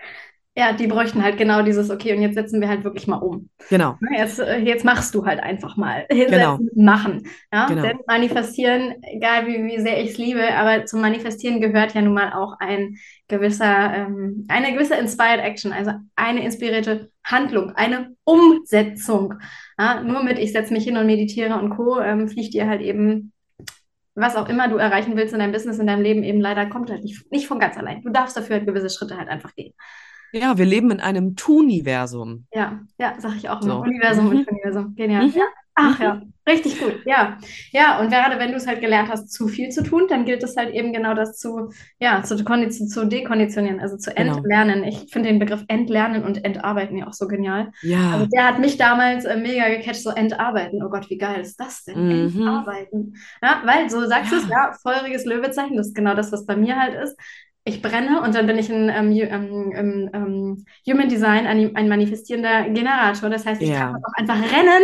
Ja, 0.60 0.74
die 0.74 0.88
bräuchten 0.88 1.24
halt 1.24 1.38
genau 1.38 1.62
dieses, 1.62 1.88
okay, 1.88 2.14
und 2.14 2.20
jetzt 2.20 2.34
setzen 2.34 2.60
wir 2.60 2.68
halt 2.68 2.84
wirklich 2.84 3.06
mal 3.06 3.16
um. 3.16 3.48
Genau. 3.70 3.96
Ne, 4.00 4.18
jetzt, 4.18 4.38
äh, 4.40 4.58
jetzt 4.58 4.84
machst 4.84 5.14
du 5.14 5.24
halt 5.24 5.42
einfach 5.42 5.78
mal. 5.78 6.04
Genau. 6.10 6.58
Machen. 6.74 7.26
Ja? 7.50 7.66
Genau. 7.66 7.80
Denn 7.80 8.00
manifestieren, 8.06 8.96
egal 9.02 9.46
wie, 9.46 9.64
wie 9.64 9.80
sehr 9.80 10.02
ich 10.02 10.10
es 10.10 10.18
liebe, 10.18 10.54
aber 10.54 10.84
zum 10.84 11.00
Manifestieren 11.00 11.62
gehört 11.62 11.94
ja 11.94 12.02
nun 12.02 12.12
mal 12.12 12.34
auch 12.34 12.56
ein 12.60 12.96
gewisser, 13.26 13.94
ähm, 13.94 14.44
eine 14.48 14.74
gewisse 14.74 14.96
Inspired 14.96 15.40
Action, 15.40 15.72
also 15.72 15.92
eine 16.14 16.44
inspirierte 16.44 17.10
Handlung, 17.24 17.70
eine 17.76 18.14
Umsetzung. 18.24 19.36
Ja? 19.78 20.02
Nur 20.02 20.22
mit, 20.22 20.38
ich 20.38 20.52
setze 20.52 20.74
mich 20.74 20.84
hin 20.84 20.98
und 20.98 21.06
meditiere 21.06 21.58
und 21.58 21.70
Co., 21.70 22.00
ähm, 22.00 22.28
fliegt 22.28 22.52
dir 22.52 22.68
halt 22.68 22.82
eben 22.82 23.32
was 24.14 24.36
auch 24.36 24.50
immer 24.50 24.68
du 24.68 24.76
erreichen 24.76 25.16
willst 25.16 25.32
in 25.32 25.40
deinem 25.40 25.52
Business, 25.52 25.78
in 25.78 25.86
deinem 25.86 26.02
Leben, 26.02 26.22
eben 26.22 26.40
leider 26.40 26.66
kommt 26.66 26.90
halt 26.90 27.02
nicht, 27.02 27.32
nicht 27.32 27.46
von 27.46 27.58
ganz 27.58 27.78
allein. 27.78 28.02
Du 28.02 28.10
darfst 28.10 28.36
dafür 28.36 28.56
halt 28.56 28.66
gewisse 28.66 28.90
Schritte 28.90 29.16
halt 29.16 29.30
einfach 29.30 29.54
gehen. 29.54 29.72
Ja, 30.32 30.58
wir 30.58 30.66
leben 30.66 30.90
in 30.90 31.00
einem 31.00 31.36
Tuniversum. 31.36 32.46
Ja, 32.52 32.80
ja, 32.98 33.14
sag 33.18 33.36
ich 33.36 33.48
auch 33.48 33.62
immer. 33.62 33.74
So. 33.74 33.80
Universum 33.80 34.26
mhm. 34.26 34.30
und 34.30 34.48
Universum. 34.48 34.94
Genial. 34.94 35.26
Mhm. 35.26 35.34
Ja. 35.34 35.44
Ach 35.80 35.98
ja, 35.98 36.14
mhm. 36.14 36.32
richtig 36.48 36.78
gut. 36.78 37.00
Ja. 37.06 37.38
Ja, 37.70 38.00
und 38.00 38.10
gerade 38.10 38.38
wenn 38.38 38.50
du 38.50 38.56
es 38.56 38.66
halt 38.66 38.80
gelernt 38.80 39.08
hast, 39.08 39.32
zu 39.32 39.48
viel 39.48 39.70
zu 39.70 39.82
tun, 39.82 40.06
dann 40.08 40.24
gilt 40.24 40.42
es 40.42 40.56
halt 40.56 40.74
eben 40.74 40.92
genau 40.92 41.14
das 41.14 41.38
zu, 41.38 41.72
ja, 41.98 42.22
zu, 42.22 42.36
zu 42.36 43.06
dekonditionieren, 43.06 43.80
also 43.80 43.96
zu 43.96 44.12
genau. 44.12 44.36
entlernen. 44.36 44.82
Genau. 44.82 44.88
Ich 44.88 45.10
finde 45.10 45.28
den 45.28 45.38
Begriff 45.38 45.64
entlernen 45.68 46.24
und 46.24 46.44
entarbeiten 46.44 46.96
ja 46.96 47.06
auch 47.06 47.12
so 47.12 47.28
genial. 47.28 47.72
Ja. 47.82 48.12
Also 48.12 48.26
der 48.26 48.46
hat 48.46 48.58
mich 48.58 48.76
damals 48.76 49.24
äh, 49.24 49.36
mega 49.36 49.68
gecatcht, 49.68 50.02
so 50.02 50.10
entarbeiten. 50.10 50.82
Oh 50.82 50.90
Gott, 50.90 51.08
wie 51.08 51.18
geil 51.18 51.40
ist 51.40 51.58
das 51.58 51.84
denn? 51.84 52.08
Mhm. 52.08 52.40
Entarbeiten. 52.40 53.14
Ja, 53.42 53.62
weil 53.64 53.88
so 53.88 54.04
sagst 54.06 54.32
du 54.32 54.36
es, 54.36 54.48
ja, 54.48 54.72
feuriges 54.82 55.24
Löwezeichen, 55.24 55.76
das 55.76 55.88
ist 55.88 55.94
genau 55.94 56.14
das, 56.14 56.32
was 56.32 56.46
bei 56.46 56.56
mir 56.56 56.78
halt 56.78 56.94
ist 57.02 57.16
ich 57.64 57.82
brenne 57.82 58.22
und 58.22 58.34
dann 58.34 58.46
bin 58.46 58.58
ich 58.58 58.70
ein 58.70 58.88
ähm, 58.88 59.12
ähm, 59.12 60.10
ähm, 60.14 60.64
Human 60.86 61.08
Design, 61.08 61.46
ein, 61.46 61.76
ein, 61.76 61.88
manifestierender 61.88 62.70
Generator. 62.70 63.28
Das 63.28 63.44
heißt, 63.44 63.60
ich 63.60 63.68
ja. 63.68 63.78
kann 63.78 63.96
auch 63.96 64.12
einfach 64.14 64.40
rennen. 64.40 64.82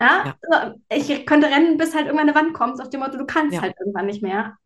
Ja? 0.00 0.34
ja? 0.50 0.74
Ich 0.90 1.26
könnte 1.26 1.48
rennen, 1.48 1.76
bis 1.76 1.94
halt 1.94 2.06
irgendwann 2.06 2.28
eine 2.28 2.38
Wand 2.38 2.54
kommt, 2.54 2.80
auf 2.80 2.88
dem 2.88 3.00
Motto, 3.00 3.18
du 3.18 3.26
kannst 3.26 3.54
ja. 3.54 3.62
halt 3.62 3.74
irgendwann 3.78 4.06
nicht 4.06 4.22
mehr. 4.22 4.56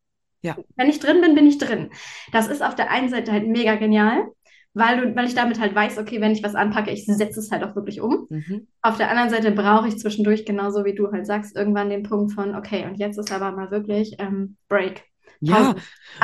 Ja. 0.42 0.57
Wenn 0.77 0.88
ich 0.88 1.01
drin 1.01 1.21
bin, 1.21 1.35
bin 1.35 1.47
ich 1.47 1.59
drin. 1.59 1.90
Das 2.33 2.47
ist 2.47 2.62
auf 2.62 2.77
der 2.77 2.92
einen 2.92 3.09
Seite 3.09 3.33
halt 3.33 3.49
mega 3.49 3.75
genial, 3.75 4.29
weil, 4.73 5.01
du, 5.01 5.16
weil 5.16 5.27
ich 5.27 5.35
damit 5.35 5.59
halt 5.59 5.75
weiß, 5.75 5.99
okay, 5.99 6.21
wenn 6.21 6.31
ich 6.31 6.44
was 6.44 6.55
anpacke, 6.55 6.92
ich 6.92 7.07
setze 7.07 7.40
es 7.40 7.51
halt 7.51 7.64
auch 7.64 7.75
wirklich 7.75 8.01
um. 8.01 8.29
Mhm. 8.31 8.68
Auf 8.83 8.99
der 8.99 9.11
anderen 9.11 9.31
Seite 9.31 9.51
brauche 9.51 9.88
ich 9.88 9.99
zwischendurch, 9.99 10.47
genauso 10.47 10.85
wie 10.85 10.94
du 10.94 11.11
halt 11.11 11.27
sagst, 11.27 11.57
irgendwann 11.57 11.90
den 11.90 12.05
Punkt 12.05 12.33
von, 12.33 12.55
okay, 12.55 12.87
und 12.87 12.94
jetzt 13.01 13.18
ist 13.18 13.33
aber 13.33 13.51
mal 13.51 13.73
wirklich 13.73 14.14
ähm, 14.21 14.57
Break. 14.68 15.03
Ja, 15.40 15.75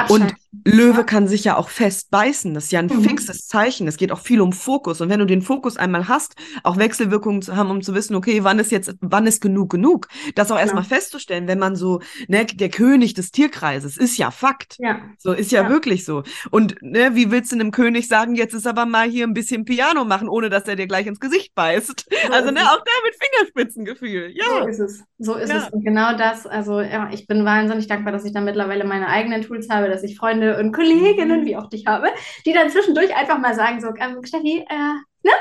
und 0.09 0.35
Löwe 0.65 1.05
kann 1.05 1.27
sich 1.27 1.45
ja 1.45 1.57
auch 1.57 1.69
fest 1.69 2.11
beißen. 2.11 2.55
Das 2.55 2.65
ist 2.65 2.73
ja 2.73 2.81
ein 2.81 2.87
mhm. 2.87 3.03
fixes 3.03 3.47
Zeichen. 3.47 3.89
Es 3.89 3.97
geht 3.97 4.13
auch 4.13 4.21
viel 4.21 4.41
um 4.41 4.53
Fokus. 4.53 5.01
Und 5.01 5.09
wenn 5.09 5.21
du 5.21 5.27
den 5.27 5.43
Fokus 5.43 5.77
einmal 5.77 6.09
hast, 6.09 6.37
auch 6.63 6.77
Wechselwirkungen 6.77 7.43
zu 7.43 7.57
haben, 7.57 7.71
um 7.71 7.83
zu 7.83 7.95
wissen, 7.95 8.15
okay, 8.15 8.45
wann 8.45 8.59
ist 8.59 8.71
jetzt, 8.71 8.95
wann 9.01 9.27
ist 9.27 9.41
genug 9.41 9.71
genug? 9.71 10.09
Das 10.35 10.51
auch 10.51 10.59
erstmal 10.59 10.85
ja. 10.85 10.89
festzustellen, 10.89 11.49
wenn 11.49 11.59
man 11.59 11.77
so, 11.77 12.01
ne, 12.29 12.45
der 12.45 12.69
König 12.69 13.15
des 13.15 13.31
Tierkreises 13.31 13.97
ist 13.97 14.17
ja 14.19 14.31
Fakt. 14.31 14.77
Ja. 14.79 15.01
So 15.19 15.33
ist 15.33 15.53
ja, 15.53 15.63
ja, 15.63 15.69
wirklich 15.69 16.05
so. 16.05 16.23
Und 16.51 16.77
ne, 16.83 17.15
wie 17.15 17.31
willst 17.31 17.53
du 17.53 17.57
einem 17.57 17.71
König 17.71 18.09
sagen, 18.09 18.35
jetzt 18.35 18.55
ist 18.55 18.67
aber 18.67 18.87
mal 18.87 19.09
hier 19.09 19.27
ein 19.27 19.35
bisschen 19.35 19.65
Piano 19.65 20.05
machen, 20.05 20.29
ohne 20.29 20.51
dass 20.51 20.65
er 20.65 20.77
dir 20.77 20.87
gleich 20.87 21.07
ins 21.07 21.21
Gesicht 21.21 21.55
beißt? 21.55 22.07
So 22.27 22.33
also 22.33 22.51
ne, 22.51 22.61
auch 22.61 22.79
da 22.79 22.93
mit 23.05 23.15
Fingerspitzengefühl. 23.21 24.33
Ja. 24.35 24.45
So 24.63 24.67
ist 24.69 24.79
es. 24.79 25.05
So 25.19 25.35
ist 25.35 25.53
es. 25.53 25.69
Und 25.71 25.85
genau 25.85 26.17
das, 26.17 26.47
also 26.47 26.81
ja, 26.81 27.11
ich 27.13 27.27
bin 27.27 27.45
wahnsinnig 27.45 27.87
dankbar, 27.87 28.13
dass 28.13 28.25
ich 28.25 28.33
da 28.33 28.41
mittlerweile 28.41 28.85
meine 28.85 29.09
eigenen 29.09 29.43
Tools 29.43 29.69
habe, 29.71 29.89
dass 29.89 30.03
ich 30.03 30.17
Freunde 30.17 30.44
und 30.53 30.73
Kolleginnen, 30.73 31.41
mhm. 31.41 31.47
wie 31.47 31.57
auch 31.57 31.69
dich 31.69 31.87
habe, 31.87 32.09
die 32.47 32.53
dann 32.53 32.71
zwischendurch 32.71 33.15
einfach 33.15 33.39
mal 33.39 33.55
sagen, 33.55 33.81
so, 33.81 33.89
ähm, 33.99 34.25
Steffi, 34.25 34.65
äh, 34.69 34.95
ne? 35.23 35.33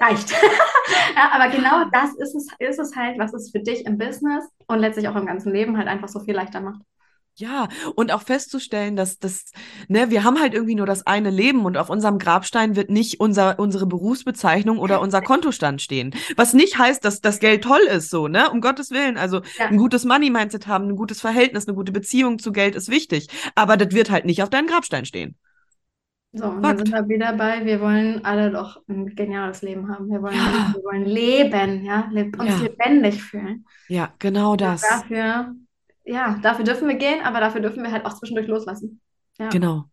Reicht. 0.00 0.30
ja, 1.16 1.30
aber 1.32 1.50
genau 1.50 1.84
das 1.92 2.14
ist 2.16 2.34
es, 2.34 2.48
ist 2.58 2.78
es 2.78 2.96
halt, 2.96 3.18
was 3.18 3.32
es 3.32 3.50
für 3.50 3.60
dich 3.60 3.86
im 3.86 3.96
Business 3.96 4.44
und 4.66 4.80
letztlich 4.80 5.08
auch 5.08 5.16
im 5.16 5.26
ganzen 5.26 5.52
Leben 5.52 5.78
halt 5.78 5.88
einfach 5.88 6.08
so 6.08 6.20
viel 6.20 6.34
leichter 6.34 6.60
macht. 6.60 6.80
Ja, 7.36 7.68
und 7.96 8.12
auch 8.12 8.22
festzustellen, 8.22 8.94
dass 8.94 9.18
das, 9.18 9.46
ne, 9.88 10.08
wir 10.10 10.22
haben 10.22 10.40
halt 10.40 10.54
irgendwie 10.54 10.76
nur 10.76 10.86
das 10.86 11.04
eine 11.04 11.30
Leben 11.30 11.64
und 11.64 11.76
auf 11.76 11.90
unserem 11.90 12.20
Grabstein 12.20 12.76
wird 12.76 12.90
nicht 12.90 13.18
unser, 13.18 13.58
unsere 13.58 13.86
Berufsbezeichnung 13.86 14.78
oder 14.78 15.00
unser 15.00 15.20
Kontostand 15.20 15.82
stehen. 15.82 16.14
Was 16.36 16.54
nicht 16.54 16.78
heißt, 16.78 17.04
dass 17.04 17.20
das 17.20 17.40
Geld 17.40 17.64
toll 17.64 17.80
ist, 17.90 18.08
so, 18.10 18.28
ne, 18.28 18.50
um 18.50 18.60
Gottes 18.60 18.92
Willen. 18.92 19.16
Also 19.16 19.42
ja. 19.58 19.66
ein 19.66 19.78
gutes 19.78 20.04
Money-Mindset 20.04 20.68
haben, 20.68 20.86
ein 20.90 20.96
gutes 20.96 21.20
Verhältnis, 21.20 21.66
eine 21.66 21.74
gute 21.74 21.90
Beziehung 21.90 22.38
zu 22.38 22.52
Geld 22.52 22.76
ist 22.76 22.88
wichtig. 22.88 23.26
Aber 23.56 23.76
das 23.76 23.92
wird 23.92 24.10
halt 24.10 24.26
nicht 24.26 24.40
auf 24.44 24.50
deinem 24.50 24.68
Grabstein 24.68 25.04
stehen. 25.04 25.34
So, 26.36 26.46
und 26.46 26.62
dann 26.62 26.78
sind 26.78 26.92
wir 26.92 27.08
wieder 27.08 27.32
bei, 27.32 27.64
wir 27.64 27.80
wollen 27.80 28.24
alle 28.24 28.52
doch 28.52 28.80
ein 28.88 29.06
geniales 29.14 29.62
Leben 29.62 29.88
haben. 29.88 30.08
Wir 30.08 30.22
wollen, 30.22 30.34
ja. 30.34 30.72
wir 30.72 30.84
wollen 30.84 31.04
leben, 31.04 31.84
ja, 31.84 32.08
uns 32.12 32.60
ja. 32.60 32.62
lebendig 32.62 33.20
fühlen. 33.22 33.64
Ja, 33.88 34.12
genau 34.20 34.54
das. 34.54 34.82
Und 34.82 34.90
dafür 34.90 35.54
ja, 36.04 36.38
dafür 36.42 36.64
dürfen 36.64 36.88
wir 36.88 36.96
gehen, 36.96 37.22
aber 37.24 37.40
dafür 37.40 37.60
dürfen 37.60 37.82
wir 37.82 37.92
halt 37.92 38.06
auch 38.06 38.14
zwischendurch 38.14 38.46
loslassen. 38.46 39.00
Ja. 39.38 39.48
Genau. 39.48 39.84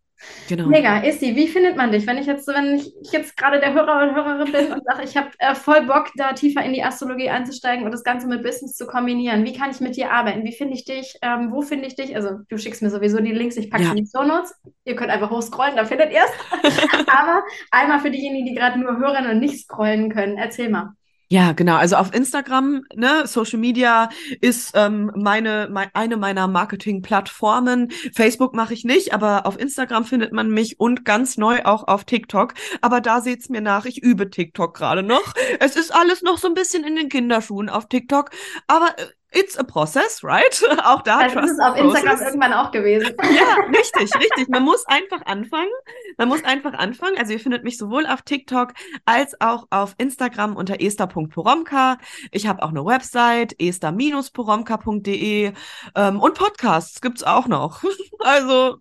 Genau. 0.47 0.67
Mega, 0.67 0.99
Isti, 1.03 1.35
wie 1.35 1.47
findet 1.47 1.77
man 1.77 1.91
dich? 1.91 2.05
Wenn 2.05 2.17
ich 2.17 2.27
jetzt, 2.27 2.47
wenn 2.47 2.75
ich, 2.75 2.93
jetzt 3.11 3.35
gerade 3.37 3.59
der 3.59 3.73
Hörer 3.73 4.03
und 4.03 4.15
Hörerin 4.15 4.51
bin 4.51 4.71
und 4.71 4.83
sage, 4.85 5.03
ich 5.03 5.17
habe 5.17 5.29
äh, 5.39 5.55
voll 5.55 5.85
Bock, 5.85 6.09
da 6.15 6.33
tiefer 6.33 6.63
in 6.63 6.73
die 6.73 6.83
Astrologie 6.83 7.29
einzusteigen 7.29 7.85
und 7.85 7.91
das 7.91 8.03
Ganze 8.03 8.27
mit 8.27 8.43
Business 8.43 8.75
zu 8.75 8.85
kombinieren. 8.85 9.45
Wie 9.45 9.53
kann 9.53 9.71
ich 9.71 9.79
mit 9.79 9.95
dir 9.95 10.11
arbeiten? 10.11 10.43
Wie 10.43 10.51
finde 10.51 10.75
ich 10.75 10.85
dich? 10.85 11.17
Ähm, 11.21 11.51
wo 11.51 11.61
finde 11.61 11.87
ich 11.87 11.95
dich? 11.95 12.15
Also 12.15 12.39
du 12.49 12.57
schickst 12.57 12.81
mir 12.81 12.89
sowieso 12.89 13.19
die 13.19 13.31
Links, 13.31 13.57
ich 13.57 13.71
packe 13.71 13.83
ja. 13.83 13.93
die 13.95 14.07
Show 14.07 14.23
Notes. 14.23 14.53
Ihr 14.85 14.95
könnt 14.95 15.09
einfach 15.09 15.31
hochscrollen, 15.31 15.75
da 15.75 15.85
findet 15.85 16.11
ihr 16.11 16.21
es. 16.21 17.07
Aber 17.07 17.43
einmal 17.71 17.99
für 17.99 18.11
diejenigen, 18.11 18.45
die 18.45 18.55
gerade 18.55 18.79
nur 18.79 18.97
hören 18.97 19.27
und 19.27 19.39
nicht 19.39 19.63
scrollen 19.63 20.11
können, 20.11 20.37
erzähl 20.37 20.69
mal. 20.69 20.93
Ja, 21.31 21.53
genau. 21.53 21.77
Also 21.77 21.95
auf 21.95 22.13
Instagram, 22.13 22.83
ne, 22.93 23.25
Social 23.25 23.57
Media 23.57 24.09
ist 24.41 24.71
ähm, 24.75 25.13
meine, 25.15 25.69
mein, 25.71 25.89
eine 25.93 26.17
meiner 26.17 26.49
Marketing-Plattformen. 26.49 27.89
Facebook 28.13 28.53
mache 28.53 28.73
ich 28.73 28.83
nicht, 28.83 29.13
aber 29.13 29.45
auf 29.45 29.57
Instagram 29.57 30.03
findet 30.03 30.33
man 30.33 30.49
mich 30.49 30.81
und 30.81 31.05
ganz 31.05 31.37
neu 31.37 31.61
auch 31.63 31.87
auf 31.87 32.03
TikTok. 32.03 32.53
Aber 32.81 32.99
da 32.99 33.21
seht's 33.21 33.47
mir 33.47 33.61
nach, 33.61 33.85
ich 33.85 34.03
übe 34.03 34.29
TikTok 34.29 34.75
gerade 34.75 35.03
noch. 35.03 35.33
Es 35.61 35.77
ist 35.77 35.95
alles 35.95 36.21
noch 36.21 36.37
so 36.37 36.49
ein 36.49 36.53
bisschen 36.53 36.83
in 36.83 36.97
den 36.97 37.07
Kinderschuhen 37.07 37.69
auf 37.69 37.87
TikTok, 37.87 38.31
aber 38.67 38.87
äh, 38.97 39.05
It's 39.33 39.57
a 39.57 39.63
process, 39.63 40.23
right? 40.23 40.61
Auch 40.83 41.01
da. 41.03 41.27
Das 41.27 41.45
ist 41.45 41.51
es 41.51 41.59
auf 41.59 41.77
Instagram 41.77 42.17
process. 42.17 42.27
irgendwann 42.27 42.53
auch 42.53 42.71
gewesen. 42.71 43.15
Ja, 43.23 43.55
richtig, 43.67 44.13
richtig. 44.15 44.49
Man 44.49 44.63
muss 44.63 44.85
einfach 44.87 45.25
anfangen. 45.25 45.71
Man 46.17 46.27
muss 46.27 46.43
einfach 46.43 46.73
anfangen. 46.73 47.17
Also 47.17 47.31
ihr 47.31 47.39
findet 47.39 47.63
mich 47.63 47.77
sowohl 47.77 48.05
auf 48.05 48.23
TikTok 48.23 48.73
als 49.05 49.39
auch 49.39 49.67
auf 49.69 49.95
Instagram 49.97 50.57
unter 50.57 50.81
esther.poromka. 50.81 51.97
Ich 52.31 52.45
habe 52.47 52.61
auch 52.61 52.69
eine 52.69 52.85
Website, 52.85 53.55
esther-poromka.de 53.57 55.53
ähm, 55.95 56.19
und 56.19 56.33
Podcasts 56.35 56.99
gibt's 56.99 57.23
auch 57.23 57.47
noch. 57.47 57.83
Also 58.19 58.79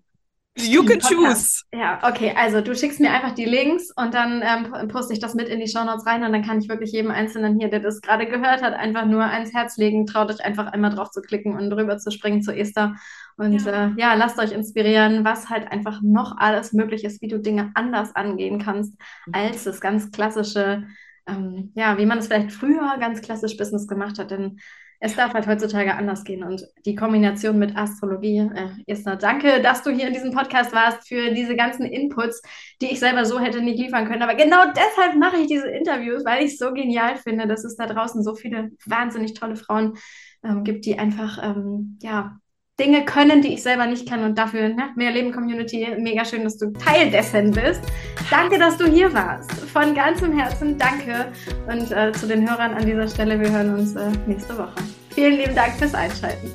You 0.66 0.84
can 0.84 1.00
choose. 1.00 1.62
Ja, 1.72 2.00
okay. 2.02 2.34
Also 2.36 2.60
du 2.60 2.74
schickst 2.74 3.00
mir 3.00 3.10
einfach 3.12 3.34
die 3.34 3.44
Links 3.44 3.90
und 3.96 4.14
dann 4.14 4.42
ähm, 4.42 4.88
poste 4.88 5.12
ich 5.12 5.20
das 5.20 5.34
mit 5.34 5.48
in 5.48 5.60
die 5.60 5.68
Shownotes 5.68 6.06
rein 6.06 6.24
und 6.24 6.32
dann 6.32 6.44
kann 6.44 6.60
ich 6.60 6.68
wirklich 6.68 6.92
jedem 6.92 7.10
Einzelnen 7.10 7.58
hier, 7.58 7.68
der 7.68 7.80
das 7.80 8.00
gerade 8.00 8.26
gehört 8.26 8.62
hat, 8.62 8.74
einfach 8.74 9.06
nur 9.06 9.24
ans 9.24 9.52
Herz 9.52 9.76
legen. 9.76 10.06
Traut 10.06 10.30
euch 10.30 10.44
einfach 10.44 10.66
einmal 10.66 10.90
drauf 10.90 11.10
zu 11.10 11.20
klicken 11.20 11.56
und 11.56 11.70
drüber 11.70 11.98
zu 11.98 12.10
springen 12.10 12.42
zu 12.42 12.52
Esther. 12.52 12.96
Und 13.36 13.64
ja. 13.64 13.86
Äh, 13.86 13.92
ja, 13.96 14.14
lasst 14.14 14.38
euch 14.38 14.52
inspirieren, 14.52 15.24
was 15.24 15.48
halt 15.48 15.70
einfach 15.72 16.02
noch 16.02 16.36
alles 16.36 16.72
möglich 16.72 17.04
ist, 17.04 17.22
wie 17.22 17.28
du 17.28 17.38
Dinge 17.38 17.70
anders 17.74 18.14
angehen 18.14 18.58
kannst, 18.58 18.94
mhm. 19.26 19.34
als 19.34 19.64
das 19.64 19.80
ganz 19.80 20.10
klassische, 20.10 20.84
ähm, 21.26 21.72
ja, 21.74 21.96
wie 21.96 22.06
man 22.06 22.18
es 22.18 22.26
vielleicht 22.26 22.52
früher 22.52 22.96
ganz 22.98 23.22
klassisch 23.22 23.56
Business 23.56 23.86
gemacht 23.86 24.18
hat. 24.18 24.30
Denn 24.30 24.58
es 25.00 25.16
darf 25.16 25.32
halt 25.32 25.46
heutzutage 25.46 25.94
anders 25.94 26.24
gehen. 26.24 26.44
Und 26.44 26.66
die 26.84 26.94
Kombination 26.94 27.58
mit 27.58 27.74
Astrologie, 27.74 28.50
äh, 28.54 28.68
Esther, 28.86 29.16
danke, 29.16 29.62
dass 29.62 29.82
du 29.82 29.90
hier 29.90 30.06
in 30.06 30.12
diesem 30.12 30.32
Podcast 30.32 30.72
warst 30.74 31.08
für 31.08 31.32
diese 31.32 31.56
ganzen 31.56 31.86
Inputs, 31.86 32.42
die 32.82 32.92
ich 32.92 33.00
selber 33.00 33.24
so 33.24 33.40
hätte 33.40 33.62
nicht 33.62 33.78
liefern 33.78 34.06
können. 34.06 34.22
Aber 34.22 34.34
genau 34.34 34.62
deshalb 34.66 35.16
mache 35.18 35.38
ich 35.38 35.46
diese 35.46 35.68
Interviews, 35.68 36.24
weil 36.24 36.44
ich 36.44 36.52
es 36.52 36.58
so 36.58 36.72
genial 36.72 37.16
finde, 37.16 37.46
dass 37.46 37.64
es 37.64 37.76
da 37.76 37.86
draußen 37.86 38.22
so 38.22 38.34
viele 38.34 38.70
wahnsinnig 38.84 39.32
tolle 39.34 39.56
Frauen 39.56 39.96
ähm, 40.44 40.64
gibt, 40.64 40.84
die 40.84 40.98
einfach, 40.98 41.38
ähm, 41.42 41.98
ja, 42.02 42.38
Dinge 42.80 43.04
können, 43.04 43.42
die 43.42 43.54
ich 43.54 43.62
selber 43.62 43.86
nicht 43.86 44.08
kann 44.08 44.24
und 44.24 44.36
dafür 44.36 44.70
ne, 44.70 44.88
mehr 44.96 45.12
Leben 45.12 45.32
Community. 45.32 45.86
Mega 45.98 46.24
schön, 46.24 46.42
dass 46.44 46.56
du 46.56 46.72
Teil 46.72 47.10
dessen 47.10 47.50
bist. 47.50 47.82
Danke, 48.30 48.58
dass 48.58 48.78
du 48.78 48.86
hier 48.86 49.12
warst. 49.12 49.52
Von 49.52 49.94
ganzem 49.94 50.36
Herzen 50.36 50.78
danke 50.78 51.26
und 51.68 51.92
äh, 51.92 52.10
zu 52.12 52.26
den 52.26 52.48
Hörern 52.48 52.72
an 52.72 52.86
dieser 52.86 53.06
Stelle. 53.06 53.38
Wir 53.38 53.50
hören 53.50 53.74
uns 53.74 53.94
äh, 53.94 54.10
nächste 54.26 54.56
Woche. 54.56 54.74
Vielen 55.10 55.36
lieben 55.36 55.54
Dank 55.54 55.74
fürs 55.74 55.94
Einschalten. 55.94 56.50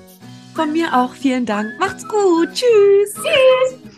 Von 0.55 0.71
mir 0.71 0.87
auch 0.93 1.13
vielen 1.13 1.45
Dank. 1.45 1.67
Macht's 1.79 2.07
gut. 2.07 2.49
Tschüss. 2.53 3.13
Tschüss. 3.13 3.94